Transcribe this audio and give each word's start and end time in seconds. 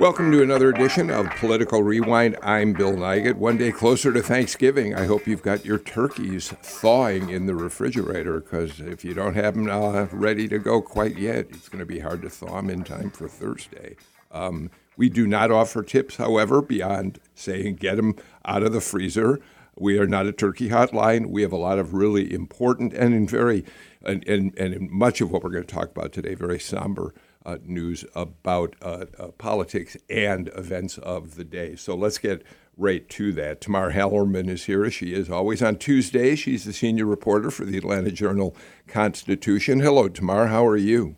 Welcome 0.00 0.32
to 0.32 0.42
another 0.42 0.70
edition 0.70 1.10
of 1.10 1.28
Political 1.36 1.82
Rewind. 1.82 2.38
I'm 2.42 2.72
Bill 2.72 2.94
Nigut. 2.94 3.34
One 3.34 3.58
day 3.58 3.70
closer 3.70 4.14
to 4.14 4.22
Thanksgiving. 4.22 4.94
I 4.94 5.04
hope 5.04 5.26
you've 5.26 5.42
got 5.42 5.66
your 5.66 5.78
turkeys 5.78 6.48
thawing 6.48 7.28
in 7.28 7.44
the 7.44 7.54
refrigerator 7.54 8.40
because 8.40 8.80
if 8.80 9.04
you 9.04 9.12
don't 9.12 9.34
have 9.34 9.56
them 9.56 9.68
uh, 9.68 10.06
ready 10.10 10.48
to 10.48 10.58
go 10.58 10.80
quite 10.80 11.18
yet, 11.18 11.48
it's 11.50 11.68
going 11.68 11.80
to 11.80 11.86
be 11.86 11.98
hard 11.98 12.22
to 12.22 12.30
thaw 12.30 12.56
them 12.56 12.70
in 12.70 12.82
time 12.82 13.10
for 13.10 13.28
Thursday. 13.28 13.96
Um, 14.32 14.70
we 14.96 15.10
do 15.10 15.26
not 15.26 15.50
offer 15.50 15.82
tips, 15.82 16.16
however, 16.16 16.62
beyond 16.62 17.20
saying 17.34 17.74
get 17.74 17.96
them 17.96 18.16
out 18.46 18.62
of 18.62 18.72
the 18.72 18.80
freezer. 18.80 19.38
We 19.76 19.98
are 19.98 20.06
not 20.06 20.24
a 20.24 20.32
turkey 20.32 20.70
hotline. 20.70 21.26
We 21.26 21.42
have 21.42 21.52
a 21.52 21.58
lot 21.58 21.78
of 21.78 21.92
really 21.92 22.32
important 22.32 22.94
and 22.94 23.12
in 23.12 23.28
very 23.28 23.66
and, 24.02 24.26
and, 24.26 24.58
and 24.58 24.90
much 24.90 25.20
of 25.20 25.30
what 25.30 25.44
we're 25.44 25.50
going 25.50 25.66
to 25.66 25.74
talk 25.74 25.90
about 25.90 26.12
today, 26.12 26.34
very 26.34 26.58
somber 26.58 27.12
uh, 27.44 27.58
news 27.64 28.04
about 28.14 28.76
uh, 28.82 29.06
uh, 29.18 29.28
politics 29.38 29.96
and 30.08 30.50
events 30.54 30.98
of 30.98 31.36
the 31.36 31.44
day. 31.44 31.76
So 31.76 31.94
let's 31.94 32.18
get 32.18 32.42
right 32.76 33.08
to 33.10 33.32
that. 33.32 33.60
Tamar 33.60 33.92
Hallerman 33.92 34.48
is 34.48 34.64
here. 34.64 34.90
She 34.90 35.12
is 35.14 35.30
always 35.30 35.62
on 35.62 35.76
Tuesdays. 35.76 36.38
She's 36.38 36.64
the 36.64 36.72
senior 36.72 37.06
reporter 37.06 37.50
for 37.50 37.64
the 37.64 37.78
Atlanta 37.78 38.10
Journal 38.10 38.56
Constitution. 38.86 39.80
Hello, 39.80 40.08
Tamar. 40.08 40.46
How 40.46 40.66
are 40.66 40.76
you? 40.76 41.16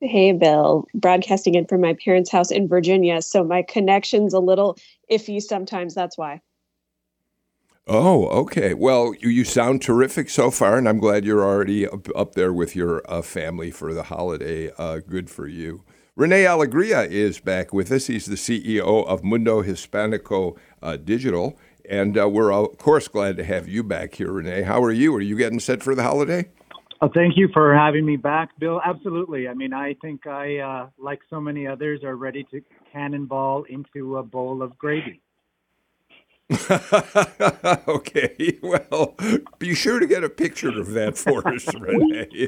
Hey, 0.00 0.32
Bill. 0.32 0.86
Broadcasting 0.94 1.54
in 1.54 1.66
from 1.66 1.80
my 1.80 1.96
parents' 2.04 2.30
house 2.30 2.50
in 2.50 2.68
Virginia, 2.68 3.22
so 3.22 3.42
my 3.42 3.62
connection's 3.62 4.34
a 4.34 4.40
little 4.40 4.76
iffy 5.10 5.40
sometimes. 5.40 5.94
That's 5.94 6.18
why. 6.18 6.40
Oh, 7.86 8.28
okay. 8.28 8.72
Well, 8.72 9.14
you, 9.20 9.28
you 9.28 9.44
sound 9.44 9.82
terrific 9.82 10.30
so 10.30 10.50
far, 10.50 10.78
and 10.78 10.88
I'm 10.88 10.98
glad 10.98 11.26
you're 11.26 11.44
already 11.44 11.86
up, 11.86 12.08
up 12.16 12.34
there 12.34 12.52
with 12.52 12.74
your 12.74 13.02
uh, 13.06 13.20
family 13.20 13.70
for 13.70 13.92
the 13.92 14.04
holiday. 14.04 14.72
Uh, 14.78 15.00
good 15.06 15.28
for 15.28 15.46
you. 15.46 15.84
Rene 16.16 16.44
Alegria 16.44 17.06
is 17.06 17.40
back 17.40 17.74
with 17.74 17.92
us. 17.92 18.06
He's 18.06 18.24
the 18.24 18.36
CEO 18.36 19.06
of 19.06 19.22
Mundo 19.22 19.62
Hispanico 19.62 20.56
uh, 20.80 20.96
Digital, 20.96 21.58
and 21.88 22.16
uh, 22.16 22.26
we're, 22.26 22.52
of 22.54 22.78
course, 22.78 23.06
glad 23.06 23.36
to 23.36 23.44
have 23.44 23.68
you 23.68 23.82
back 23.82 24.14
here, 24.14 24.32
Rene. 24.32 24.62
How 24.62 24.82
are 24.82 24.92
you? 24.92 25.14
Are 25.14 25.20
you 25.20 25.36
getting 25.36 25.60
set 25.60 25.82
for 25.82 25.94
the 25.94 26.04
holiday? 26.04 26.48
Oh, 27.02 27.10
thank 27.12 27.36
you 27.36 27.50
for 27.52 27.74
having 27.74 28.06
me 28.06 28.16
back, 28.16 28.48
Bill. 28.58 28.80
Absolutely. 28.82 29.46
I 29.46 29.52
mean, 29.52 29.74
I 29.74 29.94
think 30.00 30.26
I, 30.26 30.56
uh, 30.58 30.88
like 30.96 31.20
so 31.28 31.38
many 31.38 31.66
others, 31.66 32.02
are 32.02 32.16
ready 32.16 32.46
to 32.50 32.62
cannonball 32.90 33.64
into 33.68 34.16
a 34.16 34.22
bowl 34.22 34.62
of 34.62 34.78
gravy. 34.78 35.20
okay, 37.88 38.58
well, 38.62 39.16
be 39.58 39.74
sure 39.74 39.98
to 39.98 40.06
get 40.06 40.22
a 40.22 40.28
picture 40.28 40.78
of 40.78 40.90
that 40.92 41.16
for 41.16 41.46
us, 41.48 41.66
Rene. 41.80 42.46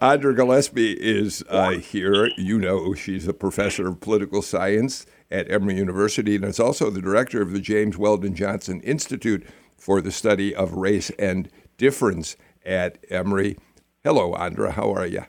Andra 0.00 0.34
Gillespie 0.34 0.92
is 0.92 1.42
uh, 1.48 1.70
here. 1.70 2.26
You 2.36 2.58
know, 2.58 2.92
she's 2.94 3.26
a 3.26 3.32
professor 3.32 3.88
of 3.88 4.00
political 4.00 4.42
science 4.42 5.06
at 5.30 5.50
Emory 5.50 5.76
University 5.76 6.36
and 6.36 6.44
is 6.44 6.60
also 6.60 6.90
the 6.90 7.00
director 7.00 7.40
of 7.40 7.52
the 7.52 7.60
James 7.60 7.96
Weldon 7.96 8.34
Johnson 8.34 8.82
Institute 8.82 9.46
for 9.78 10.02
the 10.02 10.12
Study 10.12 10.54
of 10.54 10.74
Race 10.74 11.10
and 11.18 11.48
Difference 11.78 12.36
at 12.64 12.98
Emory. 13.08 13.56
Hello, 14.04 14.34
Andra. 14.34 14.72
How 14.72 14.92
are 14.92 15.06
you? 15.06 15.24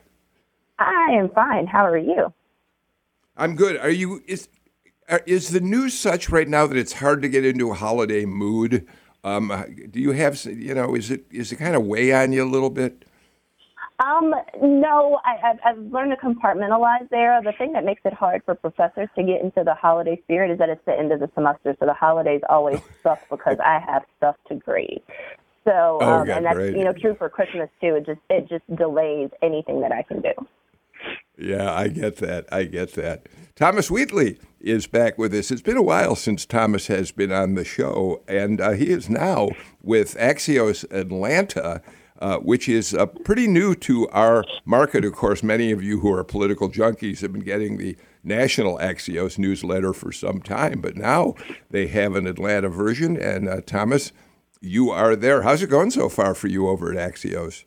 I 0.80 1.12
am 1.14 1.30
fine. 1.30 1.68
How 1.68 1.86
are 1.86 1.98
you? 1.98 2.34
I'm 3.38 3.56
good. 3.56 3.78
Are 3.78 3.90
you? 3.90 4.22
Is 4.28 4.50
is 5.26 5.50
the 5.50 5.62
news 5.62 5.94
such 5.94 6.30
right 6.30 6.48
now 6.48 6.68
that 6.68 6.78
it's 6.78 6.94
hard 6.94 7.22
to 7.22 7.30
get 7.30 7.46
into 7.46 7.72
a 7.72 7.76
holiday 7.76 8.26
mood? 8.26 8.88
Um, 9.24 9.66
do 9.90 10.00
you 10.00 10.12
have, 10.12 10.44
you 10.46 10.74
know, 10.74 10.96
is 10.96 11.10
it 11.10 11.26
is 11.32 11.52
it 11.52 11.58
kind 11.58 11.76
of 11.76 11.86
weigh 11.86 12.14
on 12.14 12.34
you 12.34 12.44
a 12.44 12.50
little 12.50 12.70
bit? 12.70 13.06
Um, 14.00 14.34
no, 14.62 15.20
I, 15.24 15.36
have 15.42 15.60
I've 15.64 15.78
learned 15.78 16.12
to 16.12 16.18
compartmentalize 16.18 17.08
there. 17.10 17.42
The 17.42 17.54
thing 17.54 17.74
that 17.74 17.86
makes 17.86 18.02
it 18.06 18.14
hard 18.14 18.42
for 18.44 18.56
professors 18.56 19.08
to 19.16 19.24
get 19.24 19.42
into 19.42 19.64
the 19.64 19.76
holiday 19.76 20.20
spirit 20.24 20.52
is 20.52 20.58
that 20.60 20.70
it's 20.70 20.84
the 20.86 20.98
end 20.98 21.12
of 21.12 21.20
the 21.20 21.30
semester, 21.36 21.76
so 21.80 21.86
the 21.86 21.94
holidays 21.94 22.42
always 22.50 22.82
suck 23.04 23.20
because 23.30 23.58
I 23.64 23.80
have 23.80 24.04
stuff 24.18 24.36
to 24.50 24.56
grade. 24.56 25.02
So, 25.64 26.00
oh, 26.02 26.22
um, 26.22 26.30
and 26.30 26.46
that's 26.46 26.60
you 26.60 26.84
know 26.84 26.92
true 26.92 27.16
for 27.16 27.30
Christmas 27.30 27.70
too. 27.80 27.96
It 27.96 28.06
just 28.06 28.20
it 28.30 28.50
just 28.50 28.64
delays 28.76 29.30
anything 29.42 29.80
that 29.82 29.92
I 29.92 30.02
can 30.02 30.22
do. 30.22 30.34
Yeah, 31.38 31.74
I 31.74 31.88
get 31.88 32.18
that. 32.18 32.46
I 32.52 32.64
get 32.66 32.94
that. 32.94 33.28
Thomas 33.56 33.90
Wheatley 33.90 34.40
is 34.60 34.88
back 34.88 35.18
with 35.18 35.34
us. 35.34 35.52
It's 35.52 35.62
been 35.62 35.78
a 35.78 35.82
while 35.82 36.16
since 36.16 36.46
Thomas 36.46 36.88
has 36.88 37.12
been 37.12 37.32
on 37.32 37.56
the 37.56 37.66
show, 37.66 38.24
and 38.28 38.62
uh, 38.62 38.72
he 38.72 38.90
is 38.90 39.10
now 39.10 39.50
with 39.82 40.16
Axios 40.16 40.90
Atlanta. 40.92 41.82
Uh, 42.20 42.38
which 42.38 42.70
is 42.70 42.94
uh, 42.94 43.06
pretty 43.06 43.48
new 43.48 43.76
to 43.76 44.08
our 44.10 44.46
market. 44.64 45.04
Of 45.04 45.12
course, 45.14 45.44
many 45.44 45.72
of 45.72 45.84
you 45.84 46.00
who 46.00 46.14
are 46.14 46.24
political 46.24 46.70
junkies 46.70 47.20
have 47.20 47.34
been 47.34 47.42
getting 47.44 47.76
the 47.76 47.98
national 48.24 48.78
Axios 48.78 49.38
newsletter 49.38 49.92
for 49.92 50.14
some 50.14 50.40
time, 50.40 50.80
but 50.80 50.96
now 50.96 51.34
they 51.70 51.88
have 51.88 52.16
an 52.16 52.26
Atlanta 52.26 52.70
version. 52.70 53.18
And 53.18 53.50
uh, 53.50 53.60
Thomas, 53.66 54.14
you 54.62 54.90
are 54.90 55.18
there. 55.18 55.42
How's 55.42 55.64
it 55.64 55.70
going 55.70 55.92
so 55.92 56.08
far 56.08 56.34
for 56.34 56.48
you 56.48 56.70
over 56.70 56.98
at 56.98 57.14
Axios? 57.14 57.66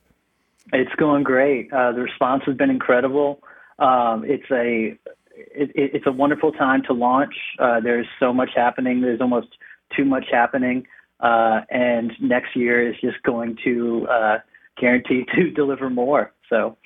It's 0.72 0.94
going 0.96 1.22
great. 1.22 1.72
Uh, 1.72 1.92
the 1.92 2.00
response 2.02 2.42
has 2.46 2.56
been 2.56 2.70
incredible. 2.70 3.42
Um, 3.78 4.24
it's 4.26 4.50
a 4.50 4.98
it, 5.36 5.70
it's 5.74 6.06
a 6.06 6.12
wonderful 6.12 6.52
time 6.52 6.82
to 6.86 6.92
launch. 6.92 7.34
Uh, 7.58 7.80
there's 7.80 8.06
so 8.18 8.32
much 8.32 8.50
happening. 8.54 9.00
There's 9.00 9.20
almost 9.20 9.48
too 9.96 10.04
much 10.04 10.24
happening, 10.30 10.86
uh, 11.20 11.60
and 11.70 12.12
next 12.20 12.56
year 12.56 12.88
is 12.88 12.96
just 13.00 13.22
going 13.22 13.56
to 13.64 14.06
uh, 14.10 14.38
guarantee 14.80 15.24
to 15.34 15.50
deliver 15.50 15.90
more. 15.90 16.32
So, 16.48 16.76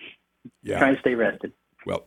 yeah. 0.63 0.79
trying 0.79 0.95
to 0.95 1.01
stay 1.01 1.15
rested. 1.15 1.53
Well, 1.87 2.07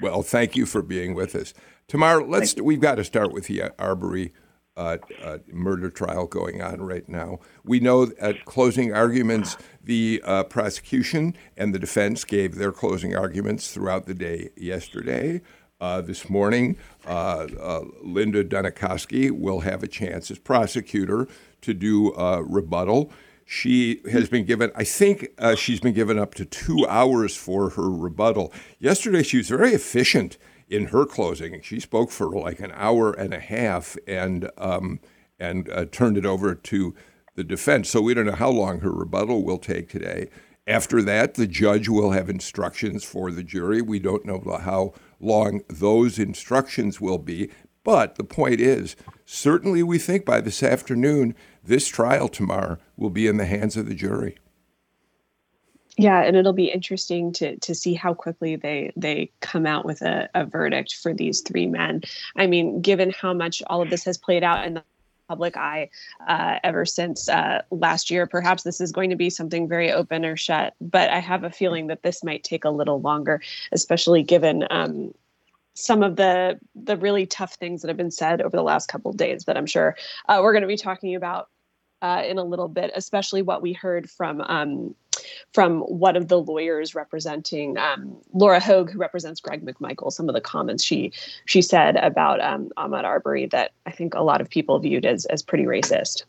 well, 0.00 0.22
thank 0.22 0.56
you 0.56 0.66
for 0.66 0.82
being 0.82 1.14
with 1.14 1.34
us, 1.34 1.54
Tamar. 1.86 2.22
Let's 2.24 2.60
we've 2.60 2.80
got 2.80 2.96
to 2.96 3.04
start 3.04 3.32
with 3.32 3.46
the 3.46 3.70
Arbery. 3.78 4.32
Uh, 4.76 4.98
uh, 5.22 5.38
murder 5.52 5.88
trial 5.88 6.26
going 6.26 6.60
on 6.60 6.82
right 6.82 7.08
now. 7.08 7.38
We 7.62 7.78
know 7.78 8.10
at 8.18 8.44
closing 8.44 8.92
arguments, 8.92 9.56
the 9.80 10.20
uh, 10.24 10.42
prosecution 10.42 11.36
and 11.56 11.72
the 11.72 11.78
defense 11.78 12.24
gave 12.24 12.56
their 12.56 12.72
closing 12.72 13.14
arguments 13.14 13.72
throughout 13.72 14.06
the 14.06 14.14
day 14.14 14.50
yesterday. 14.56 15.42
Uh, 15.80 16.00
this 16.00 16.28
morning, 16.28 16.76
uh, 17.06 17.46
uh, 17.60 17.82
Linda 18.02 18.42
Dunikoski 18.42 19.30
will 19.30 19.60
have 19.60 19.84
a 19.84 19.86
chance 19.86 20.28
as 20.32 20.40
prosecutor 20.40 21.28
to 21.60 21.72
do 21.72 22.12
a 22.14 22.42
rebuttal. 22.42 23.12
She 23.44 24.00
has 24.10 24.28
been 24.28 24.44
given, 24.44 24.72
I 24.74 24.82
think 24.82 25.28
she's 25.56 25.78
been 25.78 25.94
given 25.94 26.18
up 26.18 26.34
to 26.34 26.44
two 26.44 26.84
hours 26.88 27.36
for 27.36 27.70
her 27.70 27.90
rebuttal. 27.90 28.52
Yesterday, 28.80 29.22
she 29.22 29.36
was 29.36 29.48
very 29.48 29.72
efficient 29.72 30.36
in 30.74 30.86
her 30.86 31.06
closing. 31.06 31.60
She 31.62 31.78
spoke 31.78 32.10
for 32.10 32.30
like 32.30 32.58
an 32.58 32.72
hour 32.74 33.12
and 33.12 33.32
a 33.32 33.38
half 33.38 33.96
and, 34.08 34.50
um, 34.58 34.98
and 35.38 35.68
uh, 35.70 35.84
turned 35.84 36.16
it 36.16 36.26
over 36.26 36.54
to 36.54 36.94
the 37.36 37.44
defense. 37.44 37.88
So 37.90 38.00
we 38.00 38.12
don't 38.12 38.26
know 38.26 38.32
how 38.32 38.50
long 38.50 38.80
her 38.80 38.90
rebuttal 38.90 39.44
will 39.44 39.58
take 39.58 39.88
today. 39.88 40.28
After 40.66 41.00
that, 41.02 41.34
the 41.34 41.46
judge 41.46 41.88
will 41.88 42.10
have 42.10 42.28
instructions 42.28 43.04
for 43.04 43.30
the 43.30 43.44
jury. 43.44 43.82
We 43.82 44.00
don't 44.00 44.24
know 44.24 44.40
how 44.60 44.94
long 45.20 45.62
those 45.68 46.18
instructions 46.18 47.00
will 47.00 47.18
be. 47.18 47.50
But 47.84 48.16
the 48.16 48.24
point 48.24 48.60
is, 48.60 48.96
certainly 49.26 49.82
we 49.82 49.98
think 49.98 50.24
by 50.24 50.40
this 50.40 50.62
afternoon, 50.62 51.36
this 51.62 51.86
trial 51.86 52.28
tomorrow 52.28 52.78
will 52.96 53.10
be 53.10 53.26
in 53.26 53.36
the 53.36 53.46
hands 53.46 53.76
of 53.76 53.86
the 53.86 53.94
jury. 53.94 54.38
Yeah, 55.96 56.22
and 56.22 56.36
it'll 56.36 56.52
be 56.52 56.66
interesting 56.66 57.32
to 57.34 57.56
to 57.56 57.74
see 57.74 57.94
how 57.94 58.14
quickly 58.14 58.56
they 58.56 58.92
they 58.96 59.30
come 59.40 59.64
out 59.64 59.84
with 59.84 60.02
a, 60.02 60.28
a 60.34 60.44
verdict 60.44 60.96
for 60.96 61.14
these 61.14 61.40
three 61.40 61.66
men. 61.66 62.02
I 62.36 62.48
mean, 62.48 62.80
given 62.80 63.10
how 63.10 63.32
much 63.32 63.62
all 63.68 63.80
of 63.80 63.90
this 63.90 64.04
has 64.04 64.18
played 64.18 64.42
out 64.42 64.66
in 64.66 64.74
the 64.74 64.82
public 65.28 65.56
eye 65.56 65.88
uh, 66.28 66.58
ever 66.62 66.84
since 66.84 67.28
uh, 67.28 67.62
last 67.70 68.10
year. 68.10 68.26
Perhaps 68.26 68.62
this 68.62 68.80
is 68.80 68.92
going 68.92 69.10
to 69.10 69.16
be 69.16 69.30
something 69.30 69.68
very 69.68 69.90
open 69.90 70.24
or 70.24 70.36
shut, 70.36 70.74
but 70.80 71.08
I 71.10 71.18
have 71.18 71.44
a 71.44 71.50
feeling 71.50 71.86
that 71.86 72.02
this 72.02 72.22
might 72.22 72.44
take 72.44 72.64
a 72.64 72.70
little 72.70 73.00
longer, 73.00 73.40
especially 73.72 74.22
given 74.22 74.66
um, 74.70 75.14
some 75.74 76.02
of 76.02 76.16
the 76.16 76.58
the 76.74 76.96
really 76.96 77.26
tough 77.26 77.54
things 77.54 77.82
that 77.82 77.88
have 77.88 77.96
been 77.96 78.10
said 78.10 78.40
over 78.40 78.56
the 78.56 78.62
last 78.62 78.88
couple 78.88 79.10
of 79.10 79.16
days 79.16 79.44
that 79.44 79.56
I'm 79.56 79.66
sure 79.66 79.96
uh, 80.28 80.40
we're 80.42 80.52
going 80.52 80.62
to 80.62 80.68
be 80.68 80.76
talking 80.76 81.14
about 81.14 81.48
uh, 82.02 82.22
in 82.26 82.38
a 82.38 82.44
little 82.44 82.68
bit, 82.68 82.92
especially 82.94 83.42
what 83.42 83.62
we 83.62 83.72
heard 83.72 84.10
from 84.10 84.40
um, 84.42 84.94
from 85.54 85.82
one 85.82 86.16
of 86.16 86.26
the 86.26 86.40
lawyers 86.40 86.96
representing 86.96 87.78
um, 87.78 88.16
Laura 88.32 88.58
Hogue, 88.58 88.90
who 88.90 88.98
represents 88.98 89.40
Greg 89.40 89.64
McMichael. 89.64 90.12
Some 90.12 90.28
of 90.28 90.34
the 90.34 90.40
comments 90.40 90.82
she 90.82 91.12
she 91.46 91.62
said 91.62 91.96
about 91.96 92.40
um, 92.40 92.70
Ahmaud 92.76 93.04
Arbery 93.04 93.46
that 93.46 93.70
I 93.86 93.92
think 93.92 94.14
a 94.14 94.22
lot 94.22 94.40
of 94.40 94.50
people 94.50 94.78
viewed 94.80 95.06
as 95.06 95.24
as 95.26 95.42
pretty 95.42 95.64
racist. 95.64 96.24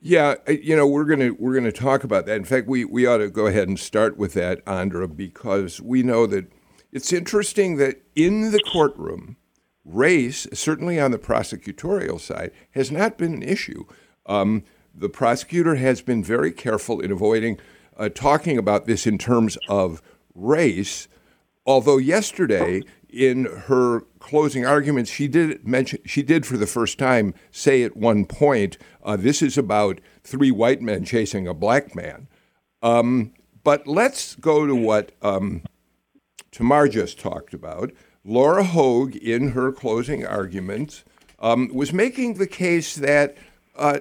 Yeah, 0.00 0.36
you 0.48 0.76
know 0.76 0.86
we're 0.86 1.04
gonna 1.04 1.32
we're 1.32 1.54
gonna 1.54 1.72
talk 1.72 2.04
about 2.04 2.26
that. 2.26 2.36
In 2.36 2.44
fact, 2.44 2.68
we 2.68 2.84
we 2.84 3.06
ought 3.06 3.18
to 3.18 3.28
go 3.28 3.46
ahead 3.46 3.66
and 3.66 3.78
start 3.78 4.16
with 4.16 4.34
that, 4.34 4.62
Andra, 4.66 5.08
because 5.08 5.80
we 5.80 6.04
know 6.04 6.26
that 6.26 6.46
it's 6.92 7.12
interesting 7.12 7.76
that 7.78 8.02
in 8.14 8.52
the 8.52 8.60
courtroom, 8.72 9.36
race, 9.84 10.46
certainly 10.52 11.00
on 11.00 11.10
the 11.10 11.18
prosecutorial 11.18 12.20
side, 12.20 12.52
has 12.70 12.92
not 12.92 13.18
been 13.18 13.34
an 13.34 13.42
issue. 13.42 13.84
Um, 14.26 14.62
the 14.94 15.08
prosecutor 15.08 15.74
has 15.74 16.00
been 16.00 16.22
very 16.22 16.52
careful 16.52 17.00
in 17.00 17.10
avoiding 17.10 17.58
uh, 17.98 18.08
talking 18.08 18.58
about 18.58 18.86
this 18.86 19.06
in 19.06 19.18
terms 19.18 19.58
of 19.68 20.02
race. 20.34 21.08
Although 21.64 21.98
yesterday, 21.98 22.82
in 23.08 23.46
her 23.46 24.02
closing 24.20 24.64
arguments, 24.64 25.10
she 25.10 25.28
did 25.28 25.66
mention 25.66 26.00
she 26.04 26.22
did 26.22 26.46
for 26.46 26.56
the 26.56 26.66
first 26.66 26.98
time 26.98 27.34
say 27.50 27.82
at 27.82 27.96
one 27.96 28.24
point, 28.24 28.78
uh, 29.02 29.16
"This 29.16 29.42
is 29.42 29.58
about 29.58 30.00
three 30.22 30.50
white 30.50 30.82
men 30.82 31.04
chasing 31.04 31.48
a 31.48 31.54
black 31.54 31.94
man." 31.94 32.28
Um, 32.82 33.32
but 33.64 33.86
let's 33.86 34.36
go 34.36 34.66
to 34.66 34.76
what 34.76 35.12
um, 35.22 35.62
Tamar 36.52 36.88
just 36.88 37.18
talked 37.18 37.52
about. 37.52 37.90
Laura 38.24 38.64
Hogue, 38.64 39.16
in 39.16 39.50
her 39.50 39.72
closing 39.72 40.26
arguments, 40.26 41.04
um, 41.38 41.70
was 41.72 41.92
making 41.92 42.34
the 42.34 42.46
case 42.46 42.94
that 42.96 43.36
uh, 43.76 44.00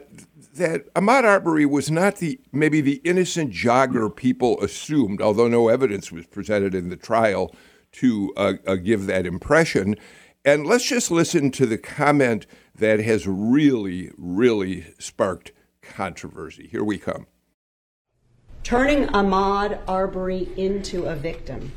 that 0.56 0.94
Ahmaud 0.94 1.24
Arbery 1.24 1.66
was 1.66 1.92
not 1.92 2.18
the 2.18 2.40
maybe 2.52 2.82
the 2.82 3.02
innocent 3.04 3.52
jogger 3.52 4.14
people 4.14 4.62
assumed, 4.62 5.22
although 5.22 5.48
no 5.48 5.68
evidence 5.70 6.12
was 6.12 6.26
presented 6.26 6.74
in 6.74 6.90
the 6.90 6.96
trial 6.96 7.54
to 7.94 8.34
uh, 8.36 8.54
uh, 8.66 8.76
give 8.76 9.06
that 9.06 9.26
impression. 9.26 9.96
And 10.44 10.68
let's 10.68 10.86
just 10.86 11.10
listen 11.12 11.52
to 11.52 11.66
the 11.66 11.78
comment 11.78 12.46
that 12.76 13.00
has 13.00 13.28
really, 13.28 14.12
really 14.18 14.94
sparked 15.00 15.52
controversy. 15.82 16.68
Here 16.68 16.84
we 16.84 16.98
come. 16.98 17.28
Turning 18.64 19.08
Ahmaud 19.08 19.80
Arbery 19.88 20.50
into 20.58 21.06
a 21.06 21.16
victim 21.16 21.72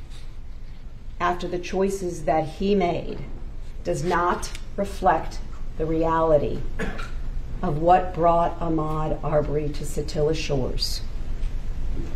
after 1.21 1.49
the 1.49 1.59
choices 1.59 2.25
that 2.25 2.47
he 2.47 2.75
made 2.75 3.19
does 3.85 4.05
not 4.05 4.51
reflect 4.77 5.39
the 5.77 5.87
reality 5.87 6.61
of 7.63 7.79
what 7.79 8.15
brought 8.15 8.59
Ahmaud 8.61 9.23
Arbery 9.23 9.69
to 9.71 9.85
Satilla 9.85 10.35
Shores 10.35 11.01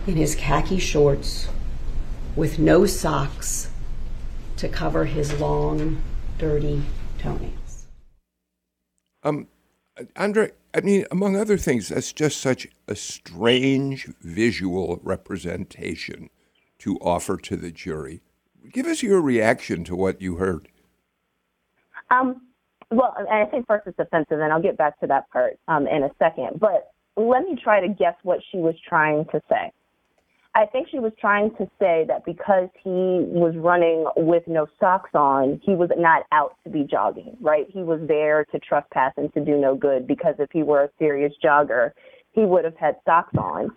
in 0.07 0.17
his 0.17 0.35
khaki 0.35 0.79
shorts 0.79 1.49
with 2.37 2.59
no 2.59 2.87
socks 2.87 3.71
to 4.57 4.69
cover 4.69 5.05
his 5.05 5.39
long, 5.41 6.01
dirty 6.39 6.83
toenails. 7.19 7.87
Um, 9.23 9.49
Andra, 10.17 10.51
I 10.75 10.81
mean, 10.81 11.05
among 11.11 11.37
other 11.37 11.59
things, 11.59 11.89
that's 11.89 12.13
just 12.13 12.41
such 12.41 12.67
a 12.89 12.95
strange 12.97 14.09
visual 14.21 15.01
representation 15.03 16.31
to 16.79 16.97
offer 16.99 17.37
to 17.37 17.57
the 17.57 17.71
jury. 17.71 18.23
Give 18.73 18.87
us 18.87 19.03
your 19.03 19.21
reaction 19.21 19.85
to 19.85 19.97
what 19.97 20.23
you 20.23 20.37
heard. 20.37 20.69
Um, 22.11 22.41
well, 22.93 23.15
I 23.31 23.45
think 23.47 23.67
first 23.67 23.87
it's 23.87 23.99
offensive, 23.99 24.41
and 24.41 24.53
I'll 24.53 24.63
get 24.63 24.77
back 24.77 24.99
to 25.01 25.07
that 25.09 25.31
part 25.31 25.59
um, 25.69 25.87
in 25.87 26.03
a 26.03 26.11
second. 26.19 26.61
But 26.61 26.93
let 27.17 27.43
me 27.43 27.57
try 27.63 27.81
to 27.81 27.89
guess 27.89 28.15
what 28.23 28.41
she 28.51 28.59
was 28.59 28.75
trying 28.89 29.25
to 29.33 29.41
say. 29.49 29.73
I 30.55 30.67
think 30.67 30.89
she 30.91 30.99
was 30.99 31.13
trying 31.19 31.51
to 31.57 31.65
say 31.81 32.05
that 32.09 32.27
because 32.27 32.69
he 32.85 32.91
was 32.91 33.55
running 33.57 34.05
with 34.17 34.43
no 34.47 34.67
socks 34.79 35.11
on, 35.15 35.61
he 35.65 35.75
was 35.75 35.89
not 35.97 36.25
out 36.31 36.57
to 36.65 36.71
be 36.71 36.85
jogging, 36.85 37.37
right? 37.41 37.67
He 37.71 37.83
was 37.83 38.01
there 38.07 38.45
to 38.53 38.59
trespass 38.59 39.15
and 39.17 39.33
to 39.33 39.43
do 39.43 39.57
no 39.57 39.75
good 39.75 40.07
because 40.07 40.35
if 40.39 40.51
he 40.53 40.63
were 40.63 40.85
a 40.85 40.89
serious 40.99 41.33
jogger, 41.43 41.93
he 42.33 42.45
would 42.45 42.67
have 42.67 42.77
had 42.77 42.97
socks 43.07 43.35
on. 43.39 43.71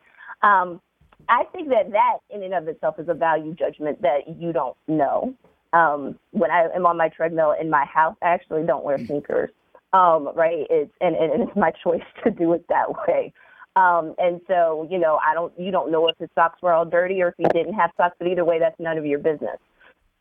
Um, 0.43 0.81
I 1.29 1.43
think 1.53 1.69
that 1.69 1.91
that 1.91 2.17
in 2.29 2.43
and 2.43 2.53
of 2.53 2.67
itself 2.67 2.99
is 2.99 3.07
a 3.07 3.13
value 3.13 3.55
judgment 3.55 4.01
that 4.01 4.37
you 4.37 4.51
don't 4.51 4.75
know. 4.87 5.33
Um, 5.75 6.17
when 6.31 6.51
I 6.51 6.67
am 6.73 6.85
on 6.85 6.97
my 6.97 7.09
treadmill 7.09 7.53
in 7.59 7.69
my 7.69 7.85
house, 7.85 8.15
I 8.21 8.27
actually 8.27 8.65
don't 8.65 8.85
wear 8.85 8.97
sneakers. 9.05 9.49
Um, 9.93 10.29
right? 10.35 10.65
It's 10.69 10.91
and, 11.01 11.15
and 11.15 11.43
it's 11.43 11.55
my 11.55 11.71
choice 11.83 12.03
to 12.23 12.31
do 12.31 12.53
it 12.53 12.65
that 12.69 12.89
way. 13.07 13.33
Um, 13.75 14.15
and 14.17 14.39
so, 14.47 14.87
you 14.89 14.97
know, 14.97 15.19
I 15.25 15.33
don't 15.33 15.51
you 15.59 15.71
don't 15.71 15.91
know 15.91 16.07
if 16.07 16.17
his 16.17 16.29
socks 16.33 16.61
were 16.61 16.71
all 16.71 16.85
dirty 16.85 17.21
or 17.21 17.29
if 17.29 17.35
he 17.37 17.45
didn't 17.57 17.73
have 17.73 17.91
socks, 17.97 18.15
but 18.17 18.27
either 18.27 18.45
way, 18.45 18.57
that's 18.57 18.79
none 18.79 18.97
of 18.97 19.05
your 19.05 19.19
business. 19.19 19.57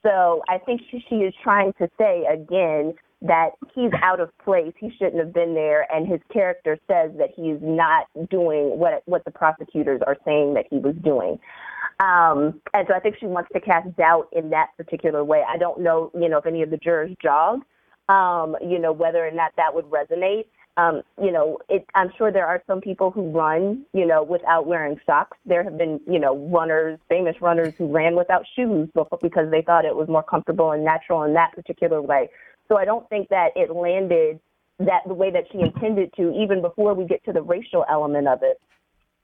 So 0.03 0.43
I 0.49 0.59
think 0.59 0.83
she, 0.91 1.05
she 1.09 1.17
is 1.17 1.33
trying 1.43 1.73
to 1.79 1.89
say 1.99 2.25
again 2.31 2.95
that 3.25 3.51
he's 3.75 3.91
out 4.03 4.21
of 4.21 4.31
place. 4.39 4.73
He 4.79 4.91
shouldn't 4.99 5.17
have 5.17 5.33
been 5.33 5.55
there, 5.55 5.87
and 5.93 6.07
his 6.07 6.21
character 6.33 6.79
says 6.87 7.11
that 7.19 7.31
he 7.35 7.51
is 7.51 7.61
not 7.63 8.07
doing 8.31 8.79
what 8.79 9.03
what 9.07 9.25
the 9.25 9.31
prosecutors 9.31 10.01
are 10.07 10.17
saying 10.25 10.55
that 10.55 10.67
he 10.71 10.79
was 10.79 10.95
doing. 11.03 11.39
Um, 12.01 12.61
and 12.75 12.87
so 12.89 12.95
I 12.95 13.01
think 13.01 13.17
she 13.19 13.27
wants 13.27 13.51
to 13.55 13.61
cast 13.61 13.97
doubt 13.97 14.29
in 14.33 14.51
that 14.51 14.71
particular 14.77 15.25
way. 15.25 15.43
I 15.49 15.57
don't 15.57 15.81
know, 15.81 16.11
you 16.15 16.29
know, 16.29 16.39
if 16.39 16.47
any 16.47 16.63
of 16.63 16.71
the 16.71 16.77
jurors 16.77 17.15
jog, 17.23 17.61
um, 18.09 18.57
you 18.61 18.79
know, 18.79 18.93
whether 18.93 19.27
or 19.27 19.31
not 19.31 19.53
that 19.57 19.75
would 19.75 19.87
resonate. 19.87 20.47
Um, 20.77 21.03
you 21.23 21.31
know, 21.31 21.59
it, 21.69 21.87
I'm 21.95 22.11
sure 22.19 22.33
there 22.33 22.49
are 22.49 22.61
some 22.67 22.81
people 22.81 23.13
who 23.13 23.31
run, 23.31 23.87
you 23.93 24.05
know, 24.05 24.25
without 24.25 24.67
wearing 24.67 24.99
socks. 25.07 25.39
There 25.47 25.63
have 25.63 25.79
been, 25.79 26.01
you 26.07 26.19
know, 26.19 26.37
runners, 26.49 26.99
famous 27.09 27.37
runners 27.41 27.75
who 27.79 27.87
ran 27.87 28.17
without 28.17 28.45
shoes 28.57 28.89
because 29.23 29.51
they 29.53 29.63
thought 29.63 29.85
it 29.85 29.95
was 29.95 30.09
more 30.09 30.25
comfortable 30.25 30.73
and 30.73 30.85
natural 30.85 31.23
in 31.23 31.33
that 31.35 31.53
particular 31.53 32.03
way. 32.03 32.29
So 32.69 32.77
I 32.77 32.85
don't 32.85 33.09
think 33.09 33.29
that 33.29 33.51
it 33.57 33.71
landed 33.75 34.41
that 34.79 35.03
the 35.07 35.15
way 35.15 35.31
that 35.31 35.45
she 35.53 35.61
intended 35.61 36.13
to, 36.17 36.33
even 36.33 36.61
before 36.61 36.95
we 36.95 37.05
get 37.07 37.25
to 37.25 37.33
the 37.33 37.43
racial 37.43 37.85
element 37.91 38.27
of 38.27 38.43
it. 38.43 38.61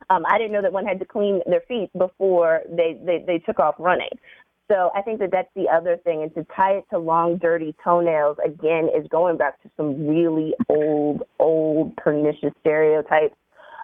Um, 0.08 0.24
I 0.28 0.38
didn't 0.38 0.52
know 0.52 0.62
that 0.62 0.72
one 0.72 0.86
had 0.86 0.98
to 1.00 1.04
clean 1.04 1.40
their 1.46 1.62
feet 1.68 1.90
before 1.96 2.60
they, 2.68 2.98
they, 3.04 3.24
they 3.26 3.38
took 3.38 3.58
off 3.58 3.74
running. 3.78 4.10
So 4.70 4.90
I 4.94 5.02
think 5.02 5.18
that 5.18 5.30
that's 5.32 5.50
the 5.56 5.68
other 5.68 5.96
thing. 6.04 6.22
And 6.22 6.32
to 6.34 6.46
tie 6.54 6.74
it 6.74 6.84
to 6.90 6.98
long, 6.98 7.38
dirty 7.38 7.74
toenails, 7.82 8.36
again, 8.44 8.88
is 8.96 9.06
going 9.08 9.36
back 9.36 9.60
to 9.62 9.70
some 9.76 10.06
really 10.06 10.54
old, 10.68 11.22
old, 11.40 11.96
pernicious 11.96 12.52
stereotypes 12.60 13.34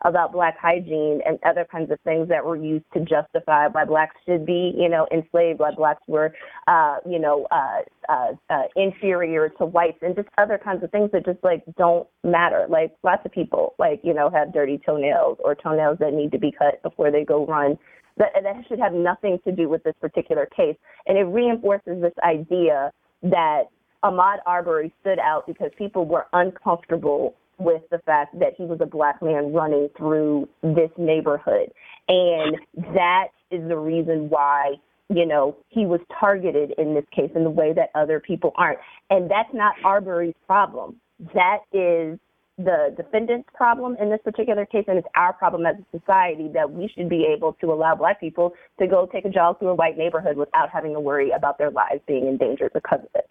about 0.04 0.32
black 0.32 0.58
hygiene 0.58 1.20
and 1.26 1.38
other 1.44 1.66
kinds 1.70 1.90
of 1.90 1.98
things 2.00 2.28
that 2.28 2.44
were 2.44 2.56
used 2.56 2.84
to 2.94 3.00
justify 3.00 3.66
why 3.68 3.84
blacks 3.84 4.16
should 4.26 4.44
be, 4.44 4.74
you 4.76 4.88
know, 4.88 5.06
enslaved, 5.12 5.60
why 5.60 5.72
blacks 5.74 6.02
were, 6.06 6.32
uh, 6.66 6.96
you 7.08 7.18
know, 7.18 7.46
uh, 7.50 7.80
uh, 8.08 8.32
uh, 8.50 8.62
inferior 8.76 9.48
to 9.48 9.64
whites, 9.64 9.98
and 10.02 10.14
just 10.14 10.28
other 10.38 10.58
kinds 10.62 10.82
of 10.82 10.90
things 10.90 11.10
that 11.12 11.24
just 11.24 11.42
like 11.42 11.64
don't 11.76 12.06
matter. 12.24 12.66
Like 12.68 12.94
lots 13.02 13.22
of 13.24 13.32
people, 13.32 13.74
like 13.78 14.00
you 14.02 14.14
know, 14.14 14.30
have 14.30 14.52
dirty 14.52 14.80
toenails 14.84 15.38
or 15.42 15.54
toenails 15.54 15.98
that 16.00 16.12
need 16.12 16.32
to 16.32 16.38
be 16.38 16.52
cut 16.52 16.82
before 16.82 17.10
they 17.10 17.24
go 17.24 17.46
run. 17.46 17.78
That 18.18 18.30
that 18.42 18.64
should 18.68 18.78
have 18.78 18.92
nothing 18.92 19.38
to 19.44 19.52
do 19.52 19.68
with 19.68 19.82
this 19.82 19.94
particular 20.00 20.46
case, 20.46 20.76
and 21.06 21.18
it 21.18 21.24
reinforces 21.24 22.00
this 22.00 22.14
idea 22.24 22.90
that 23.22 23.64
Ahmaud 24.04 24.38
Arbery 24.46 24.92
stood 25.00 25.18
out 25.18 25.46
because 25.46 25.70
people 25.76 26.06
were 26.06 26.26
uncomfortable 26.32 27.34
with 27.58 27.82
the 27.90 27.98
fact 28.00 28.38
that 28.38 28.54
he 28.56 28.64
was 28.64 28.78
a 28.80 28.86
black 28.86 29.22
man 29.22 29.52
running 29.52 29.88
through 29.96 30.48
this 30.62 30.90
neighborhood. 30.96 31.72
And 32.08 32.56
that 32.94 33.28
is 33.50 33.66
the 33.68 33.76
reason 33.76 34.28
why, 34.28 34.74
you 35.08 35.26
know, 35.26 35.56
he 35.68 35.86
was 35.86 36.00
targeted 36.20 36.74
in 36.78 36.94
this 36.94 37.04
case 37.14 37.30
in 37.34 37.44
the 37.44 37.50
way 37.50 37.72
that 37.72 37.90
other 37.94 38.20
people 38.20 38.52
aren't. 38.56 38.78
And 39.10 39.30
that's 39.30 39.52
not 39.52 39.74
Arbery's 39.84 40.34
problem. 40.46 40.96
That 41.34 41.60
is 41.72 42.18
the 42.58 42.94
defendant's 42.96 43.48
problem 43.54 43.96
in 44.00 44.10
this 44.10 44.20
particular 44.24 44.64
case, 44.64 44.84
and 44.88 44.98
it's 44.98 45.08
our 45.14 45.32
problem 45.34 45.66
as 45.66 45.76
a 45.76 45.98
society 45.98 46.48
that 46.54 46.70
we 46.70 46.90
should 46.94 47.08
be 47.08 47.26
able 47.36 47.52
to 47.54 47.72
allow 47.72 47.94
black 47.94 48.18
people 48.18 48.54
to 48.78 48.86
go 48.86 49.06
take 49.12 49.26
a 49.26 49.28
jog 49.28 49.58
through 49.58 49.68
a 49.68 49.74
white 49.74 49.98
neighborhood 49.98 50.36
without 50.38 50.70
having 50.70 50.94
to 50.94 51.00
worry 51.00 51.30
about 51.32 51.58
their 51.58 51.70
lives 51.70 52.00
being 52.06 52.26
endangered 52.26 52.72
because 52.72 53.00
of 53.00 53.10
it. 53.14 53.28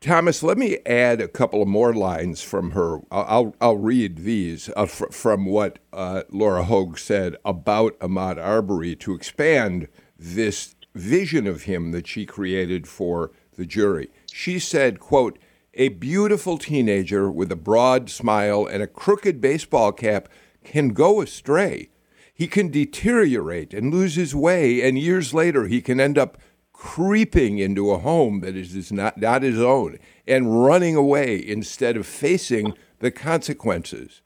Thomas, 0.00 0.42
let 0.42 0.58
me 0.58 0.78
add 0.84 1.20
a 1.20 1.28
couple 1.28 1.62
of 1.62 1.68
more 1.68 1.94
lines 1.94 2.42
from 2.42 2.72
her. 2.72 3.00
I'll, 3.10 3.56
I'll 3.60 3.78
read 3.78 4.18
these 4.18 4.68
uh, 4.76 4.82
f- 4.82 5.10
from 5.10 5.46
what 5.46 5.78
uh, 5.92 6.22
Laura 6.30 6.64
Hogue 6.64 6.98
said 6.98 7.36
about 7.44 7.98
Ahmaud 8.00 8.38
Arbery 8.38 8.94
to 8.96 9.14
expand 9.14 9.88
this 10.18 10.74
vision 10.94 11.46
of 11.46 11.62
him 11.62 11.92
that 11.92 12.06
she 12.06 12.26
created 12.26 12.86
for 12.86 13.32
the 13.56 13.66
jury. 13.66 14.10
She 14.30 14.58
said, 14.58 15.00
quote, 15.00 15.38
a 15.74 15.88
beautiful 15.88 16.56
teenager 16.56 17.30
with 17.30 17.50
a 17.50 17.56
broad 17.56 18.08
smile 18.10 18.66
and 18.66 18.82
a 18.82 18.86
crooked 18.86 19.40
baseball 19.40 19.92
cap 19.92 20.28
can 20.64 20.90
go 20.90 21.20
astray. 21.20 21.88
He 22.32 22.46
can 22.46 22.70
deteriorate 22.70 23.72
and 23.72 23.92
lose 23.92 24.16
his 24.16 24.34
way, 24.34 24.86
and 24.86 24.98
years 24.98 25.32
later 25.32 25.66
he 25.66 25.80
can 25.80 26.00
end 26.00 26.18
up 26.18 26.36
creeping 26.76 27.58
into 27.58 27.90
a 27.90 27.98
home 27.98 28.40
that 28.40 28.54
is 28.54 28.92
not, 28.92 29.18
not 29.18 29.42
his 29.42 29.58
own 29.58 29.98
and 30.26 30.62
running 30.62 30.94
away 30.94 31.42
instead 31.44 31.96
of 31.96 32.06
facing 32.06 32.74
the 32.98 33.10
consequences. 33.10 34.20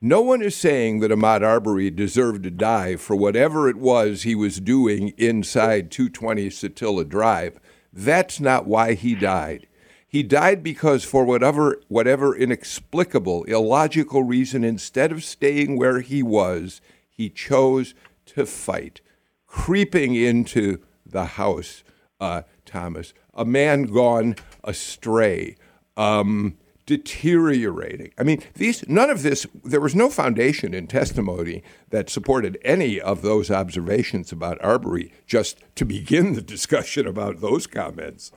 No 0.00 0.22
one 0.22 0.40
is 0.40 0.56
saying 0.56 1.00
that 1.00 1.10
Ahmaud 1.10 1.42
Arbery 1.42 1.90
deserved 1.90 2.44
to 2.44 2.50
die 2.50 2.96
for 2.96 3.14
whatever 3.14 3.68
it 3.68 3.76
was 3.76 4.22
he 4.22 4.34
was 4.34 4.58
doing 4.58 5.12
inside 5.18 5.90
220 5.90 6.48
Satilla 6.48 7.06
Drive. 7.06 7.60
That's 7.92 8.40
not 8.40 8.66
why 8.66 8.94
he 8.94 9.14
died. 9.14 9.66
He 10.08 10.22
died 10.22 10.62
because, 10.62 11.04
for 11.04 11.24
whatever, 11.24 11.80
whatever 11.88 12.34
inexplicable, 12.34 13.44
illogical 13.44 14.22
reason, 14.22 14.64
instead 14.64 15.12
of 15.12 15.24
staying 15.24 15.78
where 15.78 16.00
he 16.00 16.22
was, 16.22 16.80
he 17.08 17.28
chose 17.30 17.94
to 18.26 18.44
fight, 18.44 19.02
creeping 19.46 20.14
into 20.14 20.80
the 21.12 21.24
house, 21.24 21.84
uh, 22.20 22.42
Thomas, 22.64 23.14
a 23.34 23.44
man 23.44 23.84
gone 23.84 24.36
astray, 24.64 25.56
um, 25.96 26.56
deteriorating. 26.86 28.12
I 28.18 28.22
mean, 28.22 28.42
these 28.54 28.86
none 28.88 29.10
of 29.10 29.22
this. 29.22 29.46
There 29.64 29.80
was 29.80 29.94
no 29.94 30.10
foundation 30.10 30.74
in 30.74 30.86
testimony 30.86 31.62
that 31.90 32.10
supported 32.10 32.58
any 32.62 33.00
of 33.00 33.22
those 33.22 33.50
observations 33.50 34.32
about 34.32 34.62
Arbery. 34.62 35.12
Just 35.26 35.58
to 35.76 35.84
begin 35.84 36.34
the 36.34 36.42
discussion 36.42 37.06
about 37.06 37.40
those 37.40 37.66
comments. 37.66 38.32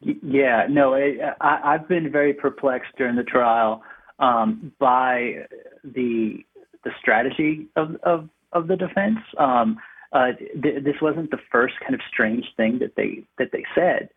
Yeah, 0.00 0.66
no, 0.70 0.94
I, 0.94 1.34
I've 1.40 1.88
been 1.88 2.10
very 2.10 2.32
perplexed 2.32 2.92
during 2.96 3.16
the 3.16 3.24
trial 3.24 3.82
um, 4.18 4.72
by 4.78 5.46
the 5.84 6.44
the 6.84 6.90
strategy 7.00 7.66
of 7.76 7.96
of, 8.02 8.28
of 8.52 8.68
the 8.68 8.76
defense. 8.76 9.18
Um, 9.38 9.78
uh, 10.12 10.32
th- 10.62 10.84
this 10.84 10.96
wasn't 11.02 11.30
the 11.30 11.38
first 11.50 11.74
kind 11.80 11.94
of 11.94 12.00
strange 12.10 12.44
thing 12.56 12.78
that 12.80 12.94
they 12.96 13.24
that 13.38 13.50
they 13.52 13.64
said. 13.74 14.10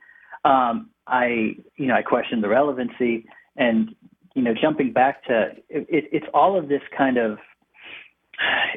Um, 0.45 0.89
I 1.07 1.55
you 1.75 1.87
know 1.87 1.95
I 1.95 2.01
questioned 2.01 2.43
the 2.43 2.49
relevancy 2.49 3.25
and 3.57 3.95
you 4.33 4.41
know 4.41 4.53
jumping 4.59 4.93
back 4.93 5.23
to 5.25 5.51
it, 5.69 6.09
it's 6.11 6.25
all 6.33 6.57
of 6.57 6.69
this 6.69 6.81
kind 6.97 7.17
of 7.17 7.37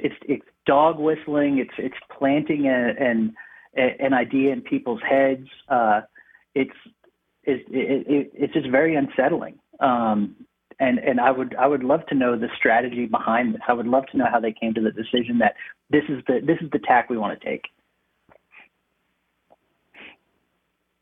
it's 0.03 0.15
it's 0.23 0.45
dog 0.67 0.99
whistling. 0.99 1.59
It's 1.59 1.75
it's 1.79 1.95
planting 2.17 2.67
a, 2.67 2.95
an 3.01 3.35
an 3.77 4.15
idea 4.15 4.53
in 4.53 4.61
people's 4.61 5.01
heads. 5.09 5.47
Uh, 5.69 6.03
it's 6.55 6.71
it, 7.45 7.65
it, 7.71 8.31
it's 8.35 8.55
just 8.55 8.71
very 8.71 8.97
unsettling. 8.97 9.59
Um, 9.81 10.37
and 10.81 10.99
and 10.99 11.21
I 11.21 11.31
would 11.31 11.55
I 11.57 11.67
would 11.67 11.85
love 11.85 12.07
to 12.09 12.15
know 12.15 12.39
the 12.39 12.49
strategy 12.57 13.07
behind 13.07 13.55
this. 13.55 13.61
I 13.69 13.73
would 13.73 13.87
love 13.87 14.05
to 14.13 14.17
know 14.17 14.27
how 14.31 14.41
they 14.41 14.53
came 14.53 14.75
to 14.75 14.81
the 14.81 14.91
decision 14.91 15.39
that 15.39 15.55
this 15.91 16.05
is 16.09 16.23
the 16.27 16.41
this 16.43 16.59
is 16.61 16.71
the 16.71 16.79
tack 16.79 17.11
we 17.11 17.17
want 17.17 17.39
to 17.39 17.47
take. 17.47 17.67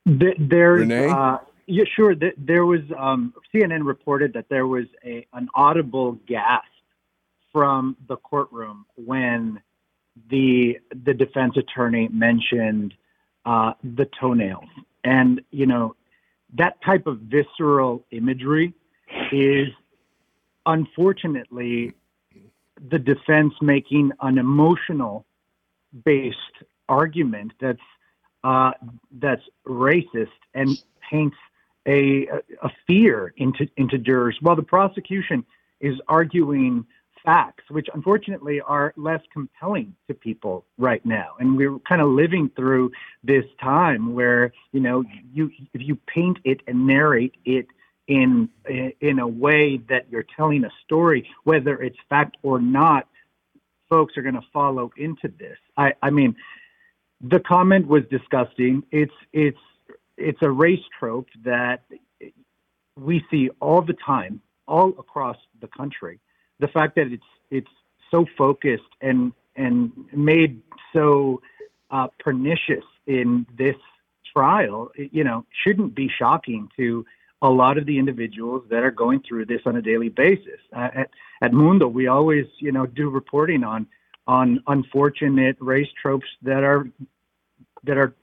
There's, 0.05 0.89
uh, 0.91 1.39
yeah, 1.67 1.85
sure. 1.95 2.15
There 2.37 2.67
was 2.67 2.81
um, 2.99 3.35
CNN 3.55 3.87
reported 3.87 4.33
that 4.33 4.49
there 4.49 4.67
was 4.67 4.87
a 5.05 5.27
an 5.33 5.49
audible 5.55 6.19
gasp 6.27 6.65
from 7.53 7.97
the 8.09 8.17
courtroom 8.17 8.87
when 8.97 9.61
the 10.29 10.79
the 11.05 11.15
defense 11.15 11.57
attorney 11.57 12.09
mentioned 12.09 12.95
uh, 13.45 13.75
the 13.83 14.09
toenails, 14.21 14.69
and 15.05 15.41
you 15.51 15.67
know 15.67 15.95
that 16.55 16.83
type 16.83 17.07
of 17.07 17.19
visceral 17.19 18.05
imagery 18.11 18.75
is 19.31 19.69
unfortunately 20.67 21.93
the 22.89 22.99
defense 22.99 23.55
making 23.61 24.13
an 24.21 24.39
emotional 24.39 25.25
based 26.05 26.37
argument 26.89 27.53
that's 27.61 27.79
uh, 28.45 28.73
that's 29.19 29.43
racist 29.67 30.31
and 30.55 30.71
paints 31.09 31.37
a, 31.87 32.27
a 32.63 32.71
fear 32.87 33.33
into 33.37 33.69
into 33.77 33.99
jurors 33.99 34.37
while 34.41 34.57
the 34.57 34.63
prosecution 34.63 35.45
is 35.81 36.01
arguing 36.09 36.85
facts, 37.25 37.65
which 37.71 37.89
unfortunately 37.95 38.61
are 38.61 38.93
less 38.97 39.21
compelling 39.33 39.95
to 40.09 40.15
people 40.15 40.65
right 40.79 41.05
now. 41.07 41.35
And 41.39 41.57
we're 41.57 41.79
kind 41.81 42.01
of 42.01 42.09
living 42.09 42.51
through 42.57 42.91
this 43.23 43.45
time 43.61 44.15
where, 44.15 44.53
you 44.73 44.81
know, 44.81 45.05
you 45.33 45.51
if 45.73 45.83
you 45.83 45.97
paint 46.07 46.39
it 46.45 46.61
and 46.67 46.87
narrate 46.87 47.35
it 47.45 47.67
in 48.09 48.49
in 48.67 49.19
a 49.19 49.27
way 49.27 49.81
that 49.89 50.07
you're 50.11 50.27
telling 50.37 50.65
a 50.65 50.71
story, 50.85 51.29
whether 51.45 51.81
it's 51.81 51.97
fact 52.09 52.37
or 52.43 52.61
not, 52.61 53.07
folks 53.89 54.17
are 54.17 54.23
going 54.23 54.35
to 54.35 54.47
follow 54.53 54.91
into 54.97 55.29
this. 55.39 55.59
I, 55.77 55.93
I 56.03 56.11
mean, 56.11 56.35
the 57.21 57.41
comment 57.41 57.87
was 57.87 58.03
disgusting. 58.11 58.83
It's 58.91 59.15
it's 59.33 59.59
it's 60.17 60.39
a 60.43 60.51
race 60.51 60.85
trope 60.99 61.29
that 61.45 61.85
we 62.99 63.25
see 63.31 63.51
all 63.61 63.83
the 63.83 63.97
time, 64.05 64.41
all 64.67 64.91
across 64.99 65.37
the 65.61 65.69
country 65.69 66.21
the 66.63 66.69
fact 66.69 66.95
that 66.95 67.09
it's 67.13 67.31
it's 67.51 67.75
so 68.11 68.25
focused 68.39 68.93
and 69.03 69.33
and 69.57 69.93
made 70.15 70.63
so 70.95 71.43
uh, 71.91 72.07
pernicious 72.19 72.85
in 73.07 73.45
this 73.59 73.77
trial, 74.35 74.91
you 74.97 75.25
know, 75.25 75.45
shouldn't 75.63 75.95
be 75.95 76.09
shocking 76.19 76.71
to 76.77 77.05
a 77.43 77.51
lot 77.51 77.77
of 77.77 77.87
the 77.87 77.99
individuals 77.99 78.63
that 78.71 78.85
are 78.85 78.91
going 78.93 79.21
through 79.29 79.45
this 79.47 79.61
on 79.67 79.77
a 79.77 79.83
daily 79.83 80.09
basis. 80.09 80.61
Uh, 80.75 80.89
at, 80.95 81.11
at 81.43 81.53
Mundo, 81.53 81.89
we 81.89 82.07
always, 82.07 82.47
you 82.59 82.73
know, 82.73 82.87
do 82.87 83.11
reporting 83.11 83.65
on 83.65 83.87
on 84.29 84.63
unfortunate 84.69 85.57
race 85.59 85.89
tropes 86.01 86.29
that 86.43 86.63
are 86.63 86.89
that 87.83 87.99
are 87.99 88.15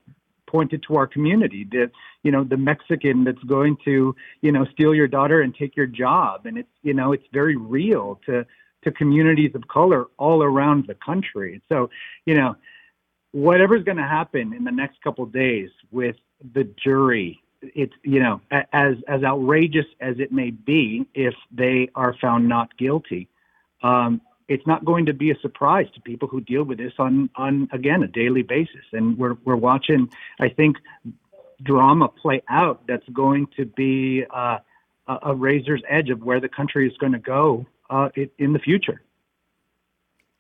pointed 0.48 0.82
to 0.88 0.96
our 0.96 1.06
community. 1.06 1.68
That 1.72 1.92
you 2.24 2.32
know, 2.32 2.46
the 2.46 2.56
Mexican 2.56 3.26
that's 3.26 3.44
going 3.44 3.78
to 3.84 4.16
you 4.42 4.52
know 4.54 4.66
steal 4.72 4.96
your 4.96 5.08
daughter 5.08 5.42
and 5.42 5.54
take 5.54 5.76
your 5.76 5.86
job, 5.88 6.46
and 6.46 6.58
it's 6.58 6.70
you 6.82 6.94
know 6.94 7.12
it's 7.12 7.26
very 7.34 7.58
real 7.58 8.22
to 8.26 8.46
to 8.86 8.92
communities 8.92 9.52
of 9.54 9.68
color 9.68 10.06
all 10.18 10.42
around 10.42 10.88
the 10.88 10.96
country. 10.96 11.62
So 11.68 11.90
you 12.26 12.36
know, 12.36 12.56
whatever's 13.34 13.84
going 13.84 13.98
to 13.98 14.08
happen 14.08 14.54
in 14.54 14.64
the 14.64 14.72
next 14.72 15.02
couple 15.04 15.26
days 15.26 15.70
with 15.92 16.16
the 16.54 16.64
jury 16.82 17.44
it's 17.62 17.94
you 18.04 18.20
know 18.20 18.42
as 18.74 18.96
as 19.08 19.24
outrageous 19.24 19.86
as 20.00 20.20
it 20.20 20.32
may 20.32 20.52
be 20.52 21.06
if 21.14 21.34
they 21.52 21.90
are 21.96 22.16
found 22.22 22.48
not 22.48 22.76
guilty 22.78 23.28
um, 23.82 24.22
it's 24.48 24.66
not 24.66 24.84
going 24.84 25.06
to 25.06 25.14
be 25.14 25.32
a 25.32 25.40
surprise 25.40 25.88
to 25.94 26.02
people 26.02 26.28
who 26.28 26.42
deal 26.42 26.64
with 26.64 26.78
this 26.78 26.94
on 27.00 27.30
on 27.36 27.68
again 27.72 28.04
a 28.04 28.08
daily 28.08 28.42
basis 28.44 28.86
and 28.94 29.18
we're 29.18 29.36
we're 29.46 29.56
watching 29.56 30.10
i 30.40 30.48
think 30.48 30.78
drama 31.64 32.08
play 32.08 32.42
out 32.50 32.82
that's 32.88 33.08
going 33.10 33.46
to 33.56 33.66
be 33.66 34.24
uh, 34.34 34.58
a, 35.24 35.36
razor's 35.36 35.84
edge 35.90 36.10
of 36.10 36.24
where 36.24 36.40
the 36.40 36.50
country 36.50 36.88
is 36.90 36.96
going 36.98 37.12
to 37.12 37.20
go 37.20 37.66
uh, 37.90 38.10
in 38.38 38.54
the 38.54 38.60
future 38.60 39.02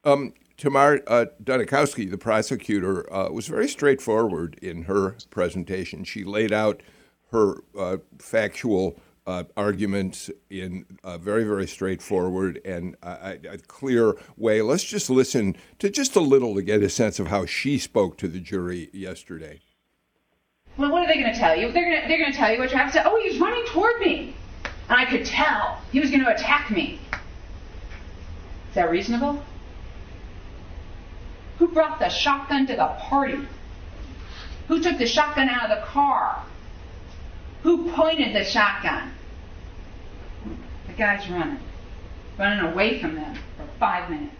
um, 0.05 0.33
Tamar 0.55 1.01
uh, 1.07 1.25
Dunikoski, 1.43 2.09
the 2.09 2.17
prosecutor, 2.17 3.11
uh, 3.13 3.29
was 3.29 3.47
very 3.47 3.67
straightforward 3.67 4.57
in 4.61 4.83
her 4.83 5.15
presentation. 5.29 6.03
She 6.03 6.23
laid 6.23 6.51
out 6.53 6.81
her 7.31 7.63
uh, 7.77 7.97
factual 8.17 8.99
uh, 9.27 9.43
arguments 9.55 10.31
in 10.49 10.85
a 11.03 11.17
very, 11.17 11.43
very 11.43 11.67
straightforward 11.67 12.59
and 12.65 12.95
a, 13.03 13.37
a 13.51 13.57
clear 13.59 14.15
way. 14.37 14.61
Let's 14.61 14.83
just 14.83 15.09
listen 15.09 15.55
to 15.77 15.89
just 15.89 16.15
a 16.15 16.19
little 16.19 16.55
to 16.55 16.63
get 16.63 16.81
a 16.81 16.89
sense 16.89 17.19
of 17.19 17.27
how 17.27 17.45
she 17.45 17.77
spoke 17.77 18.17
to 18.17 18.27
the 18.27 18.39
jury 18.39 18.89
yesterday. 18.91 19.61
Well, 20.77 20.91
what 20.91 21.03
are 21.03 21.07
they 21.07 21.21
going 21.21 21.31
to 21.31 21.39
tell 21.39 21.55
you? 21.55 21.71
They're 21.71 21.89
going 21.89 22.01
to, 22.01 22.07
they're 22.07 22.31
tell 22.31 22.51
you 22.51 22.59
what 22.59 22.69
Travis 22.69 22.93
said. 22.93 23.03
Oh, 23.05 23.19
he's 23.21 23.39
running 23.39 23.65
toward 23.67 23.99
me. 23.99 24.33
And 24.87 24.97
I 24.97 25.05
could 25.05 25.25
tell 25.25 25.79
he 25.91 25.99
was 25.99 26.09
going 26.09 26.23
to 26.23 26.33
attack 26.33 26.71
me. 26.71 26.99
Is 28.69 28.75
that 28.75 28.89
reasonable? 28.89 29.43
Who 31.59 31.67
brought 31.67 31.99
the 31.99 32.09
shotgun 32.09 32.65
to 32.67 32.75
the 32.75 32.87
party? 32.97 33.47
Who 34.69 34.81
took 34.81 34.97
the 34.97 35.05
shotgun 35.05 35.49
out 35.49 35.69
of 35.69 35.77
the 35.77 35.85
car? 35.85 36.43
Who 37.63 37.91
pointed 37.91 38.33
the 38.33 38.43
shotgun? 38.43 39.11
The 40.87 40.93
guy's 40.93 41.29
running, 41.29 41.59
running 42.37 42.59
away 42.71 42.99
from 42.99 43.15
them 43.15 43.35
for 43.57 43.67
five 43.77 44.09
minutes. 44.09 44.35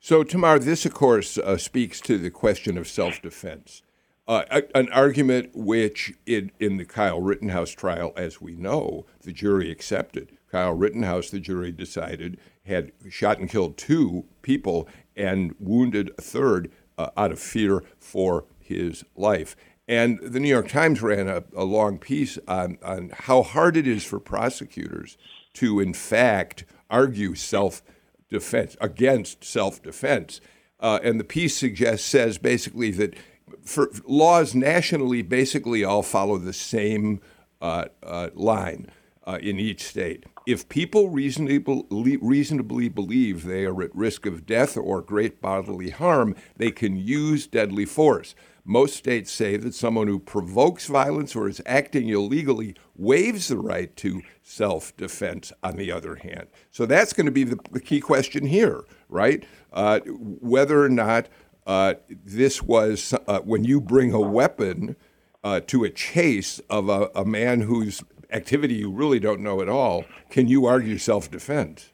So, 0.00 0.22
Tamar, 0.22 0.58
this, 0.58 0.84
of 0.84 0.94
course, 0.94 1.38
uh, 1.38 1.56
speaks 1.56 2.00
to 2.02 2.18
the 2.18 2.30
question 2.30 2.76
of 2.78 2.88
self 2.88 3.20
defense. 3.22 3.82
Uh, 4.26 4.62
an 4.74 4.88
argument 4.90 5.50
which, 5.54 6.14
in, 6.24 6.50
in 6.58 6.78
the 6.78 6.86
Kyle 6.86 7.20
Rittenhouse 7.20 7.72
trial, 7.72 8.14
as 8.16 8.40
we 8.40 8.56
know, 8.56 9.04
the 9.20 9.32
jury 9.32 9.70
accepted. 9.70 10.38
Kyle 10.50 10.72
Rittenhouse, 10.72 11.28
the 11.28 11.40
jury 11.40 11.72
decided, 11.72 12.38
had 12.64 12.92
shot 13.10 13.38
and 13.38 13.50
killed 13.50 13.76
two 13.76 14.24
people 14.40 14.88
and 15.14 15.54
wounded 15.58 16.10
a 16.16 16.22
third 16.22 16.70
uh, 16.96 17.10
out 17.18 17.32
of 17.32 17.38
fear 17.38 17.82
for 17.98 18.46
his 18.58 19.04
life. 19.14 19.56
And 19.86 20.18
the 20.20 20.40
New 20.40 20.48
York 20.48 20.68
Times 20.68 21.02
ran 21.02 21.28
a, 21.28 21.44
a 21.54 21.64
long 21.64 21.98
piece 21.98 22.38
on, 22.48 22.78
on 22.82 23.10
how 23.14 23.42
hard 23.42 23.76
it 23.76 23.86
is 23.86 24.04
for 24.04 24.18
prosecutors 24.18 25.18
to, 25.54 25.78
in 25.80 25.92
fact, 25.92 26.64
argue 26.90 27.34
self 27.34 27.82
defense 28.30 28.76
against 28.80 29.44
self 29.44 29.82
defense. 29.82 30.40
Uh, 30.80 30.98
and 31.02 31.20
the 31.20 31.24
piece 31.24 31.56
suggests 31.56 32.06
says 32.06 32.38
basically 32.38 32.90
that 32.92 33.14
for 33.62 33.90
laws 34.06 34.54
nationally 34.54 35.22
basically 35.22 35.84
all 35.84 36.02
follow 36.02 36.38
the 36.38 36.52
same 36.52 37.20
uh, 37.60 37.86
uh, 38.02 38.30
line 38.34 38.90
uh, 39.26 39.38
in 39.40 39.58
each 39.58 39.82
state. 39.82 40.24
If 40.46 40.68
people 40.68 41.08
reasonably, 41.08 42.18
reasonably 42.18 42.88
believe 42.90 43.44
they 43.44 43.64
are 43.64 43.82
at 43.82 43.94
risk 43.94 44.26
of 44.26 44.44
death 44.44 44.76
or 44.76 45.00
great 45.00 45.40
bodily 45.40 45.90
harm, 45.90 46.34
they 46.56 46.70
can 46.70 46.96
use 46.96 47.46
deadly 47.46 47.86
force. 47.86 48.34
Most 48.64 48.96
states 48.96 49.30
say 49.30 49.58
that 49.58 49.74
someone 49.74 50.06
who 50.06 50.18
provokes 50.18 50.86
violence 50.86 51.36
or 51.36 51.48
is 51.48 51.60
acting 51.66 52.08
illegally 52.08 52.74
waives 52.96 53.48
the 53.48 53.58
right 53.58 53.94
to 53.96 54.22
self 54.42 54.96
defense, 54.96 55.52
on 55.62 55.76
the 55.76 55.92
other 55.92 56.16
hand. 56.16 56.46
So 56.70 56.86
that's 56.86 57.12
going 57.12 57.26
to 57.26 57.32
be 57.32 57.44
the, 57.44 57.58
the 57.72 57.80
key 57.80 58.00
question 58.00 58.46
here, 58.46 58.84
right? 59.10 59.44
Uh, 59.72 60.00
whether 60.06 60.82
or 60.82 60.88
not 60.88 61.28
uh, 61.66 61.94
this 62.08 62.62
was 62.62 63.14
uh, 63.28 63.40
when 63.40 63.64
you 63.64 63.80
bring 63.80 64.12
a 64.12 64.20
weapon 64.20 64.96
uh, 65.42 65.60
to 65.66 65.84
a 65.84 65.90
chase 65.90 66.58
of 66.70 66.88
a, 66.88 67.10
a 67.14 67.24
man 67.24 67.60
whose 67.60 68.02
activity 68.30 68.74
you 68.74 68.90
really 68.90 69.20
don't 69.20 69.40
know 69.40 69.60
at 69.60 69.68
all, 69.68 70.04
can 70.30 70.48
you 70.48 70.64
argue 70.64 70.96
self 70.96 71.30
defense? 71.30 71.90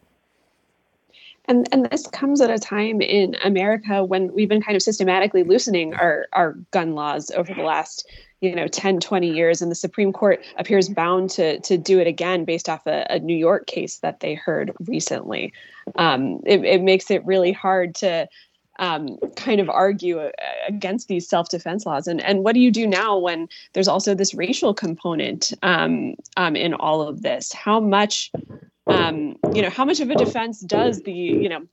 And, 1.51 1.69
and 1.73 1.91
this 1.91 2.07
comes 2.07 2.41
at 2.41 2.49
a 2.49 2.61
time 2.61 3.01
in 3.01 3.35
America 3.43 4.05
when 4.05 4.33
we've 4.33 4.49
been 4.49 4.63
kind 4.63 4.77
of 4.77 4.83
systematically 4.83 5.43
loosening 5.43 5.95
our, 5.95 6.29
our 6.33 6.53
gun 6.71 6.95
laws 6.95 7.33
over 7.33 7.53
the 7.53 7.63
last 7.63 8.09
you 8.41 8.55
know 8.55 8.69
10 8.69 9.01
20 9.01 9.31
years 9.31 9.61
and 9.61 9.71
the 9.71 9.75
supreme 9.75 10.15
court 10.15 10.43
appears 10.57 10.89
bound 10.89 11.29
to 11.29 11.61
to 11.61 11.77
do 11.77 11.99
it 11.99 12.07
again 12.07 12.47
based 12.47 12.71
off 12.71 12.87
a, 12.87 13.07
a 13.11 13.19
new 13.19 13.37
york 13.37 13.67
case 13.67 13.99
that 13.99 14.21
they 14.21 14.33
heard 14.33 14.73
recently 14.87 15.53
um, 15.97 16.41
it, 16.47 16.65
it 16.65 16.83
makes 16.83 17.11
it 17.11 17.23
really 17.27 17.53
hard 17.53 17.95
to 17.95 18.27
um, 18.81 19.19
kind 19.37 19.61
of 19.61 19.69
argue 19.69 20.19
uh, 20.19 20.31
against 20.67 21.07
these 21.07 21.29
self-defense 21.29 21.87
laws. 21.87 22.09
And 22.09 22.21
and 22.23 22.43
what 22.43 22.55
do 22.55 22.61
you 22.61 22.73
do 22.73 22.87
now 22.87 23.19
when 23.19 23.47
there's 23.75 23.89
also 23.89 24.15
this 24.15 24.35
racial 24.35 24.75
component 24.75 25.53
um, 25.63 26.15
um, 26.37 26.57
in 26.57 26.75
all 26.75 27.03
of 27.03 27.23
this? 27.23 27.53
How 27.53 27.79
much, 27.79 28.33
um, 28.91 29.37
you 29.55 29.63
know, 29.63 29.71
how 29.71 29.85
much 29.85 30.01
of 30.01 30.11
a 30.11 30.15
defense 30.15 30.61
does 30.61 31.03
the 31.03 31.13
you 31.13 31.49
know 31.49 31.67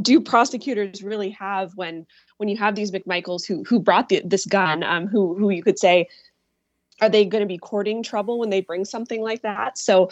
do 0.00 0.20
prosecutors 0.20 1.02
really 1.02 1.30
have 1.30 1.72
when 1.76 2.06
when 2.38 2.48
you 2.48 2.56
have 2.56 2.74
these 2.74 2.90
McMichaels 2.90 3.46
who 3.46 3.64
who 3.64 3.80
brought 3.80 4.08
the, 4.08 4.22
this 4.24 4.46
gun, 4.46 4.82
um, 4.82 5.06
who 5.06 5.34
who 5.36 5.50
you 5.50 5.62
could 5.62 5.78
say 5.78 6.08
are 7.00 7.08
they 7.08 7.24
going 7.24 7.42
to 7.42 7.46
be 7.46 7.58
courting 7.58 8.02
trouble 8.02 8.38
when 8.38 8.50
they 8.50 8.60
bring 8.60 8.84
something 8.84 9.20
like 9.20 9.42
that? 9.42 9.78
So 9.78 10.10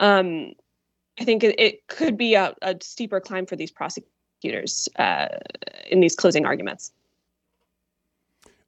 um, 0.00 0.52
I 1.20 1.24
think 1.24 1.44
it, 1.44 1.58
it 1.58 1.86
could 1.88 2.16
be 2.16 2.34
a, 2.34 2.54
a, 2.62 2.76
steeper 2.80 3.20
climb 3.20 3.46
for 3.46 3.56
these 3.56 3.70
prosecutors 3.70 4.88
uh, 4.98 5.28
in 5.90 6.00
these 6.00 6.16
closing 6.16 6.46
arguments. 6.46 6.92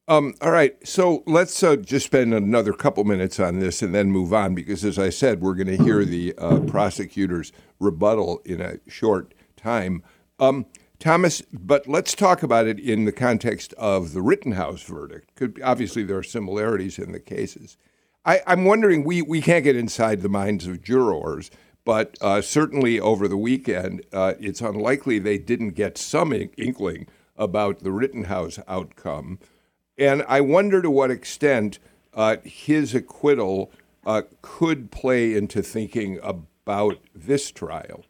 Um, 0.06 0.34
all 0.42 0.50
right, 0.50 0.76
so 0.86 1.22
let's 1.26 1.62
uh, 1.62 1.76
just 1.76 2.04
spend 2.04 2.34
another 2.34 2.74
couple 2.74 3.04
minutes 3.04 3.40
on 3.40 3.58
this 3.58 3.80
and 3.80 3.94
then 3.94 4.10
move 4.10 4.34
on 4.34 4.54
because, 4.54 4.84
as 4.84 4.98
I 4.98 5.08
said, 5.08 5.40
we're 5.40 5.54
going 5.54 5.78
to 5.78 5.82
hear 5.82 6.04
the 6.04 6.34
uh, 6.36 6.60
prosecutor's 6.60 7.52
rebuttal 7.80 8.42
in 8.44 8.60
a 8.60 8.78
short 8.86 9.32
time. 9.56 10.02
Um, 10.38 10.66
Thomas, 10.98 11.42
but 11.52 11.88
let's 11.88 12.14
talk 12.14 12.42
about 12.42 12.66
it 12.66 12.78
in 12.78 13.06
the 13.06 13.12
context 13.12 13.72
of 13.78 14.12
the 14.12 14.20
Rittenhouse 14.20 14.82
verdict. 14.82 15.34
Could, 15.36 15.58
obviously, 15.64 16.02
there 16.02 16.18
are 16.18 16.22
similarities 16.22 16.98
in 16.98 17.12
the 17.12 17.20
cases. 17.20 17.78
I, 18.26 18.42
am 18.46 18.66
wondering, 18.66 19.04
we, 19.04 19.22
we 19.22 19.40
can't 19.40 19.64
get 19.64 19.74
inside 19.74 20.20
the 20.20 20.28
minds 20.28 20.66
of 20.66 20.82
jurors, 20.82 21.50
but 21.86 22.18
uh, 22.20 22.42
certainly 22.42 23.00
over 23.00 23.26
the 23.26 23.38
weekend, 23.38 24.04
uh, 24.12 24.34
it's 24.38 24.60
unlikely 24.60 25.18
they 25.18 25.38
didn't 25.38 25.70
get 25.70 25.96
some 25.96 26.34
inkling 26.58 27.06
about 27.36 27.80
the 27.80 27.90
Rittenhouse 27.90 28.58
outcome. 28.68 29.38
And 29.98 30.24
I 30.28 30.40
wonder 30.40 30.82
to 30.82 30.90
what 30.90 31.10
extent 31.10 31.78
uh, 32.12 32.36
his 32.44 32.94
acquittal 32.94 33.70
uh, 34.04 34.22
could 34.42 34.90
play 34.90 35.34
into 35.34 35.62
thinking 35.62 36.18
about 36.22 36.98
this 37.14 37.50
trial. 37.50 38.04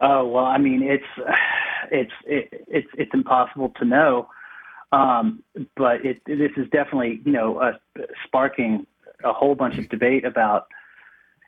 Oh 0.00 0.26
well, 0.26 0.44
I 0.44 0.58
mean, 0.58 0.82
it's 0.82 1.04
it's 1.90 2.12
it, 2.26 2.64
it's 2.68 2.88
it's 2.98 3.10
impossible 3.14 3.72
to 3.78 3.84
know, 3.84 4.28
um, 4.92 5.42
but 5.76 6.04
it, 6.04 6.20
this 6.26 6.52
is 6.56 6.68
definitely 6.70 7.20
you 7.24 7.32
know 7.32 7.58
uh, 7.58 7.72
sparking 8.26 8.86
a 9.22 9.32
whole 9.32 9.54
bunch 9.54 9.78
of 9.78 9.88
debate 9.88 10.24
about 10.24 10.66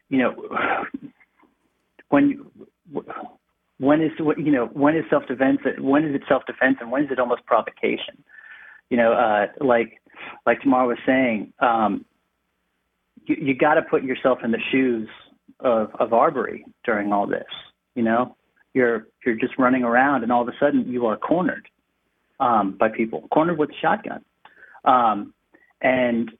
you 0.08 0.18
know, 0.18 0.34
when 2.08 2.44
when 3.78 4.00
is 4.00 4.12
you 4.18 4.52
know 4.52 4.66
when 4.66 4.96
is 4.96 5.04
self 5.10 5.26
defense 5.26 5.58
when 5.78 6.04
is 6.04 6.14
it 6.14 6.22
self 6.28 6.44
defense 6.46 6.76
and 6.80 6.90
when 6.90 7.04
is 7.04 7.10
it 7.10 7.18
almost 7.18 7.44
provocation? 7.46 8.22
You 8.90 8.96
know, 8.96 9.12
uh, 9.12 9.46
like 9.64 10.00
like 10.44 10.60
Tamar 10.60 10.86
was 10.86 10.98
saying, 11.06 11.52
um, 11.60 12.04
you, 13.26 13.36
you 13.40 13.54
got 13.54 13.74
to 13.74 13.82
put 13.82 14.02
yourself 14.02 14.38
in 14.44 14.50
the 14.50 14.60
shoes 14.70 15.08
of 15.60 15.90
of 15.98 16.12
Arbery 16.12 16.64
during 16.84 17.12
all 17.12 17.26
this. 17.26 17.44
You 17.94 18.02
know, 18.02 18.36
you're 18.74 19.08
you're 19.24 19.36
just 19.36 19.58
running 19.58 19.82
around 19.82 20.22
and 20.22 20.30
all 20.30 20.42
of 20.42 20.48
a 20.48 20.56
sudden 20.60 20.86
you 20.88 21.06
are 21.06 21.16
cornered 21.16 21.68
um, 22.40 22.76
by 22.78 22.88
people, 22.88 23.26
cornered 23.32 23.58
with 23.58 23.70
a 23.70 23.78
shotgun, 23.80 24.24
um, 24.84 25.32
and 25.80 26.30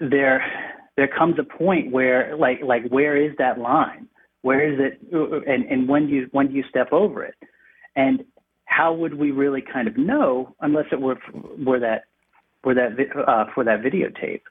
there 0.00 0.44
there 0.96 1.08
comes 1.08 1.36
a 1.38 1.44
point 1.44 1.92
where 1.92 2.36
like 2.36 2.60
like 2.62 2.88
where 2.88 3.16
is 3.16 3.32
that 3.38 3.58
line? 3.58 4.08
Where 4.42 4.72
is 4.72 4.78
it? 4.78 5.00
And 5.46 5.64
and 5.64 5.88
when 5.88 6.06
do 6.06 6.12
you 6.14 6.28
when 6.32 6.48
do 6.48 6.54
you 6.54 6.64
step 6.70 6.92
over 6.92 7.24
it? 7.24 7.34
And 7.96 8.24
how 8.76 8.92
would 8.92 9.14
we 9.14 9.30
really 9.30 9.62
kind 9.62 9.88
of 9.88 9.96
know 9.96 10.54
unless 10.60 10.86
it 10.92 11.00
were 11.00 11.18
were 11.64 11.80
that 11.80 12.04
for 12.62 12.74
that 12.74 12.90
uh, 13.26 13.44
for 13.54 13.64
that 13.64 13.80
videotape? 13.82 14.42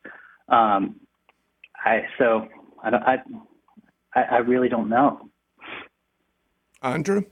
Um, 0.49 0.95
I 1.77 2.03
so 2.17 2.47
I 2.83 2.89
don't 2.89 3.03
I 3.03 3.17
I 4.15 4.37
really 4.37 4.69
don't 4.69 4.89
know. 4.89 5.29
Andra. 6.81 7.23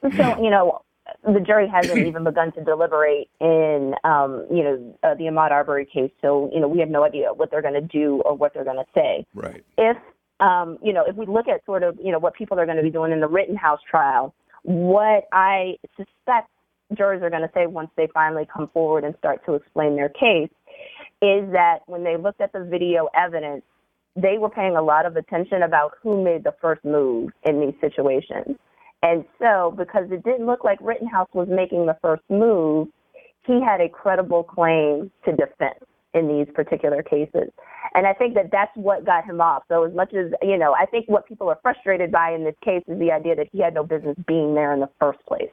So 0.00 0.42
you 0.42 0.50
know, 0.50 0.82
the 1.24 1.40
jury 1.40 1.68
hasn't 1.68 1.98
even 1.98 2.24
begun 2.24 2.52
to 2.52 2.64
deliberate 2.64 3.28
in, 3.40 3.94
um, 4.04 4.46
you 4.50 4.62
know, 4.62 4.98
uh, 5.02 5.14
the 5.14 5.24
Ahmaud 5.24 5.50
Arbery 5.50 5.86
case. 5.86 6.10
So, 6.22 6.50
you 6.52 6.60
know, 6.60 6.68
we 6.68 6.78
have 6.80 6.90
no 6.90 7.04
idea 7.04 7.32
what 7.34 7.50
they're 7.50 7.62
going 7.62 7.74
to 7.74 7.80
do 7.80 8.22
or 8.24 8.34
what 8.34 8.54
they're 8.54 8.64
going 8.64 8.76
to 8.76 8.90
say. 8.94 9.26
Right. 9.34 9.64
If, 9.76 9.96
um, 10.40 10.78
you 10.82 10.92
know, 10.92 11.04
if 11.06 11.16
we 11.16 11.26
look 11.26 11.48
at 11.48 11.64
sort 11.64 11.82
of, 11.82 11.98
you 12.02 12.12
know, 12.12 12.18
what 12.18 12.34
people 12.34 12.60
are 12.60 12.66
going 12.66 12.76
to 12.76 12.82
be 12.82 12.90
doing 12.90 13.12
in 13.12 13.20
the 13.20 13.26
Rittenhouse 13.26 13.80
trial, 13.90 14.34
what 14.62 15.24
I 15.32 15.76
suspect 15.96 16.50
jurors 16.96 17.22
are 17.22 17.30
going 17.30 17.42
to 17.42 17.50
say 17.54 17.66
once 17.66 17.90
they 17.96 18.08
finally 18.14 18.46
come 18.52 18.68
forward 18.72 19.04
and 19.04 19.14
start 19.18 19.44
to 19.46 19.54
explain 19.54 19.96
their 19.96 20.08
case 20.08 20.50
is 21.20 21.50
that 21.52 21.80
when 21.86 22.04
they 22.04 22.16
looked 22.16 22.40
at 22.40 22.52
the 22.52 22.64
video 22.64 23.08
evidence, 23.14 23.62
they 24.16 24.38
were 24.38 24.50
paying 24.50 24.76
a 24.76 24.82
lot 24.82 25.06
of 25.06 25.16
attention 25.16 25.62
about 25.62 25.92
who 26.02 26.22
made 26.22 26.44
the 26.44 26.54
first 26.60 26.84
move 26.84 27.30
in 27.44 27.60
these 27.60 27.74
situations. 27.80 28.56
And 29.02 29.24
so, 29.38 29.74
because 29.76 30.10
it 30.10 30.24
didn't 30.24 30.46
look 30.46 30.64
like 30.64 30.78
Rittenhouse 30.80 31.28
was 31.32 31.48
making 31.48 31.86
the 31.86 31.96
first 32.02 32.22
move, 32.28 32.88
he 33.46 33.60
had 33.62 33.80
a 33.80 33.88
credible 33.88 34.42
claim 34.42 35.10
to 35.24 35.32
defense 35.32 35.84
in 36.14 36.28
these 36.28 36.46
particular 36.54 37.02
cases. 37.02 37.50
And 37.94 38.06
I 38.06 38.12
think 38.12 38.34
that 38.34 38.50
that's 38.50 38.74
what 38.74 39.04
got 39.04 39.24
him 39.24 39.40
off. 39.40 39.62
So, 39.68 39.84
as 39.84 39.94
much 39.94 40.14
as, 40.14 40.32
you 40.42 40.58
know, 40.58 40.74
I 40.74 40.86
think 40.86 41.08
what 41.08 41.26
people 41.26 41.48
are 41.48 41.58
frustrated 41.62 42.10
by 42.10 42.32
in 42.32 42.44
this 42.44 42.54
case 42.64 42.82
is 42.86 42.98
the 42.98 43.12
idea 43.12 43.36
that 43.36 43.48
he 43.52 43.60
had 43.60 43.74
no 43.74 43.84
business 43.84 44.16
being 44.26 44.54
there 44.54 44.72
in 44.72 44.80
the 44.80 44.90
first 44.98 45.20
place. 45.26 45.50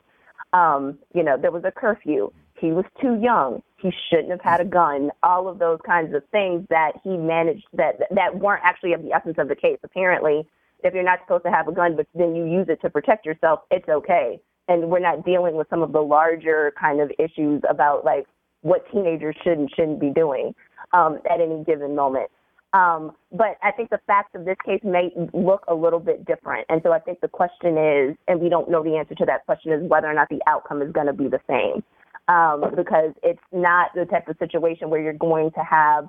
Um, 0.54 0.98
you 1.14 1.24
know, 1.24 1.38
there 1.38 1.52
was 1.52 1.64
a 1.66 1.72
curfew. 1.72 2.32
He 2.58 2.72
was 2.72 2.86
too 3.02 3.20
young. 3.22 3.62
He 3.78 3.92
shouldn't 4.10 4.32
have 4.32 4.42
had 4.42 4.62
a 4.62 4.66
gun. 4.66 5.12
All 5.22 5.48
of 5.48 5.60
those 5.60 5.80
kinds 5.86 6.16
of 6.16 6.24
things 6.32 6.66
that 6.70 6.94
he 7.04 7.18
managed 7.18 7.66
that 7.74 8.00
that 8.12 8.40
weren't 8.40 8.64
actually 8.64 8.94
of 8.94 9.04
the 9.04 9.12
essence 9.12 9.36
of 9.38 9.50
the 9.50 9.56
case. 9.56 9.78
Apparently, 9.84 10.48
if 10.84 10.94
you're 10.94 11.04
not 11.04 11.20
supposed 11.24 11.44
to 11.44 11.52
have 11.52 11.68
a 11.68 11.74
gun, 11.74 11.96
but 11.96 12.08
then 12.16 12.36
you 12.36 12.46
use 12.46 12.68
it 12.70 12.82
to 12.82 12.90
protect 12.90 13.26
yourself, 13.26 13.62
it's 13.72 13.90
okay. 13.90 14.40
And 14.68 14.90
we're 14.90 15.00
not 15.00 15.26
dealing 15.26 15.56
with 15.56 15.68
some 15.70 15.84
of 15.84 15.92
the 15.92 16.02
larger 16.02 16.74
kind 16.80 17.02
of 17.02 17.12
issues 17.20 17.62
about 17.70 18.06
like 18.06 18.26
what 18.66 18.84
teenagers 18.92 19.36
should 19.44 19.60
and 19.60 19.70
shouldn't 19.76 20.00
be 20.00 20.10
doing 20.10 20.56
um, 20.92 21.20
at 21.30 21.40
any 21.40 21.64
given 21.64 21.96
moment. 21.96 22.32
Um, 22.74 23.12
but 23.32 23.58
I 23.62 23.72
think 23.72 23.92
the 23.92 24.00
facts 24.08 24.32
of 24.34 24.44
this 24.44 24.58
case 24.66 24.82
may 24.84 25.12
look 25.34 25.64
a 25.68 25.76
little 25.76 26.00
bit 26.00 26.26
different. 26.26 26.66
And 26.68 26.82
so 26.84 26.92
I 26.92 26.98
think 26.98 27.22
the 27.22 27.28
question 27.28 27.78
is, 27.78 28.18
and 28.28 28.42
we 28.42 28.50
don't 28.50 28.70
know 28.70 28.84
the 28.84 28.98
answer 28.98 29.14
to 29.16 29.26
that 29.26 29.46
question, 29.46 29.72
is 29.72 29.88
whether 29.88 30.08
or 30.08 30.16
not 30.16 30.30
the 30.30 30.42
outcome 30.48 30.82
is 30.82 30.92
going 30.92 31.06
to 31.06 31.14
be 31.14 31.28
the 31.28 31.40
same. 31.48 31.84
Um, 32.28 32.74
because 32.76 33.14
it's 33.22 33.40
not 33.52 33.92
the 33.94 34.06
type 34.06 34.28
of 34.28 34.36
situation 34.40 34.90
where 34.90 35.00
you're 35.00 35.14
going 35.14 35.52
to 35.52 35.60
have 35.60 36.08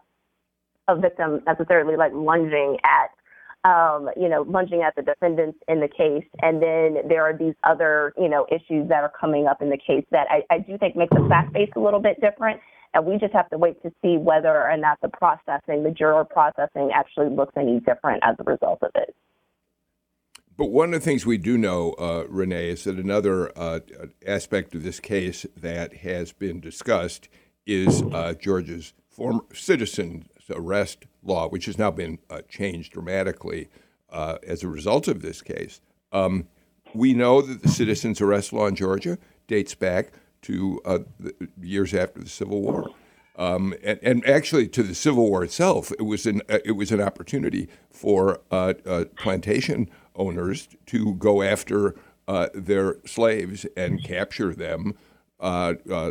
a 0.88 0.98
victim 0.98 1.42
necessarily 1.46 1.94
like 1.96 2.12
lunging 2.14 2.78
at 2.84 3.10
um, 3.66 4.08
you 4.16 4.28
know, 4.28 4.42
lunging 4.42 4.82
at 4.82 4.94
the 4.94 5.02
defendants 5.02 5.58
in 5.66 5.80
the 5.80 5.88
case. 5.88 6.24
And 6.40 6.62
then 6.62 7.08
there 7.08 7.24
are 7.24 7.36
these 7.36 7.54
other, 7.64 8.12
you 8.16 8.28
know, 8.28 8.46
issues 8.48 8.88
that 8.88 9.02
are 9.02 9.12
coming 9.20 9.48
up 9.48 9.60
in 9.60 9.70
the 9.70 9.78
case 9.78 10.04
that 10.12 10.28
I, 10.30 10.42
I 10.54 10.58
do 10.60 10.78
think 10.78 10.94
make 10.94 11.10
the 11.10 11.26
fact 11.28 11.52
base 11.52 11.70
a 11.74 11.80
little 11.80 12.00
bit 12.00 12.20
different. 12.20 12.60
And 12.94 13.04
we 13.04 13.18
just 13.18 13.32
have 13.32 13.50
to 13.50 13.58
wait 13.58 13.82
to 13.82 13.92
see 14.02 14.16
whether 14.18 14.62
or 14.62 14.76
not 14.76 15.00
the 15.02 15.08
processing, 15.08 15.82
the 15.82 15.90
juror 15.90 16.24
processing, 16.24 16.90
actually 16.94 17.28
looks 17.28 17.54
any 17.56 17.80
different 17.80 18.22
as 18.22 18.36
a 18.38 18.44
result 18.44 18.78
of 18.82 18.92
it. 18.94 19.14
But 20.56 20.66
one 20.66 20.94
of 20.94 21.00
the 21.00 21.04
things 21.04 21.26
we 21.26 21.36
do 21.36 21.58
know, 21.58 21.92
uh, 21.98 22.24
Rene, 22.28 22.70
is 22.70 22.84
that 22.84 22.96
another 22.98 23.52
uh, 23.58 23.80
aspect 24.26 24.74
of 24.74 24.84
this 24.84 25.00
case 25.00 25.44
that 25.56 25.98
has 25.98 26.32
been 26.32 26.60
discussed 26.60 27.28
is 27.66 28.00
uh, 28.00 28.32
Georgia's 28.40 28.94
former 29.10 29.42
citizen 29.52 30.28
arrest 30.50 31.06
law, 31.22 31.48
which 31.48 31.66
has 31.66 31.78
now 31.78 31.90
been 31.90 32.18
uh, 32.30 32.42
changed 32.48 32.92
dramatically 32.92 33.68
uh, 34.10 34.38
as 34.46 34.62
a 34.62 34.68
result 34.68 35.08
of 35.08 35.22
this 35.22 35.42
case. 35.42 35.80
Um, 36.12 36.48
we 36.94 37.12
know 37.12 37.42
that 37.42 37.62
the 37.62 37.68
citizen's 37.68 38.20
arrest 38.20 38.52
law 38.52 38.66
in 38.66 38.76
Georgia 38.76 39.18
dates 39.46 39.74
back 39.74 40.12
to 40.42 40.80
uh, 40.84 40.98
years 41.60 41.92
after 41.92 42.20
the 42.20 42.28
Civil 42.28 42.62
War. 42.62 42.90
Um, 43.36 43.74
and, 43.82 43.98
and, 44.02 44.26
actually, 44.26 44.68
to 44.68 44.82
the 44.82 44.94
Civil 44.94 45.28
War 45.28 45.44
itself, 45.44 45.92
it 45.98 46.02
was 46.02 46.24
an 46.24 46.40
uh, 46.48 46.58
it 46.64 46.72
was 46.72 46.90
an 46.90 47.02
opportunity 47.02 47.68
for 47.90 48.40
uh, 48.50 48.74
uh, 48.86 49.04
plantation 49.16 49.90
owners 50.14 50.68
to 50.86 51.14
go 51.14 51.42
after 51.42 51.94
their 52.54 52.96
slaves 53.04 53.66
and 53.76 54.02
capture 54.02 54.54
them 54.54 54.94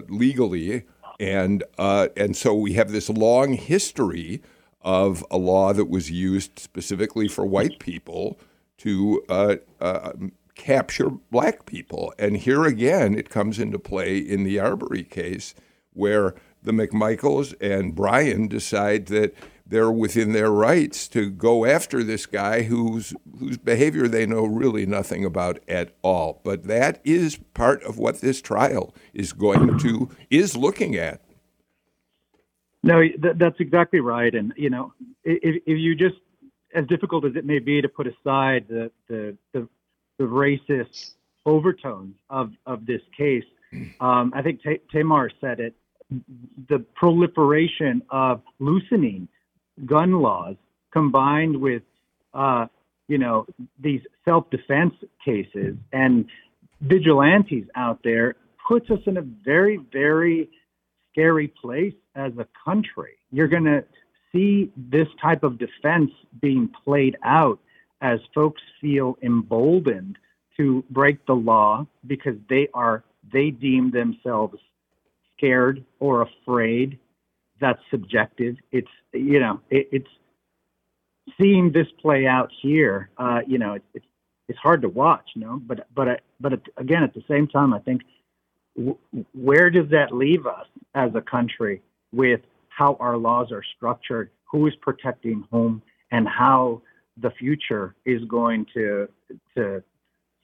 legally, 0.08 0.84
and 1.20 1.64
uh, 1.78 2.08
and 2.18 2.36
so 2.36 2.54
we 2.54 2.74
have 2.74 2.92
this 2.92 3.10
long 3.10 3.54
history 3.54 4.42
of 4.82 5.26
a 5.32 5.38
law 5.38 5.74
that 5.74 5.90
was 5.90 6.12
used 6.12 6.60
specifically 6.60 7.28
for 7.28 7.46
white 7.46 7.80
people 7.80 8.40
to 8.78 9.24
uh, 9.30 9.56
um, 9.82 10.32
capture 10.56 11.10
black 11.32 11.66
people. 11.66 12.14
And 12.20 12.38
here 12.38 12.66
again, 12.66 13.16
it 13.16 13.30
comes 13.30 13.60
into 13.60 13.80
play 13.80 14.18
in 14.18 14.44
the 14.44 14.60
Arbery 14.60 15.04
case, 15.04 15.56
where 15.94 16.36
the 16.66 16.72
McMichaels 16.72 17.54
and 17.62 17.96
Bryan 17.96 18.48
decide 18.48 19.08
that 19.08 19.36
they're 19.68 19.92
within 19.92 20.34
their 20.34 20.52
rights 20.52 21.08
to 21.08 21.30
go 21.30 21.66
after 21.66 22.04
this 22.04 22.26
guy 22.26 22.64
whose 22.64 23.14
whose 23.40 23.58
behavior 23.58 24.08
they 24.08 24.26
know 24.26 24.46
really 24.46 24.86
nothing 24.86 25.26
about 25.26 25.60
at 25.68 25.96
all. 26.04 26.42
But 26.44 26.66
that 26.66 27.02
is 27.04 27.38
part 27.54 27.84
of 27.84 27.98
what 27.98 28.22
this 28.22 28.42
trial 28.42 28.94
is 29.14 29.34
going 29.34 29.80
to 29.80 30.10
is 30.30 30.56
looking 30.56 30.96
at. 30.96 31.22
No, 32.84 33.02
that's 33.18 33.60
exactly 33.60 34.00
right. 34.00 34.34
And 34.34 34.54
you 34.56 34.70
know, 34.70 34.94
if, 35.24 35.64
if 35.66 35.80
you 35.80 35.96
just 35.96 36.18
as 36.76 36.86
difficult 36.88 37.26
as 37.26 37.36
it 37.36 37.46
may 37.46 37.60
be 37.60 37.82
to 37.82 37.90
put 37.90 38.06
aside 38.06 38.68
the 38.70 38.92
the 39.08 39.36
the, 39.54 39.68
the 40.20 40.26
racist 40.26 41.14
overtones 41.48 42.16
of 42.30 42.52
of 42.68 42.86
this 42.86 43.02
case, 43.18 43.46
um, 44.00 44.32
I 44.36 44.44
think 44.44 44.62
Tamar 44.92 45.32
said 45.42 45.60
it 45.60 45.76
the 46.10 46.80
proliferation 46.96 48.02
of 48.10 48.42
loosening 48.60 49.28
gun 49.86 50.14
laws 50.14 50.56
combined 50.92 51.60
with 51.60 51.84
uh, 52.34 52.68
you 53.08 53.18
know 53.18 53.46
these 53.80 54.02
self-defense 54.24 54.94
cases 55.24 55.76
and 55.92 56.26
vigilantes 56.82 57.66
out 57.76 58.00
there 58.04 58.36
puts 58.68 58.90
us 58.90 59.00
in 59.06 59.18
a 59.18 59.22
very 59.22 59.78
very 59.92 60.50
scary 61.12 61.48
place 61.48 61.94
as 62.16 62.34
a 62.38 62.48
country. 62.64 63.14
You're 63.32 63.48
going 63.48 63.66
to 63.66 63.84
see 64.32 64.72
this 64.76 65.08
type 65.22 65.44
of 65.44 65.58
defense 65.58 66.12
being 66.42 66.70
played 66.84 67.16
out 67.24 67.60
as 68.02 68.20
folks 68.34 68.62
feel 68.82 69.18
emboldened 69.22 70.18
to 70.58 70.84
break 70.90 71.26
the 71.26 71.34
law 71.34 71.86
because 72.06 72.36
they 72.50 72.68
are 72.74 73.04
they 73.32 73.50
deem 73.50 73.92
themselves 73.92 74.58
scared 75.38 75.84
or 76.00 76.22
afraid. 76.22 77.00
That's 77.60 77.80
subjective. 77.90 78.58
It's 78.72 78.92
you 79.14 79.40
know 79.40 79.62
it, 79.70 79.90
it's 79.92 80.10
seeing 81.40 81.72
this 81.72 81.88
play 82.02 82.28
out 82.28 82.52
here. 82.62 83.10
Uh, 83.18 83.42
you 83.48 83.58
know, 83.58 83.74
it, 83.74 83.84
it's 83.94 84.06
it's 84.48 84.60
hard 84.60 84.82
to 84.84 84.90
watch, 84.90 85.32
you 85.36 85.42
know. 85.42 85.62
But 85.66 85.88
but 85.94 86.22
but 86.40 86.54
again, 86.78 87.04
at 87.04 87.14
the 87.14 87.24
same 87.28 87.48
time, 87.48 87.74
I 87.74 87.80
think 87.80 88.02
w- 88.76 88.98
where 89.34 89.70
does 89.70 89.90
that 89.90 90.14
leave 90.14 90.46
us 90.46 90.68
as 90.94 91.12
a 91.16 91.22
country 91.22 91.82
with 92.12 92.42
how 92.70 92.98
our 93.00 93.18
laws 93.18 93.52
are 93.52 93.64
structured, 93.76 94.30
who 94.44 94.68
is 94.68 94.76
protecting 94.76 95.46
whom, 95.52 95.82
and 96.12 96.28
how 96.28 96.82
the 97.18 97.32
future 97.32 97.96
is 98.06 98.24
going 98.26 98.66
to 98.74 99.10
to 99.56 99.84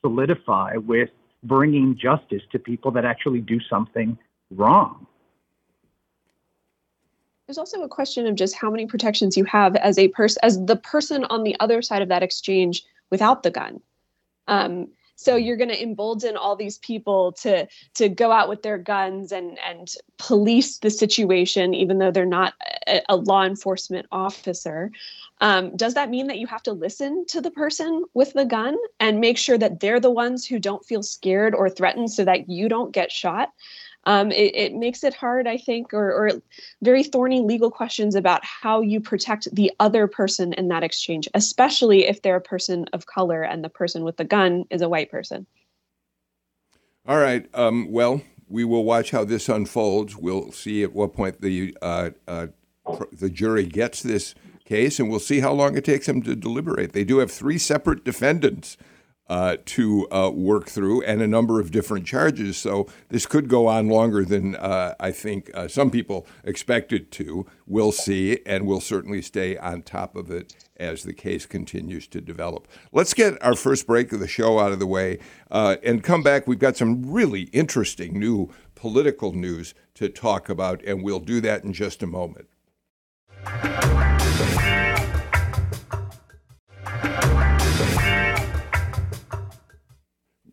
solidify 0.01 0.77
with 0.77 1.09
bringing 1.43 1.97
justice 1.97 2.41
to 2.51 2.59
people 2.59 2.91
that 2.91 3.05
actually 3.05 3.41
do 3.41 3.59
something 3.69 4.17
wrong. 4.51 5.07
There's 7.47 7.57
also 7.57 7.81
a 7.81 7.89
question 7.89 8.27
of 8.27 8.35
just 8.35 8.55
how 8.55 8.71
many 8.71 8.85
protections 8.85 9.35
you 9.35 9.43
have 9.45 9.75
as 9.75 9.97
a 9.97 10.07
person, 10.09 10.39
as 10.43 10.63
the 10.65 10.77
person 10.77 11.25
on 11.25 11.43
the 11.43 11.59
other 11.59 11.81
side 11.81 12.01
of 12.01 12.07
that 12.09 12.23
exchange 12.23 12.83
without 13.09 13.43
the 13.43 13.51
gun. 13.51 13.81
Um, 14.47 14.87
so 15.15 15.35
you're 15.35 15.57
going 15.57 15.69
to 15.69 15.83
embolden 15.83 16.35
all 16.35 16.55
these 16.55 16.79
people 16.79 17.33
to 17.33 17.67
to 17.95 18.09
go 18.09 18.31
out 18.31 18.49
with 18.49 18.63
their 18.63 18.77
guns 18.77 19.31
and 19.31 19.59
and 19.59 19.93
police 20.17 20.79
the 20.79 20.89
situation, 20.89 21.75
even 21.75 21.99
though 21.99 22.09
they're 22.09 22.25
not 22.25 22.53
a, 22.87 23.01
a 23.07 23.15
law 23.17 23.43
enforcement 23.43 24.07
officer. 24.11 24.91
Um, 25.39 25.75
does 25.75 25.93
that 25.93 26.09
mean 26.09 26.27
that 26.27 26.39
you 26.39 26.47
have 26.47 26.63
to 26.63 26.73
listen 26.73 27.25
to 27.27 27.41
the 27.41 27.51
person 27.51 28.05
with 28.13 28.33
the 28.33 28.45
gun 28.45 28.77
and 28.99 29.19
make 29.19 29.37
sure 29.37 29.57
that 29.57 29.79
they're 29.79 29.99
the 29.99 30.09
ones 30.09 30.45
who 30.45 30.57
don't 30.57 30.85
feel 30.85 31.03
scared 31.03 31.53
or 31.53 31.69
threatened, 31.69 32.11
so 32.11 32.25
that 32.25 32.49
you 32.49 32.69
don't 32.69 32.91
get 32.91 33.11
shot? 33.11 33.51
Um, 34.05 34.31
it, 34.31 34.55
it, 34.55 34.73
makes 34.73 35.03
it 35.03 35.13
hard, 35.13 35.47
I 35.47 35.57
think, 35.57 35.93
or, 35.93 36.11
or 36.11 36.41
very 36.81 37.03
thorny 37.03 37.41
legal 37.41 37.69
questions 37.69 38.15
about 38.15 38.43
how 38.43 38.81
you 38.81 38.99
protect 38.99 39.53
the 39.53 39.71
other 39.79 40.07
person 40.07 40.53
in 40.53 40.69
that 40.69 40.83
exchange, 40.83 41.27
especially 41.35 42.07
if 42.07 42.21
they're 42.21 42.37
a 42.37 42.41
person 42.41 42.85
of 42.93 43.05
color 43.05 43.43
and 43.43 43.63
the 43.63 43.69
person 43.69 44.03
with 44.03 44.17
the 44.17 44.23
gun 44.23 44.65
is 44.71 44.81
a 44.81 44.89
white 44.89 45.11
person. 45.11 45.45
All 47.07 47.19
right. 47.19 47.47
Um, 47.53 47.91
well, 47.91 48.21
we 48.47 48.63
will 48.63 48.83
watch 48.83 49.11
how 49.11 49.23
this 49.23 49.49
unfolds. 49.49 50.15
We'll 50.15 50.51
see 50.51 50.83
at 50.83 50.93
what 50.93 51.13
point 51.13 51.41
the 51.41 51.75
uh, 51.81 52.11
uh, 52.27 52.47
the 53.13 53.29
jury 53.29 53.65
gets 53.65 54.01
this 54.03 54.35
case, 54.65 54.99
and 54.99 55.09
we'll 55.09 55.19
see 55.19 55.39
how 55.39 55.53
long 55.53 55.77
it 55.77 55.85
takes 55.85 56.05
them 56.05 56.21
to 56.23 56.35
deliberate. 56.35 56.93
They 56.93 57.03
do 57.03 57.19
have 57.19 57.31
three 57.31 57.57
separate 57.57 58.03
defendants 58.03 58.77
uh, 59.31 59.55
to 59.63 60.11
uh, 60.11 60.29
work 60.29 60.67
through 60.67 61.01
and 61.03 61.21
a 61.21 61.27
number 61.27 61.61
of 61.61 61.71
different 61.71 62.05
charges. 62.05 62.57
So 62.57 62.89
this 63.07 63.25
could 63.25 63.47
go 63.47 63.65
on 63.67 63.87
longer 63.87 64.25
than 64.25 64.57
uh, 64.57 64.93
I 64.99 65.11
think 65.11 65.49
uh, 65.53 65.69
some 65.69 65.89
people 65.89 66.27
expected 66.43 67.11
to. 67.13 67.45
We'll 67.65 67.93
see, 67.93 68.39
and 68.45 68.67
we'll 68.67 68.81
certainly 68.81 69.21
stay 69.21 69.57
on 69.57 69.83
top 69.83 70.17
of 70.17 70.29
it 70.29 70.53
as 70.75 71.03
the 71.03 71.13
case 71.13 71.45
continues 71.45 72.07
to 72.07 72.19
develop. 72.19 72.67
Let's 72.91 73.13
get 73.13 73.41
our 73.41 73.55
first 73.55 73.87
break 73.87 74.11
of 74.11 74.19
the 74.19 74.27
show 74.27 74.59
out 74.59 74.73
of 74.73 74.79
the 74.79 74.87
way 74.87 75.19
uh, 75.49 75.77
and 75.81 76.03
come 76.03 76.23
back. 76.23 76.45
We've 76.45 76.59
got 76.59 76.75
some 76.75 77.09
really 77.09 77.43
interesting 77.53 78.19
new 78.19 78.49
political 78.75 79.31
news 79.31 79.73
to 79.93 80.09
talk 80.09 80.49
about, 80.49 80.83
and 80.83 81.05
we'll 81.05 81.21
do 81.21 81.39
that 81.39 81.63
in 81.63 81.71
just 81.71 82.03
a 82.03 82.07
moment. 82.07 82.49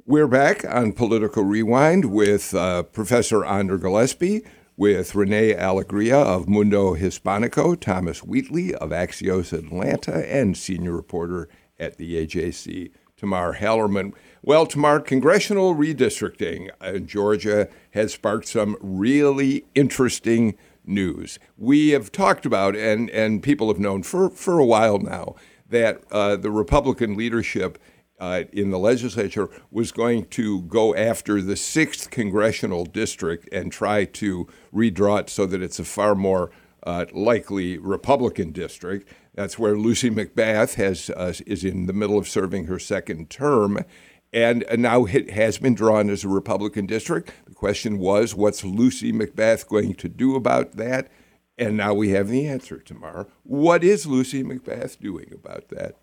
We're 0.09 0.27
back 0.27 0.65
on 0.65 0.95
Political 0.95 1.45
Rewind 1.45 2.07
with 2.07 2.55
uh, 2.55 2.85
Professor 2.85 3.45
Andra 3.45 3.79
Gillespie, 3.79 4.41
with 4.75 5.15
Rene 5.15 5.53
Alegria 5.53 6.17
of 6.17 6.49
Mundo 6.49 6.95
Hispanico, 6.95 7.79
Thomas 7.79 8.21
Wheatley 8.25 8.75
of 8.75 8.89
Axios 8.89 9.53
Atlanta, 9.53 10.27
and 10.27 10.57
senior 10.57 10.93
reporter 10.93 11.51
at 11.79 11.99
the 11.99 12.27
AJC, 12.27 12.91
Tamar 13.19 13.57
Hallerman. 13.57 14.15
Well, 14.41 14.65
Tamar, 14.65 15.01
congressional 15.01 15.75
redistricting 15.75 16.71
in 16.83 17.07
Georgia 17.07 17.69
has 17.91 18.15
sparked 18.15 18.49
some 18.49 18.79
really 18.81 19.67
interesting 19.75 20.57
news. 20.87 21.39
We 21.59 21.91
have 21.91 22.11
talked 22.11 22.47
about, 22.47 22.75
and, 22.75 23.11
and 23.11 23.43
people 23.43 23.69
have 23.69 23.79
known 23.79 24.03
for, 24.05 24.31
for 24.31 24.59
a 24.59 24.65
while 24.65 25.01
now, 25.01 25.35
that 25.69 26.03
uh, 26.11 26.37
the 26.37 26.51
Republican 26.51 27.15
leadership 27.15 27.79
uh, 28.21 28.45
in 28.53 28.71
the 28.71 28.79
legislature 28.79 29.49
was 29.71 29.93
going 29.93 30.27
to 30.27 30.63
go 30.63 30.95
after 30.95 31.41
the 31.41 31.57
sixth 31.57 32.11
congressional 32.11 32.85
district 32.85 33.49
and 33.53 33.71
try 33.73 34.05
to 34.05 34.47
redraw 34.73 35.21
it 35.21 35.31
so 35.31 35.47
that 35.47 35.63
it's 35.63 35.79
a 35.79 35.85
far 35.85 36.15
more 36.15 36.51
uh, 36.85 37.07
likely 37.13 37.79
Republican 37.79 38.53
district. 38.53 39.09
That's 39.35 39.59
where 39.59 39.77
Lucy 39.77 40.11
McBath 40.11 40.75
has 40.75 41.11
uh, 41.11 41.33
is 41.47 41.65
in 41.65 41.87
the 41.87 41.93
middle 41.93 42.19
of 42.19 42.29
serving 42.29 42.67
her 42.67 42.79
second 42.79 43.31
term, 43.31 43.79
and 44.33 44.65
now 44.77 45.05
it 45.05 45.31
has 45.31 45.59
been 45.59 45.75
drawn 45.75 46.11
as 46.11 46.25
a 46.25 46.29
Republican 46.29 46.87
district. 46.87 47.33
The 47.47 47.55
question 47.55 47.99
was, 47.99 48.35
what's 48.35 48.65
Lucy 48.65 49.13
McBath 49.13 49.69
going 49.69 49.95
to 49.95 50.09
do 50.09 50.35
about 50.35 50.73
that? 50.73 51.09
And 51.57 51.77
now 51.77 51.93
we 51.93 52.11
have 52.11 52.29
the 52.29 52.47
answer 52.47 52.79
Tamar. 52.79 53.27
What 53.43 53.83
is 53.83 54.07
Lucy 54.07 54.45
McBath 54.45 55.01
doing 55.01 55.33
about 55.33 55.69
that? 55.71 55.97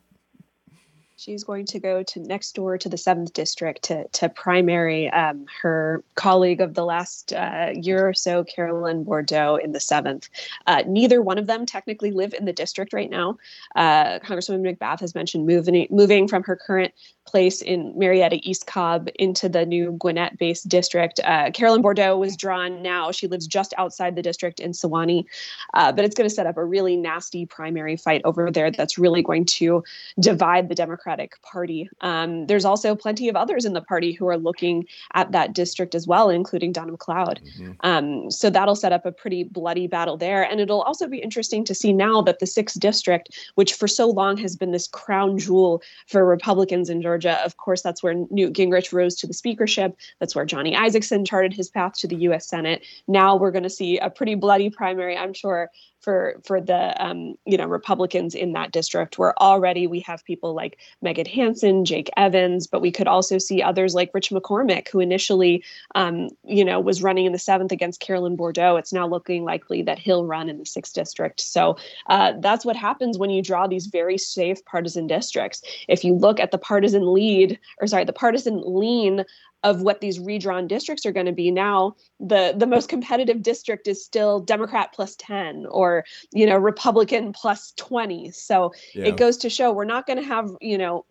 She's 1.17 1.45
going 1.45 1.65
to 1.67 1.80
go 1.80 2.04
to 2.04 2.19
next 2.19 2.56
door 2.56 2.78
to 2.78 2.89
the 2.89 2.97
seventh 2.97 3.32
district 3.32 3.84
to 3.84 4.08
to 4.10 4.28
primary 4.28 5.10
um, 5.12 5.45
her 5.62 6.04
colleague 6.15 6.60
of 6.60 6.73
the 6.73 6.84
last 6.84 7.32
uh, 7.32 7.71
year 7.73 8.08
or 8.08 8.13
so, 8.13 8.43
Carolyn 8.43 9.06
Bourdeaux, 9.06 9.56
in 9.56 9.71
the 9.71 9.80
seventh. 9.80 10.30
Uh, 10.67 10.84
neither 10.86 11.21
one 11.21 11.38
of 11.38 11.47
them 11.47 11.65
technically 11.65 12.12
live 12.12 12.34
in 12.34 12.43
the 12.43 12.51
district 12.51 12.91
right 12.91 13.10
now. 13.10 13.38
Uh, 13.75 14.19
Congresswoman 14.19 14.78
McBath 14.78 14.99
has 14.99 15.15
mentioned 15.15 15.45
moving 15.45 15.88
moving 15.89 16.28
from 16.28 16.43
her 16.43 16.58
current 16.58 16.93
place 17.25 17.61
in 17.61 17.93
Marietta 17.97 18.39
East 18.43 18.67
Cobb 18.67 19.09
into 19.19 19.49
the 19.49 19.65
new 19.65 19.93
Gwinnett 19.93 20.38
based 20.38 20.69
district. 20.69 21.19
Uh, 21.23 21.51
Carolyn 21.51 21.81
Bordeaux 21.81 22.17
was 22.17 22.38
drawn 22.38 22.81
now. 22.81 23.11
She 23.11 23.27
lives 23.27 23.47
just 23.47 23.73
outside 23.77 24.15
the 24.15 24.21
district 24.21 24.59
in 24.59 24.71
Suwanee, 24.71 25.25
uh, 25.73 25.91
but 25.91 26.05
it's 26.05 26.15
going 26.15 26.29
to 26.29 26.33
set 26.33 26.45
up 26.45 26.57
a 26.57 26.63
really 26.63 26.95
nasty 26.95 27.45
primary 27.45 27.97
fight 27.97 28.21
over 28.25 28.51
there 28.51 28.71
that's 28.71 28.97
really 28.97 29.21
going 29.21 29.45
to 29.45 29.83
divide 30.19 30.69
the 30.69 30.75
Democratic 30.75 31.41
Party. 31.41 31.89
Um, 32.01 32.47
there's 32.47 32.65
also 32.65 32.95
plenty 32.95 33.27
of 33.27 33.35
others 33.35 33.65
in 33.65 33.73
the 33.73 33.81
party 33.81 34.11
who 34.11 34.27
are 34.27 34.38
looking 34.38 34.85
at 35.13 35.31
that 35.31 35.53
district 35.53 35.95
as 35.95 36.07
well, 36.07 36.29
including 36.29 36.71
Donna 36.71 36.93
McLeod. 36.93 37.39
Mm-hmm. 37.41 37.71
Um, 37.81 38.31
so 38.31 38.49
that'll 38.49 38.75
set 38.75 38.93
up 38.93 39.05
a 39.05 39.11
pretty 39.11 39.43
bloody 39.43 39.88
battle 39.88 40.17
there. 40.17 40.43
And 40.43 40.59
it'll 40.59 40.81
also 40.81 41.07
be 41.07 41.17
interesting 41.17 41.63
to 41.65 41.75
see 41.75 41.91
now 41.91 42.21
that 42.21 42.39
the 42.39 42.45
6th 42.45 42.79
district, 42.79 43.51
which 43.55 43.73
for 43.73 43.88
so 43.88 44.09
long 44.09 44.38
has 44.38 44.55
been 44.55 44.71
this 44.71 44.88
crown 44.88 45.38
jewel 45.38 45.81
for 46.07 46.25
Republicans 46.25 46.89
in 46.89 47.01
Georgia, 47.01 47.14
of 47.17 47.58
course, 47.58 47.82
that's 47.82 48.01
where 48.01 48.13
Newt 48.30 48.54
Gingrich 48.54 48.91
rose 48.91 49.15
to 49.15 49.28
the 49.28 49.34
speakership. 49.34 49.95
That's 50.19 50.36
where 50.36 50.45
Johnny 50.45 50.73
Isakson 50.73 51.25
charted 51.25 51.54
his 51.54 51.69
path 51.69 51.93
to 51.99 52.08
the 52.08 52.15
U.S. 52.17 52.47
Senate. 52.47 52.84
Now 53.08 53.36
we're 53.36 53.51
going 53.51 53.63
to 53.63 53.69
see 53.69 53.97
a 53.97 54.10
pretty 54.10 54.36
bloody 54.36 54.69
primary, 54.69 55.15
I'm 55.15 55.34
sure, 55.34 55.69
for 56.06 56.39
for 56.44 56.62
the 56.62 56.94
um, 57.04 57.34
you 57.46 57.58
know 57.58 57.65
Republicans 57.65 58.36
in 58.36 58.54
that 58.54 58.72
district. 58.72 59.18
Where 59.18 59.38
already 59.41 59.88
we 59.88 60.00
have 60.02 60.24
people 60.24 60.54
like 60.54 60.78
Meagan 61.02 61.26
Hanson, 61.26 61.84
Jake 61.84 62.12
Evans, 62.15 62.68
but 62.68 62.80
we 62.80 62.91
could 62.91 63.08
also 63.08 63.39
see 63.39 63.63
others 63.63 63.96
like 63.96 64.12
Rich 64.13 64.30
McCormick, 64.30 64.88
who 64.88 65.00
initially 65.00 65.63
um, 65.96 66.30
you 66.44 66.63
know 66.63 66.80
was 66.80 67.02
running 67.02 67.26
in 67.26 67.32
the 67.32 67.39
seventh 67.39 67.72
against 67.72 68.00
Carolyn 68.00 68.36
Bordeaux. 68.36 68.78
It's 68.78 68.94
now 68.94 69.08
looking 69.08 69.44
likely 69.44 69.82
that 69.82 69.98
he'll 69.98 70.26
run 70.26 70.48
in 70.48 70.60
the 70.60 70.65
sixth 70.65 70.94
district. 70.94 71.41
So 71.41 71.76
uh, 72.08 72.34
that's 72.39 72.63
what 72.63 72.76
happens 72.76 73.18
when 73.18 73.32
you 73.32 73.41
draw 73.41 73.65
these 73.65 73.88
very 73.88 74.20
safe 74.20 74.63
partisan 74.65 75.08
districts. 75.08 75.63
If 75.88 76.04
you 76.04 76.13
look 76.13 76.39
at 76.39 76.52
the 76.52 76.60
partisan 76.60 77.12
lead, 77.12 77.60
or 77.82 77.88
sorry, 77.88 78.06
the 78.06 78.13
partisan 78.13 78.62
lean 78.63 79.26
of 79.65 79.82
what 79.82 79.99
these 79.99 80.19
redrawn 80.19 80.67
districts 80.67 81.06
are 81.08 81.12
going 81.12 81.25
to 81.25 81.32
be. 81.32 81.49
Now 81.49 81.95
the 82.19 82.54
the 82.56 82.67
most 82.67 82.88
competitive 82.88 83.41
district 83.41 83.88
is 83.88 84.04
still 84.04 84.39
democrat 84.39 84.93
plus 84.93 85.15
10 85.17 85.65
or 85.69 86.06
you 86.32 86.45
know 86.45 86.56
republican 86.56 87.34
plus 87.34 87.73
20 87.75 88.32
so 88.32 88.71
yeah. 88.93 89.06
it 89.06 89.17
goes 89.17 89.38
to 89.38 89.49
show 89.49 89.71
we're 89.71 89.84
not 89.84 90.08
going 90.08 90.17
to 90.17 90.23
have 90.23 90.51
you 90.62 90.78
know 90.78 91.06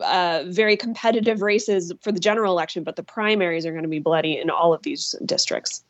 uh, 0.00 0.44
very 0.46 0.76
competitive 0.76 1.40
races 1.40 1.92
for 2.02 2.12
the 2.12 2.20
general 2.20 2.52
election 2.52 2.84
but 2.84 2.96
the 2.96 3.02
primaries 3.02 3.64
are 3.64 3.72
going 3.72 3.84
to 3.84 3.88
be 3.88 3.98
bloody 3.98 4.38
in 4.38 4.50
all 4.50 4.74
of 4.74 4.82
these 4.82 5.14
districts. 5.24 5.82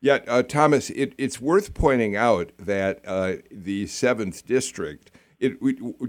Yeah 0.00 0.20
uh, 0.28 0.42
thomas 0.42 0.90
it, 0.90 1.14
it's 1.18 1.40
worth 1.40 1.74
pointing 1.74 2.14
out 2.14 2.52
that 2.58 3.00
uh, 3.06 3.36
the 3.50 3.86
seventh 3.86 4.46
district 4.46 5.10
it, 5.38 5.58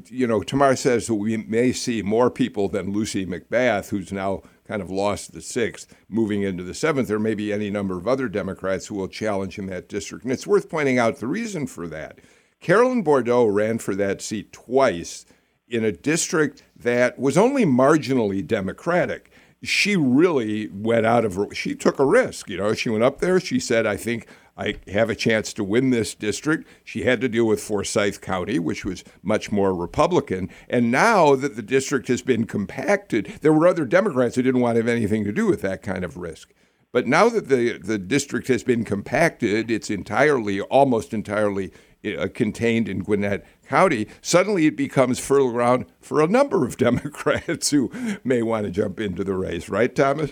you 0.10 0.26
know, 0.26 0.42
Tamar 0.42 0.76
says 0.78 1.08
that 1.08 1.16
we 1.16 1.36
may 1.36 1.74
see 1.74 2.02
more 2.02 2.32
people 2.32 2.70
than 2.70 2.94
Lucy 2.94 3.26
McBath, 3.26 3.90
who's 3.90 4.12
now 4.12 4.42
kind 4.68 4.82
of 4.82 4.90
lost 4.90 5.34
the 5.34 5.42
sixth, 5.42 5.96
moving 6.10 6.42
into 6.42 6.64
the 6.64 6.74
seventh. 6.74 7.08
There 7.08 7.20
may 7.20 7.36
be 7.36 7.54
any 7.54 7.70
number 7.70 7.98
of 7.98 8.08
other 8.08 8.28
Democrats 8.28 8.88
who 8.88 8.96
will 8.96 9.08
challenge 9.08 9.58
in 9.58 9.68
that 9.68 9.88
district. 9.88 10.24
And 10.24 10.34
it's 10.34 10.48
worth 10.48 10.70
pointing 10.70 11.00
out 11.00 11.18
the 11.18 11.28
reason 11.28 11.68
for 11.68 11.88
that. 11.88 12.20
Carolyn 12.60 13.04
Bordeaux 13.04 13.46
ran 13.46 13.78
for 13.78 13.96
that 13.96 14.22
seat 14.22 14.52
twice 14.52 15.26
in 15.70 15.84
a 15.84 15.92
district 15.92 16.64
that 16.76 17.20
was 17.20 17.38
only 17.38 17.66
marginally 17.66 18.46
Democratic. 18.46 19.32
She 19.64 19.96
really 19.96 20.68
went 20.70 21.06
out 21.06 21.26
of 21.26 21.36
her, 21.36 21.54
she 21.54 21.76
took 21.76 22.00
a 22.00 22.06
risk. 22.06 22.50
You 22.50 22.58
know, 22.58 22.74
she 22.74 22.90
went 22.90 23.04
up 23.04 23.20
there, 23.20 23.40
she 23.40 23.60
said, 23.60 23.86
I 23.86 23.98
think 23.98 24.28
I 24.58 24.76
have 24.88 25.10
a 25.10 25.16
chance 25.16 25.54
to 25.54 25.64
win 25.64 25.92
this 25.92 26.16
district. 26.16 26.68
She 26.84 27.04
had 27.04 27.22
to 27.22 27.30
deal 27.30 27.46
with 27.46 27.62
Forsyth 27.62 28.22
County, 28.22 28.58
which 28.58 28.84
was 28.84 29.04
much 29.22 29.52
more 29.52 29.74
Republican. 29.74 30.50
And 30.68 30.92
now 30.92 31.36
that 31.36 31.56
the 31.56 31.62
district 31.62 32.08
has 32.08 32.22
been 32.22 32.46
compacted, 32.46 33.38
there 33.42 33.54
were 33.54 33.68
other 33.68 33.86
Democrats 33.86 34.36
who 34.36 34.42
didn't 34.42 34.62
want 34.62 34.76
to 34.76 34.82
have 34.82 34.88
anything 34.88 35.24
to 35.26 35.32
do 35.32 35.46
with 35.46 35.62
that 35.62 35.84
kind 35.84 36.04
of 36.04 36.18
risk. 36.18 36.54
But 36.92 37.06
now 37.06 37.30
that 37.30 37.50
the, 37.50 37.78
the 37.78 38.00
district 38.00 38.48
has 38.48 38.64
been 38.64 38.84
compacted, 38.84 39.70
it's 39.70 39.92
entirely, 39.92 40.62
almost 40.62 41.14
entirely 41.14 41.72
uh, 42.04 42.28
contained 42.34 42.90
in 42.90 43.00
Gwinnett 43.00 43.46
County, 43.68 44.08
suddenly 44.22 44.66
it 44.66 44.78
becomes 44.78 45.20
fertile 45.20 45.52
ground 45.52 45.86
for 46.00 46.22
a 46.22 46.28
number 46.28 46.66
of 46.66 46.78
Democrats 46.78 47.70
who 47.70 47.92
may 48.24 48.42
want 48.42 48.66
to 48.66 48.72
jump 48.72 49.00
into 49.00 49.24
the 49.24 49.36
race, 49.36 49.70
right, 49.70 49.94
Thomas? 49.94 50.32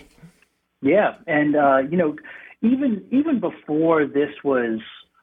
Yeah, 0.82 1.14
and 1.26 1.56
uh, 1.56 1.78
you 1.90 1.96
know, 1.96 2.16
even 2.72 3.04
even 3.10 3.40
before 3.40 4.06
this 4.06 4.30
was, 4.44 4.80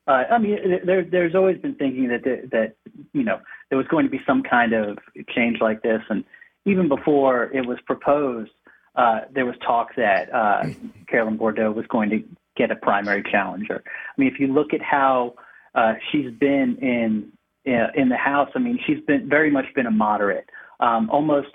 uh, 0.07 0.23
I 0.31 0.37
mean, 0.37 0.57
there, 0.85 1.03
there's 1.03 1.35
always 1.35 1.57
been 1.59 1.75
thinking 1.75 2.09
that 2.09 2.23
the, 2.23 2.47
that 2.51 2.75
you 3.13 3.23
know 3.23 3.39
there 3.69 3.77
was 3.77 3.87
going 3.87 4.05
to 4.05 4.11
be 4.11 4.21
some 4.25 4.43
kind 4.43 4.73
of 4.73 4.97
change 5.35 5.57
like 5.61 5.81
this, 5.81 6.01
and 6.09 6.23
even 6.65 6.87
before 6.87 7.45
it 7.53 7.65
was 7.65 7.77
proposed, 7.85 8.51
uh, 8.95 9.21
there 9.33 9.45
was 9.45 9.55
talk 9.65 9.95
that 9.95 10.33
uh, 10.33 10.63
Carolyn 11.07 11.37
Bourdeaux 11.37 11.71
was 11.71 11.85
going 11.87 12.09
to 12.09 12.23
get 12.55 12.71
a 12.71 12.75
primary 12.75 13.23
challenger. 13.31 13.83
I 13.85 14.21
mean, 14.21 14.31
if 14.31 14.39
you 14.39 14.47
look 14.47 14.73
at 14.73 14.81
how 14.81 15.35
uh, 15.75 15.93
she's 16.11 16.31
been 16.31 16.77
in 16.81 17.31
in 17.65 18.09
the 18.09 18.17
House, 18.17 18.49
I 18.55 18.59
mean, 18.59 18.79
she's 18.85 18.99
been 19.05 19.29
very 19.29 19.49
much 19.49 19.65
been 19.75 19.85
a 19.87 19.91
moderate, 19.91 20.49
um, 20.79 21.09
almost. 21.09 21.53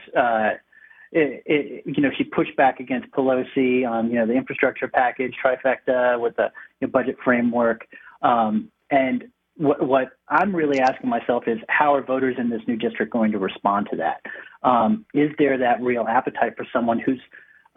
It, 1.10 1.42
it, 1.46 1.84
you 1.86 2.02
know, 2.02 2.10
she 2.16 2.24
pushed 2.24 2.56
back 2.56 2.80
against 2.80 3.10
Pelosi 3.12 3.88
on, 3.88 4.10
you 4.10 4.16
know, 4.16 4.26
the 4.26 4.34
infrastructure 4.34 4.88
package 4.88 5.34
trifecta 5.42 6.20
with 6.20 6.36
the 6.36 6.50
you 6.80 6.86
know, 6.86 6.90
budget 6.90 7.16
framework. 7.24 7.86
Um, 8.22 8.70
and 8.90 9.24
what, 9.56 9.86
what 9.86 10.10
I'm 10.28 10.54
really 10.54 10.80
asking 10.80 11.10
myself 11.10 11.44
is 11.46 11.58
how 11.68 11.94
are 11.94 12.02
voters 12.02 12.36
in 12.38 12.48
this 12.50 12.60
new 12.66 12.76
district 12.76 13.12
going 13.12 13.32
to 13.32 13.38
respond 13.38 13.88
to 13.90 13.96
that? 13.96 14.20
Um, 14.62 15.04
is 15.14 15.30
there 15.38 15.58
that 15.58 15.80
real 15.82 16.06
appetite 16.08 16.56
for 16.56 16.66
someone 16.72 16.98
who's, 16.98 17.20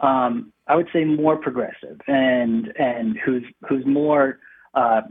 um, 0.00 0.52
I 0.66 0.76
would 0.76 0.88
say, 0.92 1.04
more 1.04 1.36
progressive 1.36 2.00
and 2.06 2.72
and 2.78 3.16
who's 3.24 3.44
who's 3.68 3.84
more 3.86 4.38
uh, 4.74 5.02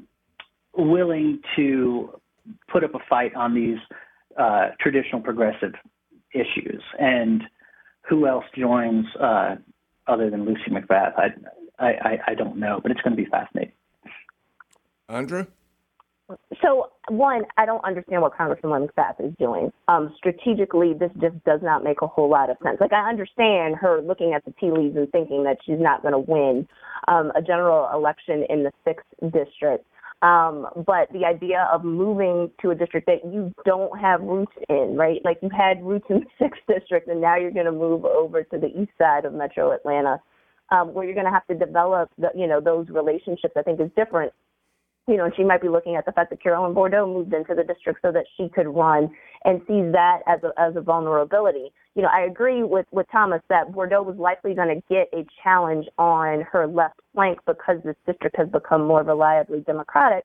willing 0.75 1.39
to 1.55 2.19
put 2.71 2.83
up 2.83 2.95
a 2.95 2.99
fight 3.09 3.35
on 3.35 3.53
these 3.53 3.77
uh, 4.37 4.69
traditional 4.79 5.21
progressive 5.21 5.73
issues 6.33 6.81
and 6.99 7.43
who 8.07 8.27
else 8.27 8.45
joins 8.57 9.05
uh, 9.19 9.55
other 10.07 10.29
than 10.29 10.45
Lucy 10.45 10.69
McBath? 10.69 11.13
I, 11.17 11.85
I, 11.85 12.17
I 12.27 12.33
don't 12.35 12.57
know, 12.57 12.79
but 12.81 12.91
it's 12.91 13.01
going 13.01 13.15
to 13.15 13.21
be 13.21 13.29
fascinating. 13.29 13.73
Andra? 15.09 15.47
So, 16.61 16.91
one, 17.09 17.43
I 17.57 17.65
don't 17.65 17.83
understand 17.83 18.21
what 18.21 18.37
Congresswoman 18.37 18.87
McBath 18.89 19.19
is 19.25 19.33
doing. 19.37 19.71
Um, 19.87 20.13
strategically, 20.17 20.93
this 20.93 21.11
just 21.19 21.43
does 21.43 21.59
not 21.61 21.83
make 21.83 22.01
a 22.01 22.07
whole 22.07 22.29
lot 22.29 22.49
of 22.49 22.57
sense. 22.63 22.77
Like, 22.79 22.93
I 22.93 23.09
understand 23.09 23.75
her 23.75 24.01
looking 24.01 24.33
at 24.33 24.45
the 24.45 24.53
tea 24.59 24.71
leaves 24.71 24.95
and 24.95 25.11
thinking 25.11 25.43
that 25.43 25.57
she's 25.65 25.79
not 25.79 26.01
going 26.01 26.13
to 26.13 26.19
win 26.19 26.67
um, 27.07 27.31
a 27.35 27.41
general 27.41 27.89
election 27.93 28.45
in 28.49 28.63
the 28.63 28.71
sixth 28.85 29.07
district. 29.21 29.85
Um, 30.21 30.67
but 30.85 31.11
the 31.11 31.25
idea 31.25 31.67
of 31.73 31.83
moving 31.83 32.51
to 32.61 32.69
a 32.69 32.75
district 32.75 33.07
that 33.07 33.25
you 33.25 33.51
don't 33.65 33.99
have 33.99 34.21
roots 34.21 34.51
in, 34.69 34.95
right? 34.95 35.19
Like 35.25 35.39
you 35.41 35.49
had 35.49 35.83
roots 35.83 36.05
in 36.09 36.19
the 36.19 36.25
sixth 36.39 36.61
district, 36.67 37.07
and 37.07 37.21
now 37.21 37.37
you're 37.37 37.51
going 37.51 37.65
to 37.65 37.71
move 37.71 38.05
over 38.05 38.43
to 38.43 38.57
the 38.57 38.67
east 38.67 38.91
side 38.99 39.25
of 39.25 39.33
Metro 39.33 39.71
Atlanta, 39.71 40.21
um, 40.69 40.93
where 40.93 41.05
you're 41.05 41.15
going 41.15 41.25
to 41.25 41.31
have 41.31 41.47
to 41.47 41.55
develop, 41.55 42.11
the, 42.19 42.29
you 42.35 42.45
know, 42.45 42.61
those 42.61 42.87
relationships. 42.89 43.55
I 43.57 43.63
think 43.63 43.79
is 43.81 43.89
different 43.95 44.31
you 45.07 45.17
know, 45.17 45.25
and 45.25 45.33
she 45.35 45.43
might 45.43 45.61
be 45.61 45.69
looking 45.69 45.95
at 45.95 46.05
the 46.05 46.11
fact 46.11 46.29
that 46.29 46.41
Carolyn 46.41 46.73
Bordeaux 46.73 47.07
moved 47.07 47.33
into 47.33 47.55
the 47.55 47.63
district 47.63 47.99
so 48.01 48.11
that 48.11 48.25
she 48.37 48.49
could 48.49 48.67
run 48.67 49.09
and 49.43 49.59
sees 49.67 49.91
that 49.91 50.19
as 50.27 50.39
a, 50.43 50.51
as 50.61 50.75
a 50.75 50.81
vulnerability. 50.81 51.73
You 51.95 52.03
know, 52.03 52.09
I 52.13 52.21
agree 52.21 52.63
with, 52.63 52.85
with 52.91 53.05
Thomas 53.11 53.41
that 53.49 53.73
Bordeaux 53.73 54.03
was 54.03 54.15
likely 54.17 54.53
going 54.53 54.69
to 54.69 54.81
get 54.89 55.09
a 55.13 55.25
challenge 55.43 55.87
on 55.97 56.41
her 56.51 56.65
left 56.65 56.99
flank 57.13 57.39
because 57.45 57.77
this 57.83 57.95
district 58.05 58.37
has 58.37 58.47
become 58.47 58.85
more 58.87 59.03
reliably 59.03 59.59
Democratic. 59.61 60.23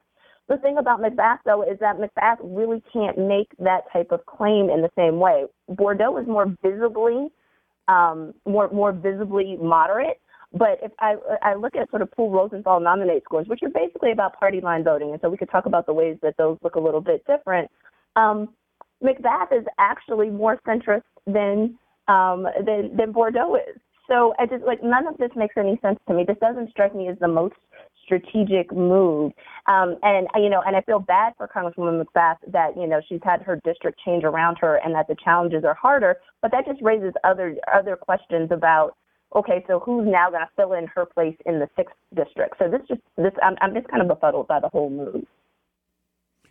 The 0.49 0.59
thing 0.59 0.79
about 0.79 1.01
McBath, 1.01 1.39
though, 1.45 1.63
is 1.63 1.77
that 1.81 1.97
McBath 1.99 2.37
really 2.41 2.81
can't 2.93 3.19
make 3.19 3.49
that 3.59 3.91
type 3.93 4.13
of 4.13 4.25
claim 4.27 4.71
in 4.71 4.81
the 4.81 4.91
same 4.97 5.19
way. 5.19 5.47
Bordeaux 5.69 6.17
is 6.19 6.29
more 6.29 6.47
visibly, 6.63 7.29
um, 7.89 8.33
more 8.47 8.71
more 8.71 8.93
visibly 8.93 9.57
moderate, 9.61 10.21
but 10.53 10.79
if 10.83 10.93
I 11.01 11.17
I 11.43 11.55
look 11.55 11.75
at 11.75 11.91
sort 11.91 12.03
of 12.03 12.13
Poole 12.13 12.31
Rosenthal 12.31 12.79
nominate 12.79 13.25
scores, 13.25 13.49
which 13.49 13.65
are 13.65 13.69
basically 13.71 14.13
about 14.13 14.39
party 14.39 14.61
line 14.61 14.85
voting, 14.85 15.11
and 15.11 15.21
so 15.21 15.29
we 15.29 15.37
could 15.37 15.51
talk 15.51 15.67
about 15.67 15.87
the 15.87 15.93
ways 15.93 16.17
that 16.23 16.37
those 16.37 16.59
look 16.63 16.77
a 16.77 16.81
little 16.81 17.01
bit 17.01 17.25
different. 17.27 17.69
Um, 18.15 18.51
is 19.03 19.65
actually 19.79 20.31
more 20.31 20.61
centrist 20.67 21.03
than 21.27 21.79
um, 22.09 22.47
than 22.65 22.97
than 22.97 23.13
Bourdeaux 23.13 23.57
is. 23.57 23.81
So 24.09 24.35
I 24.39 24.47
just 24.47 24.65
like 24.65 24.83
none 24.83 25.07
of 25.07 25.17
this 25.19 25.31
makes 25.37 25.57
any 25.57 25.79
sense 25.83 25.99
to 26.09 26.15
me. 26.15 26.25
This 26.27 26.37
doesn't 26.41 26.71
strike 26.71 26.95
me 26.95 27.09
as 27.09 27.19
the 27.21 27.29
most 27.29 27.57
strategic 28.05 28.73
move. 28.73 29.33
Um, 29.67 29.97
and 30.03 30.29
you 30.37 30.49
know, 30.49 30.63
and 30.65 30.77
I 30.77 30.81
feel 30.83 31.01
bad 31.01 31.33
for 31.37 31.49
Congresswoman 31.49 32.03
McBath 32.03 32.37
that 32.53 32.77
you 32.77 32.87
know 32.87 33.01
she's 33.09 33.21
had 33.25 33.43
her 33.43 33.61
district 33.65 34.01
change 34.05 34.25
around 34.25 34.59
her 34.61 34.81
and 34.85 34.95
that 34.95 35.09
the 35.09 35.17
challenges 35.23 35.65
are 35.65 35.75
harder. 35.75 36.17
But 36.41 36.53
that 36.53 36.67
just 36.67 36.81
raises 36.83 37.13
other 37.25 37.57
other 37.75 37.97
questions 37.97 38.51
about 38.53 38.97
okay, 39.35 39.65
so 39.67 39.81
who's 39.81 40.07
now 40.07 40.31
going 40.31 40.43
to 40.43 40.51
fill 40.57 40.73
in 40.73 40.87
her 40.87 41.05
place 41.05 41.37
in 41.45 41.59
the 41.59 41.69
sixth 41.77 41.97
district? 42.15 42.55
So 42.59 42.71
this 42.71 42.81
just 42.89 43.01
this 43.17 43.33
I'm, 43.43 43.57
I'm 43.61 43.75
just 43.75 43.89
kind 43.89 44.03
of 44.03 44.09
befuddled 44.09 44.47
by 44.47 44.61
the 44.61 44.69
whole 44.69 44.91
move. 44.91 45.25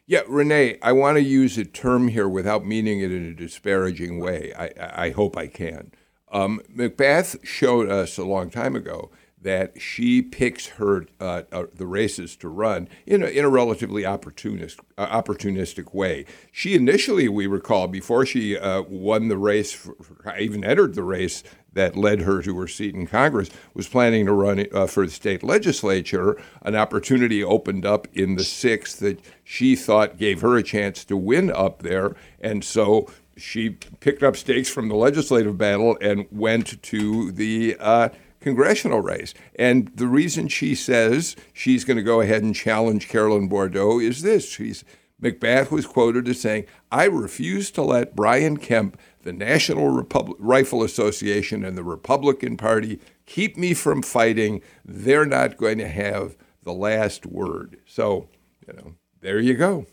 Yeah, 0.08 0.22
Rene, 0.28 0.78
I 0.84 0.91
want 0.91 1.18
to 1.18 1.24
use 1.24 1.58
a 1.58 1.65
term 1.65 2.10
here 2.10 2.30
without 2.30 2.63
meaning 2.63 3.00
it 3.00 3.12
in 3.12 3.26
a 3.26 3.34
disparaging 3.34 4.20
way. 4.20 4.54
I, 4.54 5.06
I 5.06 5.10
hope 5.10 5.36
I 5.36 5.48
can. 5.48 5.91
Um, 6.32 6.62
McBath 6.72 7.44
showed 7.44 7.89
us 7.89 8.20
a 8.20 8.24
long 8.24 8.52
time 8.52 8.76
ago 8.76 9.10
that 9.41 9.80
she 9.82 10.22
picks 10.22 10.68
her 10.68 11.06
uh, 11.20 11.44
uh, 11.52 11.65
the 11.74 11.88
races 11.88 12.36
to 12.36 12.50
run 12.50 12.88
in 13.08 13.24
a, 13.24 13.28
in 13.28 13.46
a 13.46 13.50
relatively 13.50 14.06
opportunist 14.06 14.80
uh, 14.98 15.08
opportunistic 15.22 15.94
way. 15.94 16.26
She 16.52 16.76
initially, 16.76 17.28
we 17.28 17.48
recall, 17.48 17.88
before 17.88 18.28
she 18.28 18.58
uh, 18.58 18.84
won 18.84 19.28
the 19.28 19.38
race, 19.38 19.72
for, 19.72 19.96
even 20.38 20.63
entered 20.63 20.94
the 20.94 21.04
race 21.04 21.44
that 21.76 21.96
led 21.96 22.22
her 22.22 22.42
to 22.42 22.58
her 22.58 22.68
seat 22.68 22.96
in 22.96 23.06
Congress, 23.06 23.50
was 23.74 23.88
planning 23.88 24.26
to 24.26 24.34
run 24.34 24.66
uh, 24.74 24.88
for 24.88 25.06
the 25.06 25.12
state 25.12 25.44
legislature. 25.44 26.42
An 26.64 26.76
opportunity 26.76 27.44
opened 27.44 27.86
up 27.86 28.08
in 28.14 28.36
the 28.36 28.44
sixth 28.44 29.00
that 29.00 29.20
she 29.44 29.76
thought 29.76 30.18
gave 30.18 30.42
her 30.42 30.58
a 30.58 30.64
chance 30.64 31.06
to 31.06 31.16
win 31.16 31.52
up 31.52 31.84
there, 31.84 32.16
and 32.42 32.64
so 32.64 33.08
she 33.38 33.72
picked 34.00 34.24
up 34.24 34.36
stakes 34.36 34.70
from 34.70 34.88
the 34.88 34.96
legislative 34.96 35.58
battle 35.58 35.98
and 36.02 36.26
went 36.32 36.82
to 36.82 37.32
the 37.32 37.76
uh, 37.80 38.10
congressional 38.40 39.02
race. 39.02 39.34
And 39.58 39.92
the 39.96 40.08
reason 40.08 40.48
she 40.48 40.76
says 40.76 41.36
she's 41.54 41.84
going 41.84 41.98
to 41.98 42.04
go 42.04 42.22
ahead 42.22 42.44
and 42.44 42.56
challenge 42.56 43.10
Carolyn 43.10 43.48
Bordeaux 43.48 44.00
is 44.00 44.22
this. 44.22 44.50
She's 44.50 44.86
McBath 45.21 45.71
was 45.71 45.86
quoted 45.86 46.28
as 46.28 46.41
saying, 46.41 46.65
I 46.91 47.06
refuse 47.06 47.71
to 47.71 47.82
let 47.82 48.15
Brian 48.15 48.58
Kemp, 48.58 48.99
the 49.23 49.34
National 49.34 49.89
Repub- 49.89 50.36
Rifle 50.39 50.84
Association, 50.84 51.63
and 51.63 51.78
the 51.78 51.84
Republican 51.84 52.58
Party 52.58 52.99
keep 53.25 53.58
me 53.58 53.73
from 53.73 54.01
fighting. 54.01 54.62
They're 54.84 55.25
not 55.25 55.58
going 55.58 55.78
to 55.78 55.88
have 55.88 56.36
the 56.63 56.73
last 56.73 57.25
word. 57.25 57.78
So, 57.86 58.28
you 58.67 58.73
know, 58.73 58.95
there 59.21 59.39
you 59.39 59.54
go. 59.56 59.86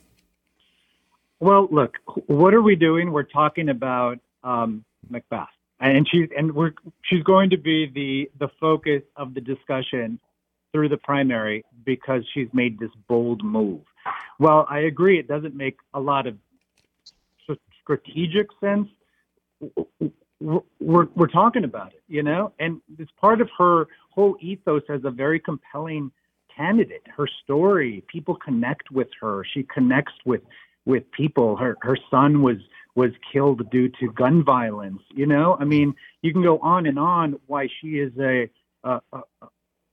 Well, 1.41 1.69
look, 1.71 1.99
what 2.27 2.55
are 2.55 2.63
we 2.63 2.77
doing? 2.77 3.13
We're 3.13 3.23
talking 3.23 3.69
about 3.69 4.19
um, 4.45 4.85
McBath 5.11 5.49
and 5.83 6.09
she's 6.09 6.29
and 6.37 6.55
we're 6.55 6.73
she's 7.03 7.23
going 7.25 7.51
to 7.51 7.59
be 7.59 7.91
the 7.93 8.31
the 8.39 8.51
focus 8.61 9.03
of 9.17 9.35
the 9.35 9.41
discussion 9.41 10.19
through 10.73 10.89
the 10.89 10.97
primary 10.97 11.65
because 11.85 12.23
she's 12.33 12.49
made 12.53 12.79
this 12.79 12.91
bold 13.09 13.45
move. 13.45 13.81
Well, 14.39 14.67
I 14.69 14.81
agree 14.81 15.19
it 15.19 15.29
doesn't 15.29 15.55
make 15.55 15.79
a 15.95 16.01
lot 16.01 16.27
of 16.27 16.37
strategic 17.83 18.49
sense. 18.61 18.89
We're 20.41 21.07
we're 21.15 21.29
talking 21.29 21.65
about 21.65 21.93
it, 21.93 22.03
you 22.09 22.23
know, 22.23 22.53
and 22.59 22.81
it's 22.99 23.13
part 23.21 23.41
of 23.41 23.49
her 23.59 23.87
whole 24.11 24.37
ethos 24.41 24.83
as 24.89 25.03
a 25.05 25.11
very 25.11 25.39
compelling 25.39 26.11
candidate. 26.55 27.03
Her 27.17 27.29
story, 27.45 28.05
people 28.09 28.35
connect 28.35 28.91
with 28.91 29.09
her. 29.21 29.45
She 29.55 29.63
connects 29.63 30.15
with 30.25 30.43
with 30.85 31.11
people. 31.13 31.57
Her 31.57 31.77
her 31.83 31.97
son 32.11 32.43
was 32.43 32.57
was 32.95 33.11
killed 33.33 33.71
due 33.71 33.89
to 34.01 34.11
gun 34.13 34.45
violence. 34.45 35.03
You 35.15 35.27
know, 35.27 35.57
I 35.59 35.65
mean, 35.65 35.95
you 36.23 36.33
can 36.33 36.43
go 36.43 36.59
on 36.59 36.87
and 36.87 36.99
on 36.99 37.39
why 37.47 37.69
she 37.81 37.99
is 37.99 38.13
a, 38.19 38.51
a, 38.85 39.01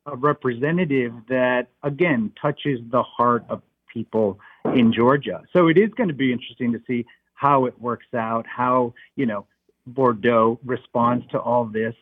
a 0.05 0.15
representative 0.15 1.13
that 1.29 1.67
again 1.83 2.33
touches 2.41 2.79
the 2.91 3.03
heart 3.03 3.45
of 3.49 3.61
people 3.93 4.39
in 4.75 4.93
Georgia. 4.93 5.41
So 5.53 5.67
it 5.67 5.77
is 5.77 5.89
going 5.95 6.09
to 6.09 6.15
be 6.15 6.31
interesting 6.31 6.71
to 6.73 6.81
see 6.87 7.05
how 7.33 7.65
it 7.65 7.79
works 7.79 8.13
out, 8.13 8.45
how 8.47 8.93
you 9.15 9.25
know 9.25 9.45
Bordeaux 9.87 10.59
responds 10.63 11.25
to 11.31 11.39
all 11.39 11.65
this. 11.65 11.95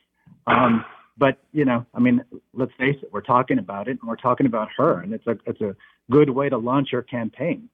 Um, 0.47 0.83
but 1.17 1.39
you 1.51 1.65
know, 1.65 1.85
I 1.93 1.99
mean, 1.99 2.23
let's 2.53 2.73
face 2.77 2.97
it, 3.01 3.09
we're 3.11 3.21
talking 3.21 3.59
about 3.59 3.87
it, 3.87 3.97
and 3.99 4.07
we're 4.07 4.15
talking 4.15 4.45
about 4.45 4.69
her, 4.77 5.01
and 5.01 5.13
it's 5.13 5.27
a 5.27 5.37
it's 5.45 5.61
a 5.61 5.75
good 6.11 6.29
way 6.29 6.49
to 6.49 6.57
launch 6.57 6.91
her 6.91 7.01
campaign. 7.01 7.69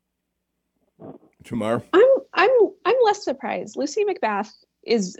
Tamar, 1.43 1.83
I'm 1.93 2.09
I'm 2.33 2.51
I'm 2.85 2.95
less 3.03 3.23
surprised. 3.23 3.75
Lucy 3.75 4.05
McBath 4.05 4.51
is 4.83 5.17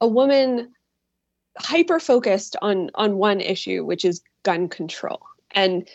a 0.00 0.06
woman 0.06 0.72
hyper 1.58 2.00
focused 2.00 2.56
on 2.62 2.90
on 2.94 3.16
one 3.16 3.40
issue, 3.40 3.84
which 3.84 4.04
is 4.04 4.22
gun 4.42 4.68
control. 4.68 5.20
And 5.52 5.88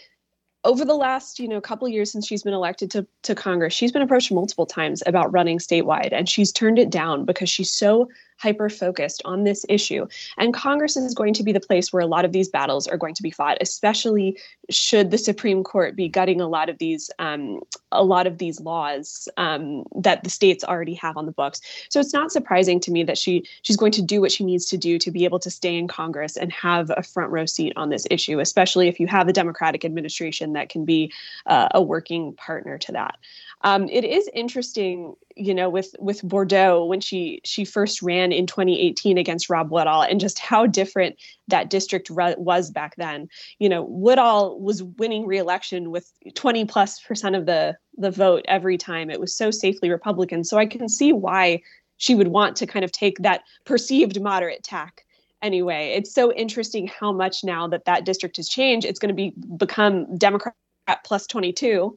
over 0.67 0.83
the 0.83 0.93
last 0.93 1.39
you 1.39 1.47
know 1.47 1.61
couple 1.61 1.87
years 1.87 2.11
since 2.11 2.27
she's 2.27 2.43
been 2.43 2.53
elected 2.53 2.91
to, 2.91 3.07
to 3.23 3.33
congress 3.33 3.73
she's 3.73 3.91
been 3.91 4.01
approached 4.01 4.31
multiple 4.31 4.65
times 4.65 5.01
about 5.07 5.31
running 5.31 5.57
statewide 5.57 6.09
and 6.11 6.27
she's 6.27 6.51
turned 6.51 6.77
it 6.77 6.89
down 6.89 7.25
because 7.25 7.49
she's 7.49 7.71
so 7.71 8.07
hyper 8.37 8.69
focused 8.69 9.21
on 9.25 9.43
this 9.43 9.65
issue. 9.67 10.07
And 10.37 10.53
Congress 10.53 10.95
is 10.95 11.13
going 11.13 11.33
to 11.35 11.43
be 11.43 11.51
the 11.51 11.59
place 11.59 11.91
where 11.91 12.01
a 12.01 12.07
lot 12.07 12.25
of 12.25 12.31
these 12.31 12.49
battles 12.49 12.87
are 12.87 12.97
going 12.97 13.15
to 13.15 13.23
be 13.23 13.31
fought, 13.31 13.57
especially 13.61 14.37
should 14.69 15.11
the 15.11 15.17
Supreme 15.17 15.63
Court 15.63 15.95
be 15.95 16.07
gutting 16.07 16.39
a 16.39 16.47
lot 16.47 16.69
of 16.69 16.77
these 16.77 17.09
um, 17.19 17.61
a 17.91 18.03
lot 18.03 18.27
of 18.27 18.37
these 18.37 18.59
laws 18.59 19.27
um, 19.37 19.83
that 19.95 20.23
the 20.23 20.29
states 20.29 20.63
already 20.63 20.93
have 20.93 21.17
on 21.17 21.25
the 21.25 21.31
books. 21.31 21.61
So 21.89 21.99
it's 21.99 22.13
not 22.13 22.31
surprising 22.31 22.79
to 22.81 22.91
me 22.91 23.03
that 23.03 23.17
she 23.17 23.43
she's 23.61 23.77
going 23.77 23.93
to 23.93 24.01
do 24.01 24.21
what 24.21 24.31
she 24.31 24.43
needs 24.43 24.65
to 24.67 24.77
do 24.77 24.99
to 24.99 25.11
be 25.11 25.25
able 25.25 25.39
to 25.39 25.49
stay 25.49 25.75
in 25.75 25.87
Congress 25.87 26.37
and 26.37 26.51
have 26.51 26.91
a 26.95 27.03
front 27.03 27.31
row 27.31 27.45
seat 27.45 27.73
on 27.75 27.89
this 27.89 28.05
issue, 28.11 28.39
especially 28.39 28.87
if 28.87 28.99
you 28.99 29.07
have 29.07 29.27
a 29.27 29.33
Democratic 29.33 29.83
administration 29.83 30.53
that 30.57 30.69
can 30.69 30.85
be 30.85 31.11
uh, 31.45 31.69
a 31.73 31.81
working 31.81 32.33
partner 32.33 32.77
to 32.79 32.91
that. 32.91 33.17
Um, 33.61 33.87
it 33.89 34.03
is 34.03 34.29
interesting, 34.33 35.15
you 35.35 35.53
know, 35.53 35.69
with 35.69 35.95
with 35.99 36.21
Bordeaux 36.23 36.85
when 36.85 36.99
she 36.99 37.41
she 37.43 37.65
first 37.65 38.01
ran 38.01 38.31
in 38.31 38.45
2018 38.45 39.17
against 39.17 39.49
Rob 39.49 39.71
Woodall, 39.71 40.01
and 40.01 40.19
just 40.19 40.39
how 40.39 40.65
different 40.65 41.15
that 41.47 41.69
district 41.69 42.09
re- 42.09 42.35
was 42.37 42.69
back 42.69 42.95
then. 42.97 43.29
You 43.59 43.69
know, 43.69 43.83
Woodall 43.83 44.59
was 44.59 44.83
winning 44.83 45.25
reelection 45.25 45.91
with 45.91 46.11
20 46.35 46.65
plus 46.65 46.99
percent 46.99 47.35
of 47.35 47.45
the 47.45 47.77
the 47.97 48.11
vote 48.11 48.45
every 48.47 48.77
time. 48.77 49.09
It 49.09 49.19
was 49.19 49.35
so 49.35 49.51
safely 49.51 49.89
Republican. 49.89 50.43
So 50.43 50.57
I 50.57 50.65
can 50.65 50.89
see 50.89 51.13
why 51.13 51.61
she 51.97 52.13
would 52.13 52.27
want 52.27 52.55
to 52.57 52.67
kind 52.67 52.85
of 52.85 52.91
take 52.91 53.17
that 53.19 53.41
perceived 53.65 54.21
moderate 54.21 54.63
tack 54.63 55.03
anyway 55.41 55.93
it's 55.95 56.13
so 56.13 56.31
interesting 56.33 56.87
how 56.87 57.11
much 57.11 57.43
now 57.43 57.67
that 57.67 57.85
that 57.85 58.05
district 58.05 58.37
has 58.37 58.49
changed 58.49 58.85
it's 58.85 58.99
going 58.99 59.09
to 59.09 59.15
be 59.15 59.33
become 59.57 60.15
democrat 60.17 60.55
plus 61.03 61.27
22 61.27 61.95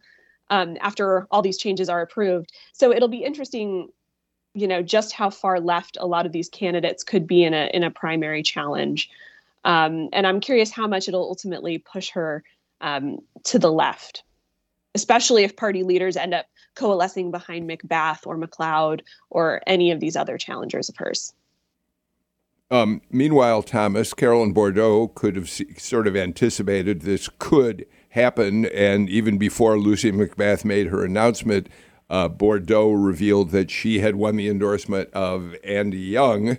um, 0.51 0.77
after 0.81 1.27
all 1.31 1.43
these 1.43 1.57
changes 1.57 1.89
are 1.89 2.03
approved. 2.03 2.53
So 2.73 2.93
it'll 2.93 3.09
be 3.09 3.25
interesting, 3.25 3.89
you 4.55 4.67
know, 4.67 4.83
just 4.83 5.13
how 5.13 5.31
far 5.31 5.61
left 5.61 5.97
a 5.99 6.07
lot 6.07 6.27
of 6.27 6.33
these 6.33 6.49
candidates 6.49 7.05
could 7.05 7.27
be 7.27 7.45
in 7.45 7.55
a 7.55 7.71
in 7.73 7.85
a 7.85 7.91
primary 7.91 8.43
challenge. 8.43 9.09
Um, 9.65 10.09
and 10.13 10.27
I'm 10.27 10.41
curious 10.41 10.71
how 10.71 10.87
much 10.87 11.09
it'll 11.09 11.29
ultimately 11.29 11.79
push 11.79 12.11
her 12.11 12.43
um, 12.81 13.19
to 13.45 13.59
the 13.59 13.73
left, 13.73 14.25
especially 14.95 15.45
if 15.45 15.57
party 15.57 15.83
leaders 15.83 16.17
end 16.17 16.35
up 16.35 16.47
coalescing 16.75 17.31
behind 17.31 17.69
McBath 17.69 18.27
or 18.27 18.37
McLeod 18.37 19.03
or 19.29 19.61
any 19.67 19.91
of 19.91 20.01
these 20.01 20.17
other 20.17 20.39
challengers 20.39 20.89
of 20.89 20.97
hers. 20.97 21.33
Um, 22.71 23.03
meanwhile, 23.11 23.63
Thomas, 23.63 24.15
Carolyn 24.15 24.53
Bordeaux 24.53 25.09
could 25.09 25.35
have 25.35 25.51
sort 25.51 26.07
of 26.07 26.17
anticipated 26.17 27.03
this 27.03 27.29
could 27.39 27.85
happen. 28.11 28.67
And 28.67 29.11
even 29.11 29.39
before 29.39 29.79
Lucy 29.79 30.13
McBath 30.13 30.65
made 30.65 30.87
her 30.87 31.05
announcement, 31.05 31.69
uh, 32.09 32.29
Bourdeaux 32.29 32.91
revealed 32.91 33.51
that 33.51 33.71
she 33.71 34.01
had 34.01 34.17
won 34.17 34.37
the 34.37 34.49
endorsement 34.49 35.11
of 35.13 35.55
Andy 35.65 35.99
Young, 35.99 36.59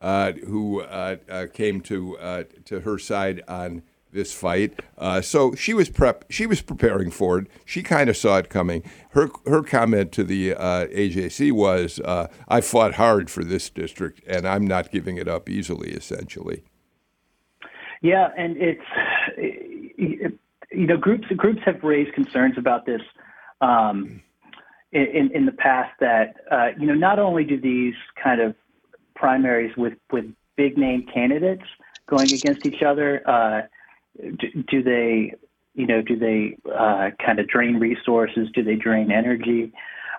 uh, 0.00 0.32
who 0.32 0.80
uh, 0.82 1.16
uh 1.28 1.46
came 1.52 1.80
to 1.82 2.16
uh, 2.18 2.44
to 2.64 2.80
her 2.80 2.98
side 2.98 3.42
on 3.48 3.82
this 4.18 4.34
fight. 4.34 4.78
Uh, 4.98 5.20
so 5.22 5.54
she 5.54 5.72
was 5.72 5.88
prep. 5.88 6.24
She 6.28 6.46
was 6.46 6.60
preparing 6.60 7.10
for 7.10 7.38
it. 7.38 7.46
She 7.64 7.82
kind 7.82 8.10
of 8.10 8.16
saw 8.16 8.36
it 8.38 8.50
coming. 8.50 8.82
Her 9.10 9.30
her 9.46 9.62
comment 9.62 10.12
to 10.12 10.24
the 10.24 10.50
AJC 10.50 11.52
was, 11.52 12.00
"I 12.48 12.60
fought 12.60 12.94
hard 12.94 13.30
for 13.30 13.44
this 13.44 13.70
district, 13.70 14.20
and 14.26 14.46
I'm 14.46 14.66
not 14.66 14.90
giving 14.90 15.16
it 15.16 15.28
up 15.28 15.48
easily." 15.48 15.90
Essentially. 15.92 16.64
Yeah, 18.02 18.28
and 18.36 18.56
it's. 18.58 20.38
You 20.70 20.86
know, 20.86 20.98
groups 20.98 21.26
groups 21.36 21.60
have 21.64 21.82
raised 21.82 22.12
concerns 22.12 22.58
about 22.58 22.84
this 22.84 23.00
um, 23.60 24.22
in 24.92 25.30
in 25.34 25.46
the 25.46 25.52
past. 25.52 25.92
That 26.00 26.36
uh, 26.50 26.68
you 26.78 26.86
know, 26.86 26.94
not 26.94 27.18
only 27.18 27.44
do 27.44 27.58
these 27.60 27.94
kind 28.22 28.40
of 28.40 28.54
primaries 29.14 29.76
with 29.76 29.94
with 30.12 30.26
big 30.56 30.76
name 30.76 31.06
candidates 31.12 31.64
going 32.06 32.32
against 32.32 32.66
each 32.66 32.82
other, 32.82 33.22
uh, 33.28 33.62
do, 34.20 34.62
do, 34.70 34.82
they 34.82 35.34
you 35.74 35.86
know 35.86 36.02
do 36.02 36.18
they 36.18 36.56
uh, 36.72 37.10
kind 37.24 37.38
of 37.38 37.48
drain 37.48 37.76
resources? 37.76 38.48
Do 38.54 38.62
they 38.62 38.76
drain 38.76 39.10
energy? 39.10 39.72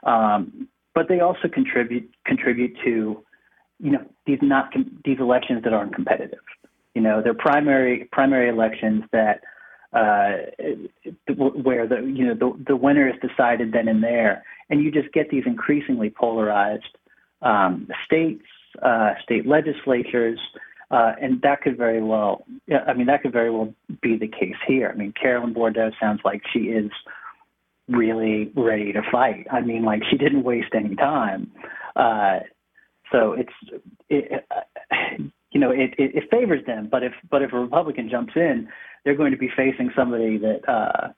Um, 0.03 0.67
but 0.95 1.07
they 1.07 1.19
also 1.19 1.47
contribute 1.47 2.09
contribute 2.25 2.75
to 2.83 3.23
you 3.79 3.91
know 3.91 4.05
these 4.25 4.39
not 4.41 4.73
these 5.05 5.19
elections 5.19 5.63
that 5.63 5.73
aren't 5.73 5.95
competitive. 5.95 6.39
You 6.95 7.01
know, 7.01 7.21
they're 7.21 7.33
primary 7.33 8.09
primary 8.11 8.49
elections 8.49 9.03
that 9.11 9.41
uh, 9.93 10.51
where 11.35 11.87
the 11.87 12.01
you 12.01 12.25
know 12.25 12.33
the 12.33 12.63
the 12.67 12.75
winner 12.75 13.07
is 13.07 13.15
decided 13.21 13.71
then 13.71 13.87
and 13.87 14.03
there, 14.03 14.43
and 14.69 14.83
you 14.83 14.91
just 14.91 15.11
get 15.13 15.29
these 15.29 15.43
increasingly 15.45 16.09
polarized 16.09 16.97
um, 17.41 17.87
states, 18.05 18.43
uh, 18.81 19.13
state 19.23 19.47
legislatures, 19.47 20.39
uh, 20.91 21.13
and 21.21 21.41
that 21.41 21.61
could 21.61 21.77
very 21.77 22.01
well, 22.01 22.45
I 22.87 22.93
mean, 22.93 23.07
that 23.07 23.21
could 23.21 23.33
very 23.33 23.51
well 23.51 23.73
be 24.01 24.17
the 24.17 24.27
case 24.27 24.55
here. 24.67 24.89
I 24.93 24.97
mean, 24.97 25.13
Carolyn 25.13 25.53
Bourdeaux 25.53 25.91
sounds 25.99 26.21
like 26.25 26.41
she 26.51 26.59
is 26.59 26.91
really 27.87 28.51
ready 28.55 28.91
to 28.93 29.01
fight. 29.11 29.47
I 29.51 29.61
mean, 29.61 29.83
like 29.83 30.01
she 30.09 30.17
didn't 30.17 30.43
waste 30.43 30.73
any 30.73 30.95
time. 30.95 31.51
Uh, 31.95 32.39
so 33.11 33.33
it's 33.33 33.53
it, 34.09 34.45
uh, 34.51 35.23
you 35.51 35.59
know 35.59 35.71
it, 35.71 35.93
it, 35.97 36.15
it 36.15 36.23
favors 36.31 36.65
them. 36.65 36.87
But 36.91 37.03
if 37.03 37.13
but 37.29 37.41
if 37.41 37.53
a 37.53 37.59
Republican 37.59 38.09
jumps 38.09 38.33
in, 38.35 38.69
they're 39.03 39.15
going 39.15 39.31
to 39.31 39.37
be 39.37 39.49
facing 39.55 39.91
somebody 39.95 40.37
that 40.37 40.67
uh, 40.67 41.09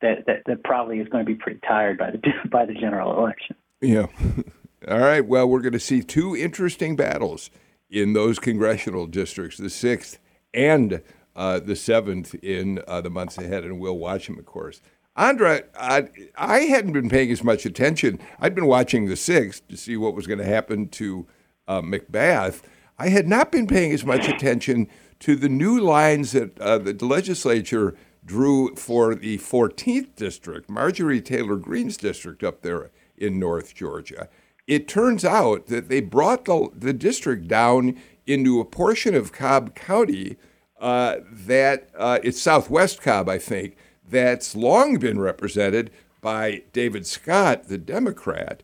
that, 0.00 0.26
that 0.26 0.42
that 0.46 0.64
probably 0.64 0.98
is 0.98 1.08
going 1.08 1.24
to 1.24 1.30
be 1.30 1.34
pretty 1.36 1.60
tired 1.66 1.98
by 1.98 2.10
the 2.10 2.18
by 2.50 2.64
the 2.64 2.74
general 2.74 3.18
election. 3.18 3.56
Yeah. 3.80 4.06
All 4.88 4.98
right. 5.00 5.26
Well, 5.26 5.48
we're 5.48 5.60
going 5.60 5.72
to 5.72 5.80
see 5.80 6.02
two 6.02 6.36
interesting 6.36 6.94
battles 6.94 7.50
in 7.90 8.12
those 8.12 8.38
congressional 8.38 9.06
districts, 9.06 9.58
the 9.58 9.70
sixth 9.70 10.18
and 10.52 11.02
uh, 11.36 11.60
the 11.60 11.76
seventh 11.76 12.34
in 12.36 12.82
uh, 12.88 13.00
the 13.00 13.10
months 13.10 13.38
ahead, 13.38 13.64
and 13.64 13.78
we'll 13.78 13.98
watch 13.98 14.26
them, 14.26 14.38
of 14.38 14.46
course. 14.46 14.80
Andra, 15.16 15.62
I, 15.78 16.08
I, 16.36 16.60
hadn't 16.60 16.92
been 16.92 17.08
paying 17.08 17.32
as 17.32 17.42
much 17.42 17.66
attention. 17.66 18.20
I'd 18.38 18.54
been 18.54 18.66
watching 18.66 19.06
the 19.06 19.16
sixth 19.16 19.66
to 19.68 19.76
see 19.76 19.96
what 19.96 20.14
was 20.14 20.28
going 20.28 20.38
to 20.38 20.44
happen 20.44 20.88
to 20.90 21.26
uh, 21.66 21.82
McBath. 21.82 22.62
I 22.98 23.08
had 23.08 23.26
not 23.26 23.50
been 23.50 23.66
paying 23.66 23.92
as 23.92 24.04
much 24.04 24.28
attention 24.28 24.88
to 25.20 25.34
the 25.34 25.48
new 25.48 25.80
lines 25.80 26.32
that 26.32 26.58
uh, 26.60 26.78
the 26.78 26.94
legislature 27.04 27.96
drew 28.24 28.74
for 28.76 29.14
the 29.14 29.38
14th 29.38 30.14
district, 30.14 30.70
Marjorie 30.70 31.22
Taylor 31.22 31.56
Greene's 31.56 31.96
district 31.96 32.44
up 32.44 32.62
there 32.62 32.90
in 33.16 33.40
North 33.40 33.74
Georgia. 33.74 34.28
It 34.68 34.86
turns 34.86 35.24
out 35.24 35.66
that 35.68 35.88
they 35.88 36.02
brought 36.02 36.44
the, 36.44 36.68
the 36.76 36.92
district 36.92 37.48
down 37.48 37.96
into 38.26 38.60
a 38.60 38.66
portion 38.66 39.14
of 39.14 39.32
Cobb 39.32 39.74
County 39.74 40.36
uh, 40.78 41.16
that 41.32 41.88
uh, 41.96 42.18
it's 42.22 42.40
Southwest 42.40 43.00
Cobb, 43.00 43.30
I 43.30 43.38
think, 43.38 43.76
that's 44.06 44.54
long 44.54 44.98
been 44.98 45.18
represented 45.18 45.90
by 46.20 46.64
David 46.74 47.06
Scott, 47.06 47.68
the 47.68 47.78
Democrat. 47.78 48.62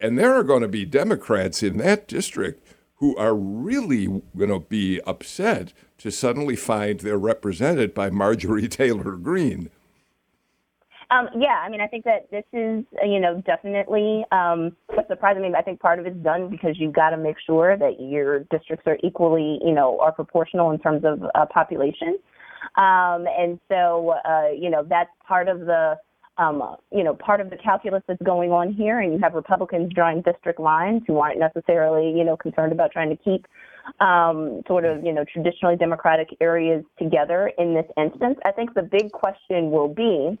And 0.00 0.18
there 0.18 0.34
are 0.34 0.42
going 0.42 0.62
to 0.62 0.68
be 0.68 0.84
Democrats 0.84 1.62
in 1.62 1.78
that 1.78 2.08
district 2.08 2.66
who 2.96 3.16
are 3.16 3.34
really 3.34 4.06
going 4.36 4.50
to 4.50 4.60
be 4.60 5.00
upset 5.02 5.72
to 5.98 6.10
suddenly 6.10 6.56
find 6.56 7.00
they're 7.00 7.16
represented 7.16 7.94
by 7.94 8.10
Marjorie 8.10 8.68
Taylor 8.68 9.12
Greene. 9.12 9.70
Um, 11.10 11.28
yeah, 11.38 11.62
I 11.64 11.68
mean, 11.68 11.80
I 11.80 11.86
think 11.86 12.04
that 12.04 12.30
this 12.30 12.44
is, 12.52 12.84
you 13.04 13.20
know, 13.20 13.42
definitely 13.46 14.24
um, 14.32 14.76
what's 14.86 15.08
surprising 15.08 15.42
me. 15.42 15.50
I 15.56 15.62
think 15.62 15.80
part 15.80 15.98
of 15.98 16.06
it's 16.06 16.16
done 16.18 16.48
because 16.48 16.76
you've 16.78 16.94
got 16.94 17.10
to 17.10 17.16
make 17.16 17.36
sure 17.46 17.76
that 17.76 18.00
your 18.00 18.40
districts 18.50 18.86
are 18.86 18.98
equally, 19.02 19.58
you 19.64 19.72
know, 19.72 20.00
are 20.00 20.12
proportional 20.12 20.70
in 20.70 20.78
terms 20.78 21.04
of 21.04 21.22
uh, 21.34 21.46
population. 21.46 22.18
Um, 22.76 23.26
and 23.38 23.60
so, 23.68 24.14
uh, 24.24 24.48
you 24.56 24.70
know, 24.70 24.84
that's 24.88 25.10
part 25.26 25.48
of 25.48 25.60
the, 25.60 25.96
um, 26.38 26.76
you 26.90 27.04
know, 27.04 27.14
part 27.14 27.40
of 27.40 27.50
the 27.50 27.56
calculus 27.56 28.02
that's 28.08 28.22
going 28.22 28.50
on 28.50 28.72
here. 28.72 29.00
And 29.00 29.12
you 29.12 29.18
have 29.20 29.34
Republicans 29.34 29.92
drawing 29.94 30.22
district 30.22 30.58
lines 30.58 31.02
who 31.06 31.18
aren't 31.18 31.38
necessarily, 31.38 32.16
you 32.16 32.24
know, 32.24 32.36
concerned 32.36 32.72
about 32.72 32.90
trying 32.90 33.10
to 33.10 33.16
keep 33.16 33.46
um, 34.00 34.62
sort 34.66 34.84
of, 34.84 35.04
you 35.04 35.12
know, 35.12 35.24
traditionally 35.30 35.76
Democratic 35.76 36.28
areas 36.40 36.82
together 36.98 37.52
in 37.58 37.74
this 37.74 37.86
instance. 37.96 38.38
I 38.44 38.50
think 38.50 38.74
the 38.74 38.82
big 38.82 39.12
question 39.12 39.70
will 39.70 39.88
be 39.88 40.38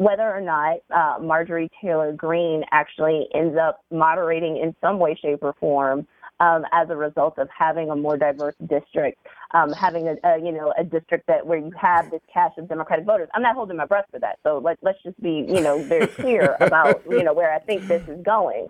whether 0.00 0.34
or 0.34 0.40
not 0.40 0.78
uh, 0.90 1.22
Marjorie 1.22 1.68
Taylor 1.78 2.10
Greene 2.10 2.64
actually 2.72 3.28
ends 3.34 3.58
up 3.58 3.84
moderating 3.90 4.56
in 4.56 4.74
some 4.80 4.98
way, 4.98 5.14
shape, 5.14 5.40
or 5.42 5.52
form 5.60 6.06
um, 6.40 6.64
as 6.72 6.88
a 6.88 6.96
result 6.96 7.36
of 7.36 7.50
having 7.50 7.90
a 7.90 7.96
more 7.96 8.16
diverse 8.16 8.54
district, 8.66 9.18
um, 9.50 9.70
having 9.74 10.08
a, 10.08 10.16
a, 10.24 10.38
you 10.38 10.52
know 10.52 10.72
a 10.78 10.84
district 10.84 11.26
that 11.26 11.46
where 11.46 11.58
you 11.58 11.70
have 11.78 12.10
this 12.10 12.22
cache 12.32 12.56
of 12.56 12.66
Democratic 12.66 13.04
voters. 13.04 13.28
I'm 13.34 13.42
not 13.42 13.54
holding 13.54 13.76
my 13.76 13.84
breath 13.84 14.06
for 14.10 14.18
that. 14.20 14.38
So 14.42 14.56
let, 14.64 14.78
let's 14.80 15.02
just 15.02 15.20
be 15.20 15.44
you 15.46 15.60
know 15.60 15.82
very 15.82 16.06
clear 16.06 16.56
about 16.60 17.02
you 17.06 17.22
know 17.22 17.34
where 17.34 17.52
I 17.52 17.58
think 17.58 17.86
this 17.86 18.08
is 18.08 18.22
going. 18.22 18.68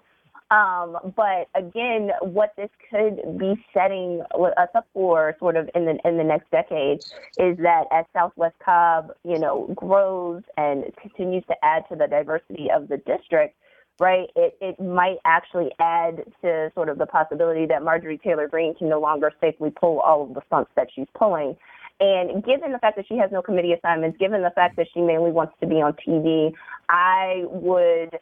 Um, 0.50 0.98
but 1.14 1.48
again, 1.54 2.10
what 2.22 2.54
this 2.56 2.70
could 2.90 3.38
be 3.38 3.54
setting 3.72 4.22
us 4.34 4.68
up 4.74 4.86
for, 4.92 5.36
sort 5.38 5.56
of 5.56 5.70
in 5.76 5.84
the 5.84 5.98
in 6.04 6.16
the 6.16 6.24
next 6.24 6.50
decade, 6.50 6.98
is 7.38 7.56
that 7.58 7.84
as 7.92 8.04
Southwest 8.12 8.56
Cobb, 8.64 9.12
you 9.22 9.38
know, 9.38 9.72
grows 9.76 10.42
and 10.56 10.84
continues 11.00 11.44
to 11.46 11.54
add 11.62 11.84
to 11.88 11.96
the 11.96 12.08
diversity 12.08 12.68
of 12.68 12.88
the 12.88 12.96
district, 12.96 13.56
right? 14.00 14.28
It 14.34 14.56
it 14.60 14.80
might 14.80 15.18
actually 15.24 15.70
add 15.78 16.24
to 16.42 16.72
sort 16.74 16.88
of 16.88 16.98
the 16.98 17.06
possibility 17.06 17.66
that 17.66 17.84
Marjorie 17.84 18.18
Taylor 18.18 18.48
Greene 18.48 18.74
can 18.74 18.88
no 18.88 19.00
longer 19.00 19.30
safely 19.40 19.70
pull 19.70 20.00
all 20.00 20.24
of 20.24 20.34
the 20.34 20.42
stunts 20.48 20.72
that 20.74 20.88
she's 20.92 21.08
pulling. 21.14 21.56
And 22.00 22.42
given 22.42 22.72
the 22.72 22.78
fact 22.78 22.96
that 22.96 23.06
she 23.06 23.18
has 23.18 23.30
no 23.30 23.42
committee 23.42 23.74
assignments, 23.74 24.18
given 24.18 24.42
the 24.42 24.50
fact 24.50 24.76
that 24.76 24.86
she 24.92 25.00
mainly 25.00 25.30
wants 25.30 25.52
to 25.60 25.66
be 25.66 25.76
on 25.76 25.92
TV, 25.92 26.54
I 26.88 27.44
would 27.46 28.18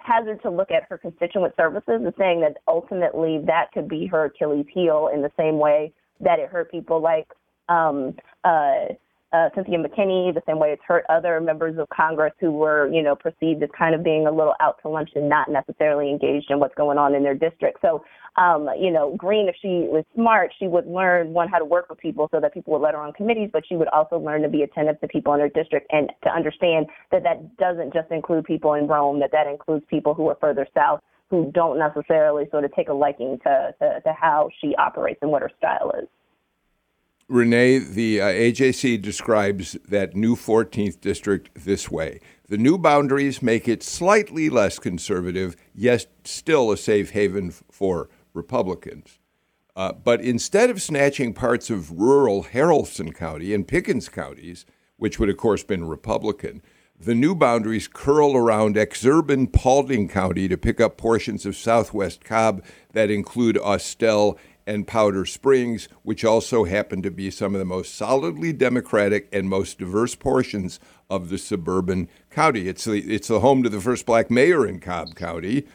hazard 0.00 0.42
to 0.42 0.50
look 0.50 0.70
at 0.70 0.84
her 0.88 0.98
constituent 0.98 1.54
services 1.56 2.00
and 2.04 2.12
saying 2.18 2.40
that 2.40 2.56
ultimately 2.66 3.40
that 3.46 3.70
could 3.72 3.88
be 3.88 4.06
her 4.06 4.26
Achilles 4.26 4.66
heel 4.72 5.10
in 5.12 5.22
the 5.22 5.30
same 5.36 5.58
way 5.58 5.92
that 6.20 6.38
it 6.38 6.48
hurt 6.48 6.70
people 6.70 7.00
like 7.00 7.28
um, 7.68 8.14
uh, 8.44 8.86
uh, 9.32 9.48
Cynthia 9.54 9.78
McKinney, 9.78 10.34
the 10.34 10.42
same 10.46 10.58
way 10.58 10.70
it's 10.70 10.82
hurt 10.86 11.04
other 11.08 11.40
members 11.40 11.78
of 11.78 11.88
Congress 11.88 12.32
who 12.40 12.50
were, 12.50 12.92
you 12.92 13.02
know, 13.02 13.14
perceived 13.14 13.62
as 13.62 13.68
kind 13.76 13.94
of 13.94 14.02
being 14.02 14.26
a 14.26 14.30
little 14.30 14.54
out 14.60 14.76
to 14.82 14.88
lunch 14.88 15.10
and 15.14 15.28
not 15.28 15.48
necessarily 15.48 16.10
engaged 16.10 16.50
in 16.50 16.58
what's 16.58 16.74
going 16.74 16.98
on 16.98 17.14
in 17.14 17.22
their 17.22 17.34
district. 17.34 17.78
So, 17.80 18.04
um, 18.36 18.68
you 18.78 18.90
know, 18.90 19.14
Greene, 19.16 19.48
if 19.48 19.54
she 19.60 19.86
was 19.88 20.04
smart, 20.14 20.52
she 20.58 20.66
would 20.66 20.86
learn 20.86 21.32
one 21.32 21.48
how 21.48 21.58
to 21.58 21.64
work 21.64 21.88
with 21.88 21.98
people 21.98 22.28
so 22.32 22.40
that 22.40 22.52
people 22.52 22.72
would 22.72 22.82
let 22.82 22.94
her 22.94 23.00
on 23.00 23.12
committees, 23.12 23.50
but 23.52 23.62
she 23.68 23.76
would 23.76 23.88
also 23.88 24.18
learn 24.18 24.42
to 24.42 24.48
be 24.48 24.62
attentive 24.62 25.00
to 25.00 25.08
people 25.08 25.32
in 25.34 25.40
her 25.40 25.48
district 25.48 25.86
and 25.90 26.10
to 26.24 26.30
understand 26.30 26.86
that 27.12 27.22
that 27.22 27.56
doesn't 27.56 27.92
just 27.92 28.10
include 28.10 28.44
people 28.44 28.74
in 28.74 28.88
Rome, 28.88 29.20
that 29.20 29.32
that 29.32 29.46
includes 29.46 29.84
people 29.88 30.14
who 30.14 30.28
are 30.28 30.38
further 30.40 30.66
south 30.74 31.00
who 31.30 31.50
don't 31.54 31.78
necessarily 31.78 32.48
sort 32.50 32.64
of 32.64 32.74
take 32.74 32.88
a 32.88 32.92
liking 32.92 33.38
to, 33.44 33.72
to, 33.80 34.00
to 34.00 34.12
how 34.12 34.50
she 34.60 34.74
operates 34.76 35.20
and 35.22 35.30
what 35.30 35.42
her 35.42 35.50
style 35.56 35.92
is. 36.02 36.08
Rene, 37.30 37.78
the 37.78 38.20
uh, 38.20 38.26
AJC 38.26 39.00
describes 39.00 39.76
that 39.88 40.16
new 40.16 40.34
14th 40.34 41.00
district 41.00 41.50
this 41.54 41.88
way. 41.88 42.18
The 42.48 42.58
new 42.58 42.76
boundaries 42.76 43.40
make 43.40 43.68
it 43.68 43.84
slightly 43.84 44.50
less 44.50 44.80
conservative, 44.80 45.54
yet 45.72 46.06
still 46.24 46.72
a 46.72 46.76
safe 46.76 47.10
haven 47.10 47.52
for 47.52 48.10
Republicans. 48.34 49.20
Uh, 49.76 49.92
but 49.92 50.20
instead 50.20 50.70
of 50.70 50.82
snatching 50.82 51.32
parts 51.32 51.70
of 51.70 51.92
rural 51.92 52.42
Haralson 52.42 53.14
County 53.14 53.54
and 53.54 53.68
Pickens 53.68 54.08
counties, 54.08 54.66
which 54.96 55.20
would 55.20 55.30
of 55.30 55.36
course 55.36 55.62
been 55.62 55.84
Republican, 55.84 56.60
the 56.98 57.14
new 57.14 57.34
boundaries 57.34 57.88
curl 57.88 58.36
around 58.36 58.74
exurban 58.74 59.50
Paulding 59.50 60.06
County 60.06 60.48
to 60.48 60.58
pick 60.58 60.80
up 60.80 60.98
portions 60.98 61.46
of 61.46 61.56
southwest 61.56 62.24
Cobb 62.24 62.62
that 62.92 63.08
include 63.08 63.56
Austell 63.56 64.36
and 64.70 64.86
Powder 64.86 65.26
Springs, 65.26 65.88
which 66.04 66.24
also 66.24 66.62
happen 66.62 67.02
to 67.02 67.10
be 67.10 67.28
some 67.28 67.56
of 67.56 67.58
the 67.58 67.64
most 67.64 67.92
solidly 67.92 68.52
Democratic 68.52 69.28
and 69.32 69.48
most 69.48 69.80
diverse 69.80 70.14
portions 70.14 70.78
of 71.10 71.28
the 71.28 71.38
suburban 71.38 72.08
county. 72.30 72.68
It's 72.68 72.84
the, 72.84 73.00
it's 73.00 73.26
the 73.26 73.40
home 73.40 73.64
to 73.64 73.68
the 73.68 73.80
first 73.80 74.06
black 74.06 74.30
mayor 74.30 74.64
in 74.64 74.78
Cobb 74.78 75.16
County 75.16 75.66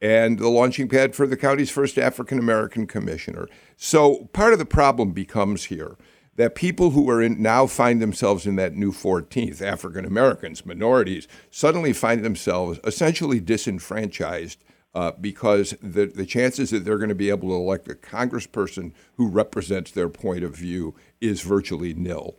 and 0.00 0.40
the 0.40 0.48
launching 0.48 0.88
pad 0.88 1.14
for 1.14 1.28
the 1.28 1.36
county's 1.36 1.70
first 1.70 1.96
African 1.96 2.40
American 2.40 2.88
commissioner. 2.88 3.46
So 3.76 4.28
part 4.32 4.52
of 4.52 4.58
the 4.58 4.64
problem 4.64 5.12
becomes 5.12 5.66
here 5.66 5.96
that 6.34 6.56
people 6.56 6.90
who 6.90 7.08
are 7.08 7.22
in 7.22 7.40
now 7.40 7.68
find 7.68 8.02
themselves 8.02 8.46
in 8.46 8.56
that 8.56 8.74
new 8.74 8.90
14th, 8.90 9.62
African 9.62 10.04
Americans, 10.04 10.66
minorities, 10.66 11.28
suddenly 11.52 11.92
find 11.92 12.24
themselves 12.24 12.80
essentially 12.82 13.38
disenfranchised 13.38 14.58
uh, 14.94 15.12
because 15.20 15.74
the, 15.82 16.06
the 16.06 16.26
chances 16.26 16.70
that 16.70 16.84
they're 16.84 16.98
going 16.98 17.10
to 17.10 17.14
be 17.14 17.30
able 17.30 17.48
to 17.48 17.54
elect 17.54 17.88
a 17.88 17.94
congressperson 17.94 18.92
who 19.16 19.28
represents 19.28 19.90
their 19.90 20.08
point 20.08 20.44
of 20.44 20.54
view 20.54 20.94
is 21.20 21.42
virtually 21.42 21.94
nil. 21.94 22.36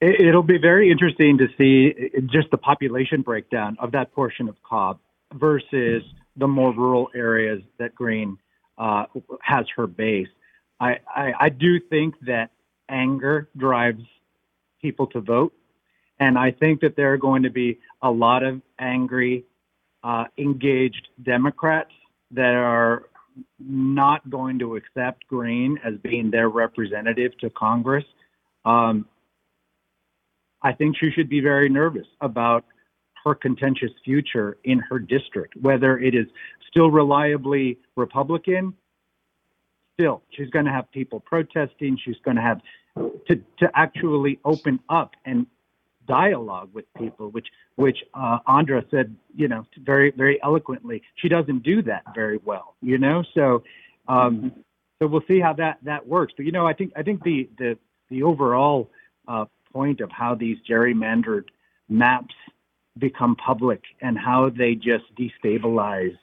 It'll 0.00 0.42
be 0.42 0.58
very 0.58 0.90
interesting 0.90 1.38
to 1.38 1.46
see 1.56 2.10
just 2.26 2.50
the 2.50 2.58
population 2.58 3.22
breakdown 3.22 3.76
of 3.78 3.92
that 3.92 4.12
portion 4.12 4.48
of 4.48 4.60
Cobb 4.64 4.98
versus 5.32 6.02
the 6.36 6.48
more 6.48 6.72
rural 6.72 7.08
areas 7.14 7.62
that 7.78 7.94
Greene 7.94 8.36
uh, 8.78 9.04
has 9.40 9.66
her 9.76 9.86
base. 9.86 10.28
I, 10.80 10.98
I, 11.06 11.32
I 11.38 11.48
do 11.50 11.78
think 11.78 12.16
that 12.22 12.50
anger 12.88 13.48
drives 13.56 14.02
people 14.80 15.06
to 15.08 15.20
vote. 15.20 15.54
And 16.18 16.36
I 16.36 16.50
think 16.50 16.80
that 16.80 16.96
there 16.96 17.12
are 17.12 17.16
going 17.18 17.44
to 17.44 17.50
be 17.50 17.78
a 18.02 18.10
lot 18.10 18.42
of 18.42 18.60
angry 18.78 19.44
uh, 20.04 20.24
engaged 20.38 21.08
Democrats 21.22 21.92
that 22.32 22.54
are 22.54 23.08
not 23.58 24.28
going 24.28 24.58
to 24.58 24.76
accept 24.76 25.26
Greene 25.28 25.78
as 25.84 25.94
being 26.02 26.30
their 26.30 26.48
representative 26.48 27.36
to 27.38 27.50
Congress. 27.50 28.04
Um, 28.64 29.06
I 30.62 30.72
think 30.72 30.96
she 30.98 31.10
should 31.10 31.28
be 31.28 31.40
very 31.40 31.68
nervous 31.68 32.06
about 32.20 32.64
her 33.24 33.34
contentious 33.34 33.90
future 34.04 34.58
in 34.64 34.78
her 34.80 34.98
district, 34.98 35.56
whether 35.60 35.98
it 35.98 36.14
is 36.14 36.26
still 36.68 36.90
reliably 36.90 37.78
Republican. 37.96 38.74
Still, 39.94 40.22
she's 40.30 40.50
going 40.50 40.64
to 40.64 40.70
have 40.72 40.90
people 40.90 41.20
protesting. 41.20 41.98
She's 42.02 42.16
going 42.24 42.36
to 42.36 42.42
have 42.42 42.60
to, 43.28 43.36
to 43.58 43.70
actually 43.74 44.40
open 44.44 44.80
up 44.88 45.12
and 45.24 45.46
dialogue 46.12 46.68
with 46.74 46.84
people, 46.98 47.30
which 47.30 47.48
which 47.76 47.98
uh, 48.12 48.38
Andra 48.46 48.84
said, 48.90 49.16
you 49.34 49.48
know, 49.48 49.64
very 49.78 50.10
very 50.10 50.42
eloquently. 50.42 51.02
She 51.14 51.28
doesn't 51.28 51.62
do 51.62 51.80
that 51.82 52.02
very 52.14 52.38
well, 52.44 52.74
you 52.82 52.98
know. 52.98 53.24
So, 53.34 53.62
um, 54.08 54.52
so 54.98 55.06
we'll 55.06 55.24
see 55.26 55.40
how 55.40 55.54
that 55.54 55.78
that 55.84 56.06
works. 56.06 56.34
But 56.36 56.44
you 56.44 56.52
know, 56.52 56.66
I 56.66 56.74
think 56.74 56.92
I 56.96 57.02
think 57.02 57.22
the 57.22 57.48
the 57.58 57.78
the 58.10 58.22
overall 58.24 58.90
uh, 59.26 59.46
point 59.72 60.00
of 60.02 60.10
how 60.10 60.34
these 60.34 60.58
gerrymandered 60.68 61.46
maps 61.88 62.34
become 62.98 63.34
public 63.36 63.82
and 64.02 64.18
how 64.18 64.50
they 64.50 64.74
just 64.74 65.06
destabilize 65.16 66.18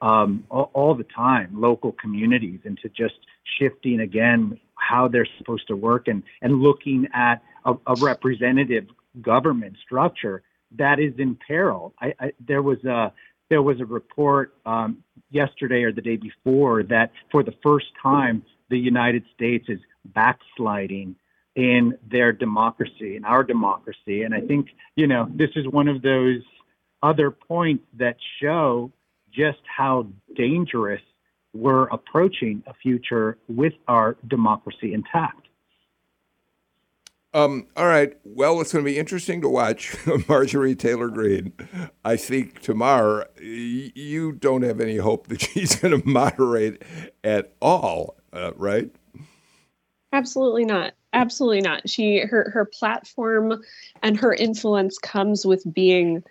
um, 0.00 0.44
all, 0.50 0.70
all, 0.72 0.94
the 0.94 1.04
time 1.04 1.60
local 1.60 1.92
communities 1.92 2.60
into 2.64 2.88
just 2.88 3.18
shifting 3.58 4.00
again 4.00 4.58
how 4.74 5.06
they're 5.08 5.28
supposed 5.38 5.66
to 5.68 5.76
work 5.76 6.08
and, 6.08 6.22
and 6.42 6.60
looking 6.60 7.08
at 7.12 7.42
a, 7.64 7.74
a 7.86 7.94
representative 8.00 8.86
government 9.20 9.76
structure 9.84 10.42
that 10.78 10.98
is 10.98 11.12
in 11.18 11.36
peril. 11.46 11.94
I, 12.00 12.14
I, 12.18 12.32
there 12.40 12.62
was 12.62 12.82
a 12.84 13.12
there 13.50 13.62
was 13.62 13.80
a 13.80 13.84
report 13.84 14.54
um, 14.64 15.04
yesterday 15.30 15.82
or 15.82 15.92
the 15.92 16.00
day 16.00 16.16
before 16.16 16.82
that 16.84 17.12
for 17.30 17.42
the 17.42 17.52
first 17.62 17.86
time 18.02 18.42
the 18.70 18.78
United 18.78 19.24
States 19.34 19.66
is 19.68 19.78
backsliding 20.06 21.16
in 21.54 21.98
their 22.10 22.32
democracy, 22.32 23.16
in 23.16 23.26
our 23.26 23.44
democracy. 23.44 24.22
And 24.22 24.34
I 24.34 24.40
think, 24.40 24.68
you 24.96 25.06
know, 25.06 25.28
this 25.34 25.50
is 25.54 25.68
one 25.68 25.88
of 25.88 26.00
those 26.00 26.40
other 27.02 27.30
points 27.30 27.84
that 27.98 28.16
show 28.40 28.90
just 29.30 29.58
how 29.64 30.06
dangerous 30.34 31.02
we're 31.52 31.88
approaching 31.88 32.62
a 32.66 32.72
future 32.72 33.36
with 33.48 33.74
our 33.86 34.16
democracy 34.28 34.94
intact. 34.94 35.41
Um, 37.34 37.66
all 37.76 37.86
right. 37.86 38.14
Well, 38.24 38.60
it's 38.60 38.72
going 38.72 38.84
to 38.84 38.90
be 38.90 38.98
interesting 38.98 39.40
to 39.40 39.48
watch 39.48 39.96
Marjorie 40.28 40.74
Taylor 40.74 41.08
Greene. 41.08 41.52
I 42.04 42.16
think 42.16 42.60
tomorrow 42.60 43.24
you 43.40 44.32
don't 44.32 44.62
have 44.62 44.80
any 44.80 44.98
hope 44.98 45.28
that 45.28 45.40
she's 45.52 45.76
going 45.76 45.98
to 45.98 46.06
moderate 46.06 46.82
at 47.24 47.54
all, 47.60 48.16
uh, 48.32 48.52
right? 48.56 48.90
Absolutely 50.12 50.66
not. 50.66 50.92
Absolutely 51.14 51.62
not. 51.62 51.88
She 51.88 52.18
her 52.20 52.50
her 52.50 52.64
platform 52.64 53.62
and 54.02 54.16
her 54.18 54.34
influence 54.34 54.98
comes 54.98 55.46
with 55.46 55.62
being 55.72 56.22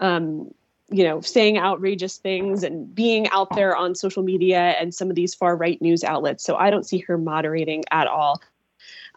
um, 0.00 0.52
you 0.90 1.04
know, 1.04 1.20
saying 1.20 1.58
outrageous 1.58 2.16
things 2.16 2.62
and 2.62 2.94
being 2.94 3.28
out 3.28 3.54
there 3.54 3.76
on 3.76 3.94
social 3.94 4.22
media 4.22 4.74
and 4.80 4.94
some 4.94 5.10
of 5.10 5.16
these 5.16 5.34
far 5.34 5.54
right 5.56 5.80
news 5.82 6.02
outlets. 6.02 6.44
So 6.44 6.56
I 6.56 6.70
don't 6.70 6.86
see 6.86 6.98
her 7.00 7.18
moderating 7.18 7.84
at 7.90 8.06
all. 8.06 8.40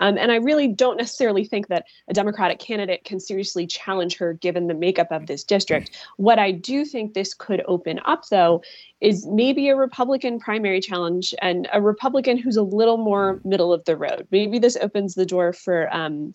Um, 0.01 0.17
and 0.17 0.31
I 0.31 0.35
really 0.35 0.67
don't 0.67 0.97
necessarily 0.97 1.45
think 1.45 1.67
that 1.67 1.85
a 2.07 2.13
Democratic 2.13 2.59
candidate 2.59 3.05
can 3.05 3.19
seriously 3.19 3.65
challenge 3.67 4.17
her 4.17 4.33
given 4.33 4.67
the 4.67 4.73
makeup 4.73 5.11
of 5.11 5.27
this 5.27 5.43
district. 5.43 5.91
What 6.17 6.39
I 6.39 6.51
do 6.51 6.83
think 6.83 7.13
this 7.13 7.33
could 7.33 7.63
open 7.67 7.99
up, 8.05 8.27
though, 8.29 8.63
is 8.99 9.25
maybe 9.27 9.69
a 9.69 9.75
Republican 9.75 10.39
primary 10.39 10.81
challenge 10.81 11.33
and 11.41 11.69
a 11.71 11.81
Republican 11.81 12.37
who's 12.37 12.57
a 12.57 12.63
little 12.63 12.97
more 12.97 13.39
middle 13.45 13.71
of 13.71 13.85
the 13.85 13.95
road. 13.95 14.27
Maybe 14.31 14.59
this 14.59 14.75
opens 14.81 15.15
the 15.15 15.25
door 15.25 15.53
for. 15.53 15.93
Um, 15.95 16.33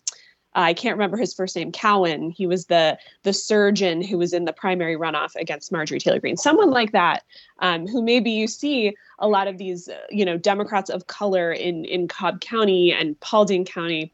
I 0.57 0.73
can't 0.73 0.97
remember 0.97 1.19
his 1.19 1.35
first 1.35 1.55
name, 1.55 1.71
Cowan. 1.71 2.31
He 2.31 2.47
was 2.47 2.67
the 2.67 2.99
the 3.25 3.35
surgeon 3.35 4.03
who 4.03 4.17
was 4.17 4.33
in 4.33 4.47
the 4.47 4.55
primary 4.55 4.97
runoff 4.97 5.37
against 5.37 5.71
Marjorie 5.71 6.01
Taylor 6.01 6.19
Greene. 6.19 6.39
Someone 6.39 6.71
like 6.71 6.93
that, 6.93 7.25
um, 7.61 7.87
who 7.87 8.03
maybe 8.03 8.31
you 8.31 8.49
see 8.49 8.97
a 9.19 9.29
lot 9.29 9.49
of 9.49 9.59
these, 9.59 9.89
uh, 9.89 9.99
you 10.11 10.25
know, 10.25 10.39
Democrats 10.39 10.89
of 10.89 11.09
color 11.09 11.53
in 11.53 11.85
in 11.85 12.09
Cobb 12.09 12.41
County 12.41 12.91
and 12.91 13.21
Paulding 13.21 13.67
County 13.67 14.13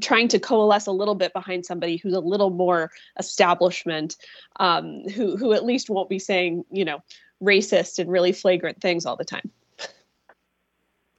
trying 0.00 0.28
to 0.28 0.38
coalesce 0.38 0.86
a 0.86 0.92
little 0.92 1.14
bit 1.14 1.32
behind 1.32 1.66
somebody 1.66 1.96
who's 1.96 2.14
a 2.14 2.20
little 2.20 2.50
more 2.50 2.90
establishment, 3.18 4.16
um, 4.60 5.02
who 5.14 5.36
who 5.36 5.52
at 5.52 5.64
least 5.64 5.90
won't 5.90 6.08
be 6.08 6.20
saying, 6.20 6.64
you 6.70 6.84
know, 6.84 7.02
racist 7.42 7.98
and 7.98 8.10
really 8.10 8.32
flagrant 8.32 8.80
things 8.80 9.04
all 9.04 9.16
the 9.16 9.24
time. 9.24 9.50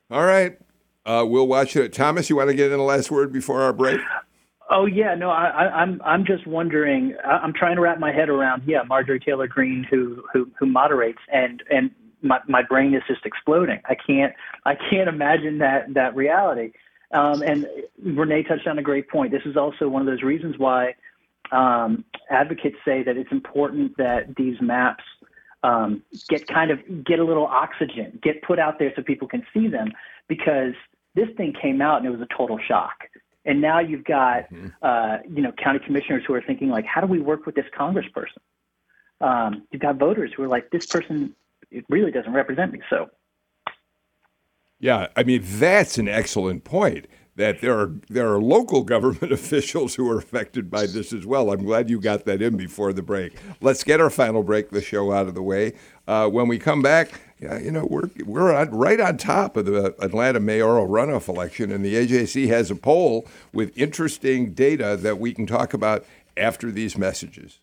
All 0.09 0.23
right. 0.23 0.57
Uh, 1.05 1.25
we'll 1.27 1.47
watch 1.47 1.75
it. 1.75 1.91
Thomas, 1.91 2.29
you 2.29 2.37
want 2.37 2.49
to 2.49 2.55
get 2.55 2.71
in 2.71 2.77
the 2.77 2.83
last 2.83 3.11
word 3.11 3.33
before 3.33 3.61
our 3.61 3.73
break? 3.73 3.99
Oh 4.69 4.85
yeah, 4.85 5.15
no, 5.15 5.29
I, 5.29 5.81
I'm 5.81 6.01
I'm 6.03 6.25
just 6.25 6.45
wondering. 6.45 7.15
I'm 7.23 7.53
trying 7.53 7.75
to 7.75 7.81
wrap 7.81 7.99
my 7.99 8.11
head 8.11 8.27
around. 8.29 8.63
Yeah, 8.65 8.83
Marjorie 8.83 9.19
Taylor 9.19 9.47
Greene, 9.47 9.85
who 9.89 10.23
who 10.33 10.51
who 10.59 10.65
moderates, 10.65 11.19
and 11.31 11.63
and 11.71 11.91
my 12.21 12.39
my 12.47 12.63
brain 12.63 12.93
is 12.93 13.01
just 13.07 13.25
exploding. 13.25 13.79
I 13.85 13.95
can't 13.95 14.33
I 14.65 14.75
can't 14.75 15.07
imagine 15.07 15.59
that 15.59 15.93
that 15.93 16.15
reality. 16.15 16.73
Um, 17.13 17.41
and 17.41 17.65
Rene 18.03 18.43
touched 18.43 18.67
on 18.67 18.77
a 18.77 18.81
great 18.81 19.09
point. 19.09 19.31
This 19.31 19.43
is 19.45 19.55
also 19.55 19.87
one 19.87 20.01
of 20.01 20.05
those 20.05 20.23
reasons 20.23 20.55
why 20.57 20.95
um, 21.53 22.03
advocates 22.29 22.75
say 22.83 23.03
that 23.03 23.15
it's 23.15 23.31
important 23.31 23.95
that 23.97 24.35
these 24.35 24.57
maps 24.59 25.05
um, 25.63 26.03
get 26.27 26.45
kind 26.47 26.71
of 26.71 27.05
get 27.05 27.19
a 27.19 27.23
little 27.23 27.45
oxygen, 27.45 28.19
get 28.21 28.41
put 28.41 28.59
out 28.59 28.79
there 28.79 28.91
so 28.97 29.01
people 29.01 29.29
can 29.29 29.43
see 29.53 29.69
them, 29.69 29.93
because 30.27 30.73
this 31.15 31.29
thing 31.37 31.53
came 31.61 31.81
out 31.81 31.99
and 31.99 32.05
it 32.05 32.11
was 32.11 32.19
a 32.19 32.37
total 32.37 32.59
shock 32.67 33.05
and 33.47 33.61
now 33.61 33.79
you've 33.79 34.03
got, 34.03 34.51
mm-hmm. 34.51 34.67
uh, 34.81 35.17
you 35.27 35.41
know, 35.41 35.51
county 35.53 35.79
commissioners 35.79 36.23
who 36.27 36.35
are 36.35 36.41
thinking 36.41 36.69
like, 36.69 36.85
how 36.85 37.01
do 37.01 37.07
we 37.07 37.19
work 37.19 37.45
with 37.47 37.55
this 37.55 37.65
congressperson? 37.75 38.37
Um, 39.21 39.63
you've 39.71 39.81
got 39.81 39.95
voters 39.95 40.31
who 40.35 40.43
are 40.43 40.47
like, 40.47 40.69
this 40.69 40.85
person 40.85 41.33
it 41.71 41.85
really 41.89 42.11
doesn't 42.11 42.33
represent 42.33 42.71
me. 42.71 42.81
So, 42.89 43.09
yeah, 44.79 45.07
I 45.15 45.23
mean 45.23 45.41
that's 45.43 45.97
an 45.97 46.07
excellent 46.07 46.63
point. 46.63 47.07
That 47.35 47.61
there 47.61 47.77
are 47.79 47.93
there 48.09 48.33
are 48.33 48.41
local 48.41 48.83
government 48.95 49.31
officials 49.31 49.95
who 49.95 50.09
are 50.09 50.17
affected 50.17 50.69
by 50.69 50.87
this 50.87 51.13
as 51.13 51.25
well. 51.25 51.51
I'm 51.51 51.63
glad 51.63 51.89
you 51.89 51.99
got 51.99 52.25
that 52.25 52.41
in 52.41 52.57
before 52.57 52.93
the 52.93 53.03
break. 53.03 53.37
Let's 53.61 53.83
get 53.83 54.01
our 54.01 54.09
final 54.09 54.43
break, 54.43 54.69
the 54.69 54.81
show 54.81 55.11
out 55.11 55.27
of 55.27 55.35
the 55.35 55.43
way. 55.43 55.73
Uh, 56.07 56.29
when 56.29 56.47
we 56.47 56.57
come 56.57 56.81
back, 56.81 57.21
yeah, 57.39 57.59
you 57.59 57.71
know, 57.71 57.85
we're 57.89 58.09
we're 58.25 58.53
on, 58.53 58.71
right 58.71 58.99
on 58.99 59.17
top 59.17 59.57
of 59.57 59.65
the 59.65 59.95
Atlanta 59.99 60.39
mayoral 60.39 60.87
runoff 60.87 61.27
election, 61.27 61.71
and 61.71 61.85
the 61.85 61.93
AJC 61.93 62.47
has 62.47 62.71
a 62.71 62.75
poll 62.75 63.27
with 63.53 63.77
interesting 63.77 64.53
data 64.53 64.97
that 64.99 65.19
we 65.19 65.33
can 65.33 65.45
talk 65.45 65.73
about 65.73 66.03
after 66.35 66.71
these 66.71 66.97
messages. 66.97 67.59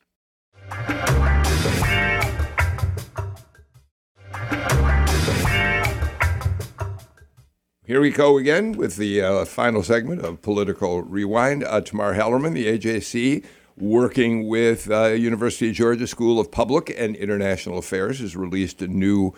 Here 7.87 8.01
we 8.01 8.11
go 8.11 8.39
again 8.39 8.73
with 8.73 8.97
the 8.97 9.21
uh, 9.21 9.45
final 9.45 9.83
segment 9.83 10.23
of 10.23 10.41
Political 10.41 11.03
Rewind. 11.03 11.65
Uh, 11.65 11.81
Tamar 11.83 12.15
Hallerman, 12.15 12.55
the 12.55 12.79
AJC, 12.79 13.45
working 13.77 14.49
with 14.49 14.91
uh, 14.91 15.09
University 15.09 15.69
of 15.69 15.75
Georgia 15.75 16.07
School 16.07 16.41
of 16.41 16.51
Public 16.51 16.95
and 16.97 17.15
International 17.17 17.77
Affairs, 17.77 18.21
has 18.21 18.37
released 18.37 18.81
a 18.81 18.89
new 18.89 19.35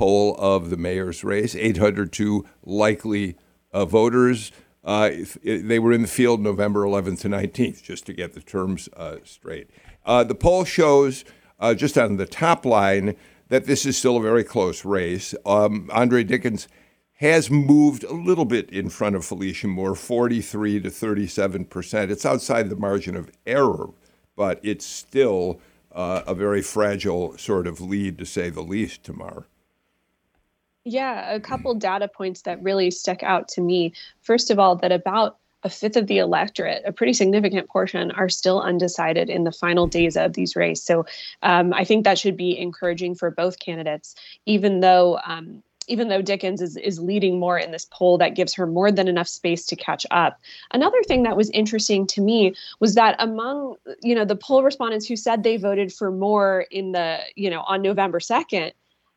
poll 0.00 0.34
of 0.38 0.70
the 0.70 0.78
mayor's 0.78 1.22
race 1.22 1.54
802 1.54 2.46
likely 2.64 3.36
uh, 3.70 3.84
voters. 3.84 4.50
Uh, 4.82 5.10
they 5.44 5.78
were 5.78 5.92
in 5.92 6.00
the 6.00 6.08
field 6.08 6.40
November 6.40 6.84
11th 6.84 7.20
to 7.20 7.28
19th, 7.28 7.82
just 7.82 8.06
to 8.06 8.14
get 8.14 8.32
the 8.32 8.40
terms 8.40 8.88
uh, 8.96 9.16
straight. 9.24 9.68
Uh, 10.06 10.24
the 10.24 10.34
poll 10.34 10.64
shows, 10.64 11.22
uh, 11.58 11.74
just 11.74 11.98
on 11.98 12.16
the 12.16 12.24
top 12.24 12.64
line, 12.64 13.14
that 13.48 13.66
this 13.66 13.84
is 13.84 13.98
still 13.98 14.16
a 14.16 14.22
very 14.22 14.42
close 14.42 14.86
race. 14.86 15.34
Um, 15.44 15.90
Andre 15.92 16.24
Dickens 16.24 16.66
has 17.18 17.50
moved 17.50 18.02
a 18.04 18.14
little 18.14 18.46
bit 18.46 18.70
in 18.70 18.88
front 18.88 19.16
of 19.16 19.26
Felicia 19.26 19.68
Moore, 19.68 19.94
43 19.94 20.80
to 20.80 20.88
37 20.88 21.66
percent. 21.66 22.10
It's 22.10 22.24
outside 22.24 22.70
the 22.70 22.76
margin 22.76 23.16
of 23.16 23.30
error, 23.46 23.90
but 24.34 24.60
it's 24.62 24.86
still 24.86 25.60
uh, 25.92 26.22
a 26.26 26.34
very 26.34 26.62
fragile 26.62 27.36
sort 27.36 27.66
of 27.66 27.82
lead, 27.82 28.16
to 28.16 28.24
say 28.24 28.48
the 28.48 28.62
least, 28.62 29.04
Tamar. 29.04 29.46
Yeah, 30.90 31.32
a 31.32 31.38
couple 31.38 31.72
data 31.74 32.08
points 32.08 32.42
that 32.42 32.60
really 32.64 32.90
stuck 32.90 33.22
out 33.22 33.46
to 33.50 33.60
me. 33.60 33.94
First 34.22 34.50
of 34.50 34.58
all, 34.58 34.74
that 34.76 34.90
about 34.90 35.38
a 35.62 35.70
fifth 35.70 35.96
of 35.96 36.08
the 36.08 36.18
electorate, 36.18 36.82
a 36.84 36.92
pretty 36.92 37.12
significant 37.12 37.68
portion, 37.68 38.10
are 38.10 38.28
still 38.28 38.60
undecided 38.60 39.30
in 39.30 39.44
the 39.44 39.52
final 39.52 39.86
days 39.86 40.16
of 40.16 40.32
these 40.32 40.56
races. 40.56 40.84
So 40.84 41.06
um, 41.42 41.72
I 41.72 41.84
think 41.84 42.02
that 42.04 42.18
should 42.18 42.36
be 42.36 42.58
encouraging 42.58 43.14
for 43.14 43.30
both 43.30 43.60
candidates, 43.60 44.16
even 44.46 44.80
though. 44.80 45.18
Um, 45.24 45.62
even 45.88 46.08
though 46.08 46.22
Dickens 46.22 46.60
is, 46.60 46.76
is 46.76 47.00
leading 47.00 47.40
more 47.40 47.58
in 47.58 47.72
this 47.72 47.84
poll, 47.90 48.18
that 48.18 48.36
gives 48.36 48.54
her 48.54 48.64
more 48.64 48.92
than 48.92 49.08
enough 49.08 49.26
space 49.26 49.66
to 49.66 49.74
catch 49.74 50.06
up. 50.12 50.38
Another 50.70 51.02
thing 51.02 51.24
that 51.24 51.36
was 51.36 51.50
interesting 51.50 52.06
to 52.08 52.20
me 52.20 52.54
was 52.78 52.94
that 52.94 53.16
among 53.18 53.74
you 54.00 54.14
know 54.14 54.24
the 54.24 54.36
poll 54.36 54.62
respondents 54.62 55.06
who 55.06 55.16
said 55.16 55.42
they 55.42 55.56
voted 55.56 55.92
for 55.92 56.12
Moore 56.12 56.66
in 56.70 56.92
the 56.92 57.18
you 57.34 57.50
know 57.50 57.62
on 57.62 57.82
November 57.82 58.20
second, 58.20 58.72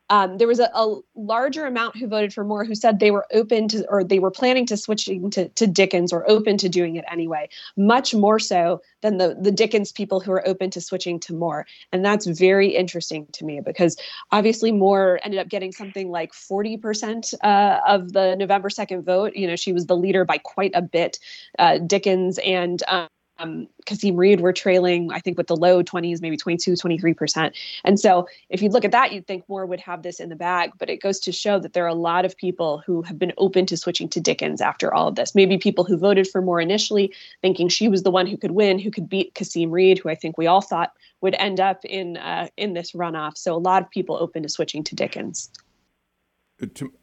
um, 0.09 0.37
there 0.37 0.47
was 0.47 0.59
a, 0.59 0.69
a, 0.73 0.99
larger 1.15 1.65
amount 1.65 1.95
who 1.95 2.07
voted 2.07 2.33
for 2.33 2.43
Moore 2.43 2.65
who 2.65 2.75
said 2.75 2.99
they 2.99 3.11
were 3.11 3.25
open 3.33 3.67
to 3.69 3.85
or 3.87 4.03
they 4.03 4.19
were 4.19 4.31
planning 4.31 4.65
to 4.65 4.75
switching 4.75 5.29
to, 5.31 5.47
to 5.49 5.67
Dickens 5.67 6.11
or 6.11 6.29
open 6.29 6.57
to 6.57 6.69
doing 6.69 6.95
it 6.95 7.05
anyway, 7.09 7.47
much 7.77 8.13
more 8.13 8.39
so 8.39 8.81
than 9.01 9.17
the, 9.17 9.37
the 9.39 9.51
Dickens 9.51 9.91
people 9.91 10.19
who 10.19 10.31
are 10.31 10.45
open 10.47 10.69
to 10.71 10.81
switching 10.81 11.19
to 11.21 11.33
Moore. 11.33 11.65
And 11.91 12.03
that's 12.03 12.25
very 12.25 12.69
interesting 12.69 13.27
to 13.33 13.45
me 13.45 13.61
because 13.61 13.95
obviously 14.31 14.71
Moore 14.71 15.19
ended 15.23 15.39
up 15.39 15.47
getting 15.47 15.71
something 15.71 16.09
like 16.09 16.33
40% 16.33 17.33
uh, 17.41 17.79
of 17.87 18.11
the 18.13 18.35
November 18.35 18.69
2nd 18.69 19.03
vote. 19.03 19.35
You 19.35 19.47
know, 19.47 19.55
she 19.55 19.71
was 19.71 19.85
the 19.85 19.97
leader 19.97 20.25
by 20.25 20.37
quite 20.37 20.71
a 20.73 20.81
bit. 20.81 21.19
Uh, 21.57 21.77
Dickens 21.77 22.39
and 22.39 22.81
um, 22.87 23.07
um, 23.39 23.67
Kasim 23.85 24.15
Reed 24.15 24.41
were 24.41 24.53
trailing, 24.53 25.11
I 25.11 25.19
think, 25.19 25.37
with 25.37 25.47
the 25.47 25.55
low 25.55 25.83
20s, 25.83 26.21
maybe 26.21 26.37
22, 26.37 26.73
23%. 26.73 27.53
And 27.83 27.99
so 27.99 28.27
if 28.49 28.61
you 28.61 28.69
look 28.69 28.85
at 28.85 28.91
that, 28.91 29.11
you'd 29.11 29.27
think 29.27 29.47
Moore 29.49 29.65
would 29.65 29.79
have 29.79 30.03
this 30.03 30.19
in 30.19 30.29
the 30.29 30.35
bag. 30.35 30.71
But 30.77 30.89
it 30.89 31.01
goes 31.01 31.19
to 31.21 31.31
show 31.31 31.59
that 31.59 31.73
there 31.73 31.83
are 31.83 31.87
a 31.87 31.95
lot 31.95 32.25
of 32.25 32.37
people 32.37 32.83
who 32.85 33.01
have 33.01 33.17
been 33.17 33.33
open 33.37 33.65
to 33.67 33.77
switching 33.77 34.07
to 34.09 34.19
Dickens 34.19 34.61
after 34.61 34.93
all 34.93 35.07
of 35.07 35.15
this. 35.15 35.33
Maybe 35.35 35.57
people 35.57 35.83
who 35.83 35.97
voted 35.97 36.27
for 36.27 36.41
Moore 36.41 36.61
initially, 36.61 37.13
thinking 37.41 37.69
she 37.69 37.87
was 37.87 38.03
the 38.03 38.11
one 38.11 38.27
who 38.27 38.37
could 38.37 38.51
win, 38.51 38.79
who 38.79 38.91
could 38.91 39.09
beat 39.09 39.33
Kasim 39.33 39.71
Reed, 39.71 39.99
who 39.99 40.09
I 40.09 40.15
think 40.15 40.37
we 40.37 40.47
all 40.47 40.61
thought 40.61 40.93
would 41.21 41.35
end 41.39 41.59
up 41.59 41.83
in 41.85 42.17
uh, 42.17 42.47
in 42.57 42.73
this 42.73 42.91
runoff. 42.91 43.37
So 43.37 43.55
a 43.55 43.57
lot 43.57 43.81
of 43.81 43.89
people 43.89 44.17
open 44.19 44.43
to 44.43 44.49
switching 44.49 44.83
to 44.85 44.95
Dickens. 44.95 45.49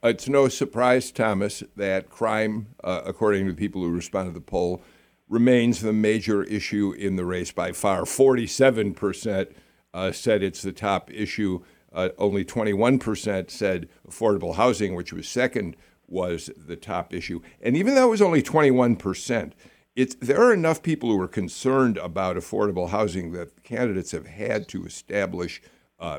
It's 0.03 0.29
no 0.29 0.49
surprise, 0.49 1.11
Thomas, 1.11 1.63
that 1.77 2.09
crime, 2.09 2.69
uh, 2.83 3.03
according 3.05 3.47
to 3.47 3.53
the 3.53 3.59
people 3.59 3.83
who 3.83 3.91
responded 3.91 4.31
to 4.31 4.35
the 4.35 4.45
poll, 4.45 4.83
remains 5.31 5.81
the 5.81 5.93
major 5.93 6.43
issue 6.43 6.93
in 6.93 7.17
the 7.17 7.25
race 7.25 7.53
by 7.53 7.73
far. 7.73 8.03
47% 8.03 9.53
uh, 9.95 10.13
said 10.13 10.43
it's 10.43 10.61
the 10.61 10.73
top 10.73 11.11
issue. 11.11 11.63
Uh, 11.93 12.11
only 12.19 12.45
21% 12.45 13.51
said 13.51 13.89
affordable 14.07 14.57
housing, 14.57 14.95
which 14.95 15.13
was 15.13 15.29
second, 15.29 15.77
was 16.07 16.51
the 16.57 16.77
top 16.77 17.15
issue. 17.15 17.41
And 17.63 17.77
even 17.77 17.95
though 17.95 18.09
it 18.09 18.11
was 18.11 18.23
only 18.23 18.43
21%, 18.43 19.53
it's, 19.95 20.17
there 20.17 20.43
are 20.43 20.53
enough 20.53 20.83
people 20.83 21.11
who 21.11 21.21
are 21.21 21.29
concerned 21.29 21.97
about 21.99 22.37
affordable 22.37 22.91
housing 22.91 23.33
that 23.33 23.63
candidates 23.63 24.11
have 24.11 24.27
had 24.27 24.69
to 24.69 24.85
establish 24.85 25.63
uh, 26.01 26.19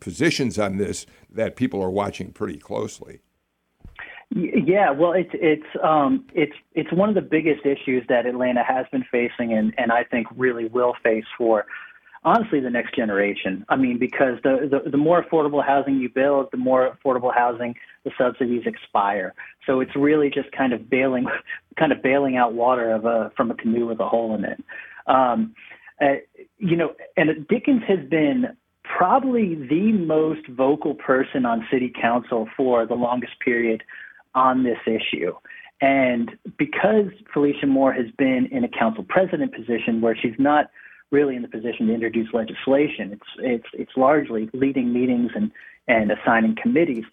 positions 0.00 0.58
on 0.58 0.76
this 0.76 1.06
that 1.30 1.56
people 1.56 1.82
are 1.82 1.90
watching 1.90 2.30
pretty 2.30 2.58
closely. 2.58 3.20
Yeah, 4.36 4.90
well, 4.90 5.12
it's 5.12 5.30
it's 5.32 5.66
um, 5.80 6.24
it's 6.34 6.54
it's 6.74 6.92
one 6.92 7.08
of 7.08 7.14
the 7.14 7.20
biggest 7.20 7.64
issues 7.64 8.04
that 8.08 8.26
Atlanta 8.26 8.64
has 8.64 8.84
been 8.90 9.04
facing, 9.12 9.52
and 9.52 9.72
and 9.78 9.92
I 9.92 10.02
think 10.02 10.26
really 10.36 10.66
will 10.66 10.94
face 11.04 11.24
for 11.38 11.66
honestly 12.24 12.58
the 12.58 12.68
next 12.68 12.96
generation. 12.96 13.64
I 13.68 13.76
mean, 13.76 13.96
because 13.96 14.38
the, 14.42 14.68
the 14.68 14.90
the 14.90 14.96
more 14.96 15.22
affordable 15.22 15.64
housing 15.64 16.00
you 16.00 16.08
build, 16.08 16.48
the 16.50 16.56
more 16.56 16.96
affordable 16.96 17.32
housing 17.32 17.76
the 18.02 18.10
subsidies 18.18 18.64
expire. 18.66 19.34
So 19.68 19.78
it's 19.78 19.94
really 19.94 20.30
just 20.30 20.50
kind 20.50 20.72
of 20.72 20.90
bailing, 20.90 21.26
kind 21.78 21.92
of 21.92 22.02
bailing 22.02 22.36
out 22.36 22.54
water 22.54 22.90
of 22.90 23.04
a 23.04 23.30
from 23.36 23.52
a 23.52 23.54
canoe 23.54 23.86
with 23.86 24.00
a 24.00 24.08
hole 24.08 24.34
in 24.34 24.44
it. 24.44 24.64
Um, 25.06 25.54
uh, 26.00 26.16
you 26.58 26.76
know, 26.76 26.94
and 27.16 27.46
Dickens 27.46 27.82
has 27.86 28.00
been 28.10 28.56
probably 28.82 29.54
the 29.54 29.92
most 29.92 30.46
vocal 30.48 30.94
person 30.94 31.46
on 31.46 31.64
city 31.70 31.92
council 32.00 32.48
for 32.56 32.84
the 32.84 32.94
longest 32.94 33.34
period 33.44 33.84
on 34.34 34.62
this 34.62 34.78
issue. 34.86 35.32
And 35.80 36.30
because 36.56 37.06
Felicia 37.32 37.66
Moore 37.66 37.92
has 37.92 38.06
been 38.16 38.46
in 38.50 38.64
a 38.64 38.68
council 38.68 39.04
president 39.08 39.54
position 39.54 40.00
where 40.00 40.16
she's 40.16 40.38
not 40.38 40.70
really 41.10 41.36
in 41.36 41.42
the 41.42 41.48
position 41.48 41.88
to 41.88 41.94
introduce 41.94 42.32
legislation, 42.32 43.12
it's 43.12 43.30
it's 43.38 43.66
it's 43.74 43.92
largely 43.96 44.48
leading 44.52 44.92
meetings 44.92 45.32
and 45.34 45.50
and 45.88 46.10
assigning 46.10 46.56
committees. 46.60 47.04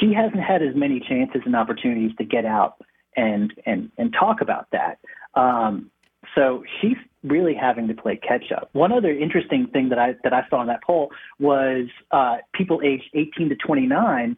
She 0.00 0.12
hasn't 0.12 0.42
had 0.42 0.62
as 0.62 0.74
many 0.74 1.00
chances 1.00 1.42
and 1.44 1.54
opportunities 1.54 2.12
to 2.18 2.24
get 2.24 2.44
out 2.44 2.76
and 3.16 3.52
and 3.66 3.90
and 3.98 4.12
talk 4.18 4.40
about 4.40 4.68
that. 4.72 4.98
Um, 5.34 5.90
so 6.34 6.64
she's 6.80 6.96
really 7.22 7.54
having 7.54 7.88
to 7.88 7.94
play 7.94 8.16
catch 8.16 8.52
up. 8.52 8.68
One 8.72 8.92
other 8.92 9.10
interesting 9.10 9.66
thing 9.68 9.88
that 9.90 9.98
I 9.98 10.14
that 10.24 10.32
I 10.32 10.46
saw 10.48 10.60
in 10.62 10.68
that 10.68 10.82
poll 10.82 11.10
was 11.38 11.86
uh, 12.10 12.38
people 12.52 12.80
aged 12.82 13.10
18 13.14 13.50
to 13.50 13.56
29 13.56 14.36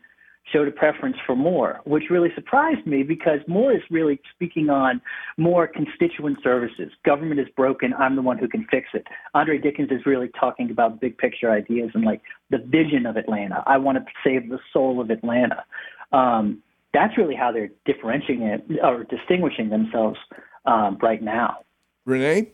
showed 0.53 0.69
a 0.69 0.71
preference 0.71 1.17
for 1.27 1.37
Moore, 1.37 1.81
which 1.85 2.05
really 2.11 2.31
surprised 2.35 2.87
me 2.87 3.03
because 3.03 3.41
Moore 3.47 3.73
is 3.73 3.83
really 3.91 4.21
speaking 4.35 4.71
on 4.71 5.01
more 5.37 5.67
constituent 5.67 6.39
services. 6.43 6.91
Government 7.05 7.41
is 7.41 7.49
broken. 7.57 7.95
I'm 7.95 8.17
the 8.17 8.23
one 8.23 8.39
who 8.39 8.49
can 8.49 8.67
fix 8.71 8.89
it. 8.95 9.07
Andre 9.35 9.59
Dickens 9.59 9.91
is 9.91 10.07
really 10.07 10.31
talking 10.39 10.71
about 10.71 11.01
big 11.01 11.19
picture 11.19 11.51
ideas 11.51 11.91
and 11.95 12.05
like 12.05 12.23
the 12.51 12.59
vision 12.59 13.07
of 13.07 13.17
Atlanta. 13.17 13.63
I 13.67 13.79
want 13.79 13.99
to 13.99 14.05
save 14.25 14.49
the 14.49 14.59
soul 14.73 15.01
of 15.01 15.11
Atlanta. 15.11 15.65
Um, 16.13 16.63
that's 16.93 17.17
really 17.17 17.37
how 17.37 17.53
they're 17.53 17.71
differentiating 17.85 18.47
it 18.47 18.65
or 18.83 19.05
distinguishing 19.05 19.71
themselves 19.71 20.19
um, 20.65 20.99
right 21.01 21.23
now. 21.23 21.59
Rene? 22.05 22.51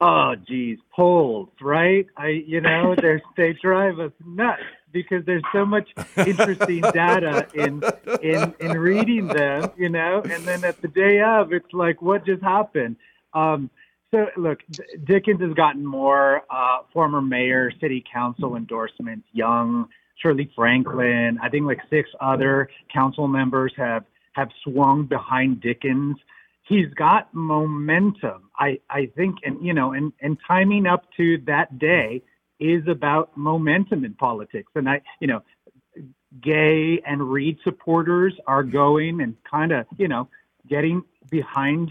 Oh, 0.00 0.34
geez, 0.48 0.78
polls, 0.96 1.50
right? 1.60 2.06
I, 2.16 2.28
you 2.28 2.62
know, 2.62 2.94
they 2.94 3.20
they 3.36 3.52
drive 3.52 3.98
us 3.98 4.12
nuts 4.24 4.62
because 4.92 5.24
there's 5.24 5.42
so 5.52 5.64
much 5.64 5.88
interesting 6.16 6.80
data 6.80 7.46
in 7.54 7.82
in 8.22 8.54
in 8.60 8.78
reading 8.78 9.26
them, 9.26 9.70
you 9.76 9.88
know. 9.88 10.22
And 10.22 10.44
then 10.44 10.64
at 10.64 10.80
the 10.80 10.88
day 10.88 11.20
of, 11.20 11.52
it's 11.52 11.72
like, 11.72 12.02
what 12.02 12.24
just 12.26 12.42
happened? 12.42 12.96
Um, 13.34 13.70
so 14.10 14.26
look, 14.36 14.58
Dickens 15.04 15.40
has 15.40 15.54
gotten 15.54 15.86
more 15.86 16.42
uh, 16.50 16.78
former 16.92 17.20
mayor, 17.20 17.70
city 17.80 18.04
council 18.12 18.56
endorsements. 18.56 19.26
Young, 19.32 19.88
Shirley 20.16 20.50
Franklin, 20.54 21.38
I 21.42 21.48
think 21.48 21.66
like 21.66 21.80
six 21.88 22.10
other 22.20 22.68
council 22.92 23.28
members 23.28 23.72
have 23.76 24.04
have 24.32 24.48
swung 24.64 25.04
behind 25.06 25.60
Dickens. 25.60 26.16
He's 26.62 26.88
got 26.94 27.32
momentum, 27.34 28.50
I 28.58 28.80
I 28.88 29.06
think, 29.16 29.36
and 29.44 29.64
you 29.64 29.74
know, 29.74 29.92
and 29.92 30.12
and 30.20 30.38
timing 30.46 30.86
up 30.86 31.04
to 31.16 31.38
that 31.46 31.78
day 31.78 32.22
is 32.60 32.86
about 32.86 33.36
momentum 33.36 34.04
in 34.04 34.14
politics. 34.14 34.70
And 34.74 34.88
I, 34.88 35.00
you 35.18 35.26
know, 35.26 35.42
Gay 36.40 37.00
and 37.04 37.30
Reed 37.32 37.58
supporters 37.64 38.34
are 38.46 38.62
going 38.62 39.20
and 39.20 39.36
kind 39.42 39.72
of, 39.72 39.86
you 39.96 40.06
know, 40.06 40.28
getting 40.68 41.02
behind 41.30 41.90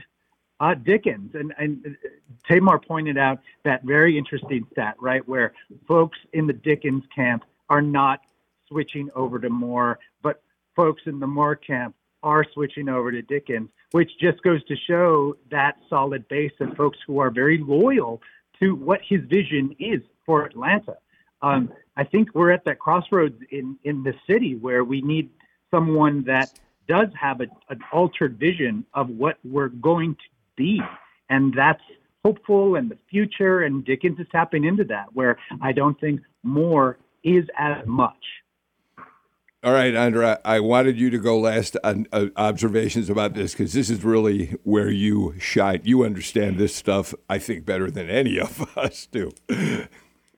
uh, 0.59 0.75
Dickens. 0.75 1.35
And, 1.35 1.53
and 1.57 1.97
Tamar 2.47 2.79
pointed 2.79 3.17
out 3.17 3.39
that 3.65 3.83
very 3.83 4.17
interesting 4.17 4.65
stat, 4.71 4.95
right, 4.99 5.27
where 5.27 5.53
folks 5.87 6.17
in 6.33 6.47
the 6.47 6.53
Dickens 6.53 7.03
camp 7.13 7.43
are 7.69 7.81
not 7.81 8.21
switching 8.67 9.09
over 9.15 9.39
to 9.39 9.49
Moore, 9.49 9.99
but 10.21 10.41
folks 10.75 11.01
in 11.05 11.19
the 11.19 11.27
Moore 11.27 11.55
camp 11.55 11.95
are 12.23 12.45
switching 12.53 12.89
over 12.89 13.11
to 13.11 13.21
Dickens, 13.21 13.69
which 13.91 14.11
just 14.19 14.41
goes 14.43 14.63
to 14.65 14.75
show 14.75 15.35
that 15.51 15.77
solid 15.89 16.27
base 16.27 16.51
of 16.59 16.75
folks 16.75 16.97
who 17.07 17.19
are 17.19 17.31
very 17.31 17.57
loyal 17.57 18.21
to 18.59 18.75
what 18.75 18.99
his 19.07 19.21
vision 19.29 19.75
is 19.79 20.01
for 20.29 20.45
Atlanta. 20.45 20.95
Um, 21.41 21.73
I 21.97 22.03
think 22.03 22.35
we're 22.35 22.51
at 22.51 22.63
that 22.65 22.77
crossroads 22.77 23.41
in, 23.49 23.79
in 23.83 24.03
the 24.03 24.13
city 24.27 24.53
where 24.53 24.83
we 24.83 25.01
need 25.01 25.31
someone 25.71 26.23
that 26.25 26.51
does 26.87 27.07
have 27.19 27.41
a, 27.41 27.47
an 27.69 27.79
altered 27.91 28.37
vision 28.37 28.85
of 28.93 29.09
what 29.09 29.39
we're 29.43 29.69
going 29.69 30.13
to 30.13 30.29
be. 30.55 30.79
And 31.31 31.51
that's 31.51 31.81
hopeful 32.23 32.75
in 32.75 32.89
the 32.89 32.97
future. 33.09 33.61
And 33.61 33.83
Dickens 33.83 34.19
is 34.19 34.27
tapping 34.31 34.65
into 34.65 34.83
that, 34.83 35.07
where 35.13 35.39
I 35.63 35.71
don't 35.71 35.99
think 35.99 36.21
Moore 36.43 36.99
is 37.23 37.45
as 37.57 37.87
much. 37.87 38.23
All 39.63 39.73
right, 39.73 39.95
Andra, 39.95 40.39
I 40.45 40.59
wanted 40.59 40.99
you 40.99 41.09
to 41.09 41.17
go 41.17 41.39
last 41.39 41.75
on 41.83 42.05
uh, 42.11 42.27
observations 42.35 43.09
about 43.09 43.33
this 43.33 43.53
because 43.53 43.73
this 43.73 43.89
is 43.89 44.03
really 44.03 44.55
where 44.61 44.91
you 44.91 45.33
shine. 45.39 45.81
You 45.85 46.03
understand 46.03 46.59
this 46.59 46.75
stuff, 46.75 47.15
I 47.27 47.39
think, 47.39 47.65
better 47.65 47.89
than 47.89 48.11
any 48.11 48.39
of 48.39 48.61
us 48.77 49.07
do. 49.07 49.31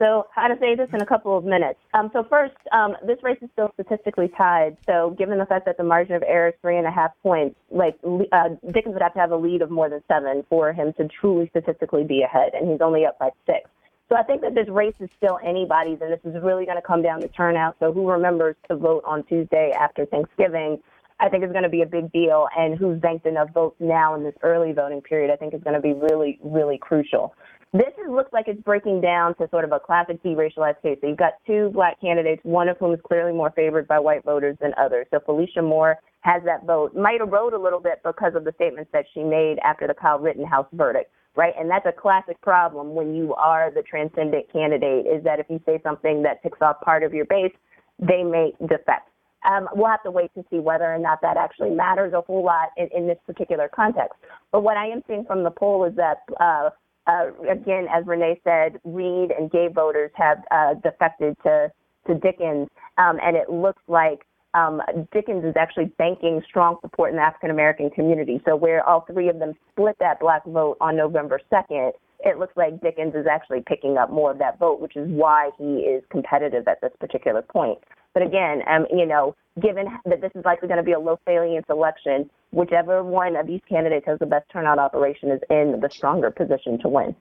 So, 0.02 0.26
how 0.34 0.48
to 0.48 0.56
say 0.58 0.74
this 0.74 0.88
in 0.92 1.00
a 1.00 1.06
couple 1.06 1.38
of 1.38 1.44
minutes. 1.44 1.78
Um, 1.94 2.10
so, 2.12 2.24
first, 2.28 2.56
um, 2.72 2.96
this 3.06 3.18
race 3.22 3.38
is 3.40 3.48
still 3.52 3.70
statistically 3.74 4.32
tied. 4.36 4.76
So, 4.84 5.14
given 5.16 5.38
the 5.38 5.46
fact 5.46 5.64
that 5.66 5.76
the 5.76 5.84
margin 5.84 6.16
of 6.16 6.24
error 6.26 6.48
is 6.48 6.54
three 6.60 6.76
and 6.76 6.88
a 6.88 6.90
half 6.90 7.12
points, 7.22 7.54
like 7.70 7.96
uh, 8.32 8.48
Dickens 8.72 8.94
would 8.94 9.02
have 9.02 9.14
to 9.14 9.20
have 9.20 9.30
a 9.30 9.36
lead 9.36 9.62
of 9.62 9.70
more 9.70 9.88
than 9.88 10.02
seven 10.08 10.44
for 10.48 10.72
him 10.72 10.92
to 10.94 11.06
truly 11.20 11.48
statistically 11.50 12.02
be 12.02 12.22
ahead, 12.22 12.50
and 12.54 12.68
he's 12.68 12.80
only 12.80 13.06
up 13.06 13.16
by 13.20 13.30
six. 13.46 13.70
So, 14.08 14.16
I 14.16 14.24
think 14.24 14.40
that 14.40 14.56
this 14.56 14.66
race 14.68 14.94
is 14.98 15.08
still 15.18 15.38
anybody's, 15.44 15.98
and 16.00 16.12
this 16.12 16.20
is 16.24 16.34
really 16.42 16.64
going 16.66 16.78
to 16.78 16.86
come 16.86 17.02
down 17.02 17.20
to 17.20 17.28
turnout. 17.28 17.76
So, 17.78 17.92
who 17.92 18.10
remembers 18.10 18.56
to 18.70 18.76
vote 18.76 19.04
on 19.06 19.22
Tuesday 19.26 19.70
after 19.70 20.04
Thanksgiving? 20.06 20.80
I 21.20 21.28
think 21.28 21.44
is 21.44 21.52
going 21.52 21.62
to 21.62 21.68
be 21.68 21.82
a 21.82 21.86
big 21.86 22.10
deal, 22.10 22.48
and 22.58 22.76
who's 22.76 23.00
banked 23.00 23.26
enough 23.26 23.50
votes 23.54 23.76
now 23.78 24.16
in 24.16 24.24
this 24.24 24.34
early 24.42 24.72
voting 24.72 25.00
period, 25.00 25.32
I 25.32 25.36
think 25.36 25.54
is 25.54 25.62
going 25.62 25.76
to 25.76 25.80
be 25.80 25.92
really, 25.92 26.40
really 26.42 26.78
crucial. 26.78 27.34
This 27.74 27.88
is, 27.96 28.10
looks 28.10 28.32
like 28.34 28.48
it's 28.48 28.60
breaking 28.60 29.00
down 29.00 29.34
to 29.36 29.48
sort 29.48 29.64
of 29.64 29.72
a 29.72 29.80
classic 29.80 30.22
deracialized 30.22 30.82
case. 30.82 30.98
So 31.00 31.06
you've 31.06 31.16
got 31.16 31.34
two 31.46 31.70
black 31.72 31.98
candidates, 32.02 32.42
one 32.44 32.68
of 32.68 32.76
whom 32.76 32.92
is 32.92 33.00
clearly 33.08 33.32
more 33.32 33.50
favored 33.56 33.88
by 33.88 33.98
white 33.98 34.24
voters 34.24 34.58
than 34.60 34.72
others. 34.76 35.06
So 35.10 35.20
Felicia 35.24 35.62
Moore 35.62 35.96
has 36.20 36.42
that 36.44 36.66
vote. 36.66 36.94
Might 36.94 37.22
erode 37.22 37.54
a 37.54 37.58
little 37.58 37.80
bit 37.80 38.02
because 38.04 38.34
of 38.34 38.44
the 38.44 38.52
statements 38.56 38.90
that 38.92 39.06
she 39.14 39.22
made 39.22 39.56
after 39.64 39.86
the 39.86 39.94
Kyle 39.94 40.18
Rittenhouse 40.18 40.66
verdict, 40.74 41.10
right? 41.34 41.54
And 41.58 41.70
that's 41.70 41.86
a 41.86 41.92
classic 41.92 42.38
problem 42.42 42.94
when 42.94 43.14
you 43.14 43.32
are 43.36 43.70
the 43.70 43.82
transcendent 43.82 44.52
candidate, 44.52 45.06
is 45.06 45.24
that 45.24 45.40
if 45.40 45.46
you 45.48 45.58
say 45.64 45.80
something 45.82 46.22
that 46.24 46.42
ticks 46.42 46.58
off 46.60 46.78
part 46.82 47.02
of 47.02 47.14
your 47.14 47.24
base, 47.24 47.52
they 47.98 48.22
may 48.22 48.52
defect. 48.60 49.08
Um, 49.50 49.68
we'll 49.74 49.90
have 49.90 50.02
to 50.02 50.10
wait 50.10 50.30
to 50.34 50.44
see 50.50 50.58
whether 50.58 50.84
or 50.84 50.98
not 50.98 51.20
that 51.22 51.38
actually 51.38 51.70
matters 51.70 52.12
a 52.12 52.20
whole 52.20 52.44
lot 52.44 52.68
in, 52.76 52.88
in 52.94 53.08
this 53.08 53.18
particular 53.26 53.68
context. 53.74 54.12
But 54.52 54.62
what 54.62 54.76
I 54.76 54.86
am 54.86 55.02
seeing 55.08 55.24
from 55.24 55.42
the 55.42 55.50
poll 55.50 55.84
is 55.86 55.96
that 55.96 56.18
uh, 56.38 56.70
uh, 57.06 57.30
again, 57.50 57.86
as 57.92 58.06
Rene 58.06 58.40
said, 58.44 58.80
Reed 58.84 59.30
and 59.30 59.50
Gay 59.50 59.68
voters 59.74 60.10
have 60.14 60.38
uh, 60.50 60.74
defected 60.74 61.36
to, 61.42 61.70
to 62.06 62.14
Dickens, 62.14 62.68
um, 62.98 63.18
and 63.22 63.36
it 63.36 63.50
looks 63.50 63.82
like 63.88 64.26
um, 64.54 64.82
Dickens 65.12 65.44
is 65.44 65.54
actually 65.58 65.86
banking 65.98 66.42
strong 66.46 66.76
support 66.82 67.10
in 67.10 67.16
the 67.16 67.22
African 67.22 67.50
American 67.50 67.90
community. 67.90 68.40
So 68.44 68.54
where 68.54 68.86
all 68.86 69.04
three 69.10 69.28
of 69.28 69.38
them 69.38 69.54
split 69.70 69.96
that 70.00 70.20
black 70.20 70.44
vote 70.44 70.76
on 70.80 70.96
November 70.96 71.40
2nd, 71.50 71.92
it 72.20 72.38
looks 72.38 72.56
like 72.56 72.80
Dickens 72.80 73.14
is 73.14 73.26
actually 73.30 73.62
picking 73.66 73.96
up 73.96 74.10
more 74.10 74.30
of 74.30 74.38
that 74.38 74.58
vote, 74.58 74.80
which 74.80 74.96
is 74.96 75.08
why 75.08 75.50
he 75.58 75.78
is 75.80 76.04
competitive 76.10 76.68
at 76.68 76.80
this 76.80 76.92
particular 77.00 77.42
point. 77.42 77.78
But 78.14 78.22
again, 78.22 78.62
um, 78.68 78.86
you 78.90 79.06
know, 79.06 79.34
given 79.60 79.86
that 80.06 80.20
this 80.20 80.32
is 80.34 80.44
likely 80.44 80.68
going 80.68 80.78
to 80.78 80.84
be 80.84 80.92
a 80.92 80.98
low 81.00 81.18
salience 81.26 81.66
election, 81.68 82.30
whichever 82.52 83.02
one 83.04 83.36
of 83.36 83.46
these 83.46 83.60
candidates 83.68 84.06
has 84.06 84.18
the 84.18 84.26
best 84.26 84.48
turnout 84.50 84.78
operation 84.78 85.30
is 85.30 85.40
in 85.50 85.78
the 85.80 85.90
stronger 85.90 86.30
position 86.30 86.78
to 86.78 86.88
win. 86.88 87.14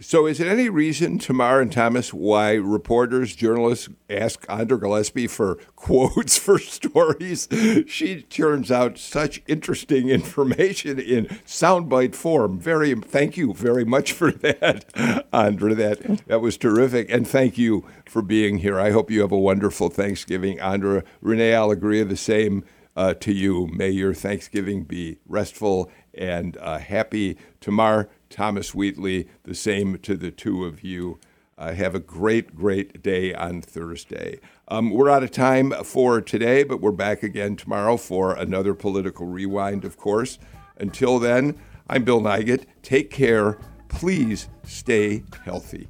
So, 0.00 0.26
is 0.26 0.38
there 0.38 0.48
any 0.48 0.68
reason, 0.68 1.18
Tamar 1.18 1.60
and 1.60 1.72
Thomas, 1.72 2.14
why 2.14 2.52
reporters, 2.52 3.34
journalists 3.34 3.88
ask 4.08 4.46
Andra 4.48 4.78
Gillespie 4.78 5.26
for 5.26 5.56
quotes 5.76 6.38
for 6.38 6.60
stories? 6.60 7.48
She 7.88 8.22
turns 8.22 8.70
out 8.70 8.96
such 8.96 9.42
interesting 9.48 10.08
information 10.08 11.00
in 11.00 11.26
soundbite 11.44 12.14
form. 12.14 12.60
Very, 12.60 12.94
thank 12.94 13.36
you 13.36 13.52
very 13.52 13.84
much 13.84 14.12
for 14.12 14.30
that, 14.32 15.26
Andra. 15.32 15.74
That 15.74 16.24
that 16.28 16.40
was 16.40 16.56
terrific, 16.56 17.10
and 17.10 17.26
thank 17.26 17.58
you 17.58 17.84
for 18.06 18.22
being 18.22 18.58
here. 18.58 18.78
I 18.78 18.92
hope 18.92 19.10
you 19.10 19.20
have 19.22 19.32
a 19.32 19.38
wonderful 19.38 19.88
Thanksgiving, 19.88 20.60
Andra. 20.60 21.02
Rene 21.20 21.50
Alegria, 21.50 22.04
the 22.04 22.16
same 22.16 22.62
uh, 22.94 23.14
to 23.14 23.32
you. 23.32 23.66
May 23.72 23.90
your 23.90 24.14
Thanksgiving 24.14 24.84
be 24.84 25.18
restful 25.26 25.90
and 26.14 26.56
uh, 26.58 26.78
happy. 26.78 27.36
Tamar. 27.60 28.08
Thomas 28.30 28.74
Wheatley, 28.74 29.28
the 29.44 29.54
same 29.54 29.98
to 29.98 30.16
the 30.16 30.30
two 30.30 30.64
of 30.64 30.82
you. 30.82 31.18
Uh, 31.56 31.72
have 31.72 31.94
a 31.94 32.00
great, 32.00 32.54
great 32.54 33.02
day 33.02 33.34
on 33.34 33.60
Thursday. 33.60 34.38
Um, 34.68 34.90
we're 34.90 35.10
out 35.10 35.24
of 35.24 35.32
time 35.32 35.72
for 35.82 36.20
today, 36.20 36.62
but 36.62 36.80
we're 36.80 36.92
back 36.92 37.24
again 37.24 37.56
tomorrow 37.56 37.96
for 37.96 38.34
another 38.34 38.74
political 38.74 39.26
rewind, 39.26 39.84
of 39.84 39.96
course. 39.96 40.38
Until 40.76 41.18
then, 41.18 41.58
I'm 41.88 42.04
Bill 42.04 42.20
Nigut. 42.20 42.64
Take 42.82 43.10
care. 43.10 43.58
Please 43.88 44.48
stay 44.64 45.24
healthy. 45.44 45.88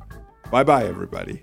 Bye 0.51 0.65
bye, 0.65 0.85
everybody. 0.85 1.43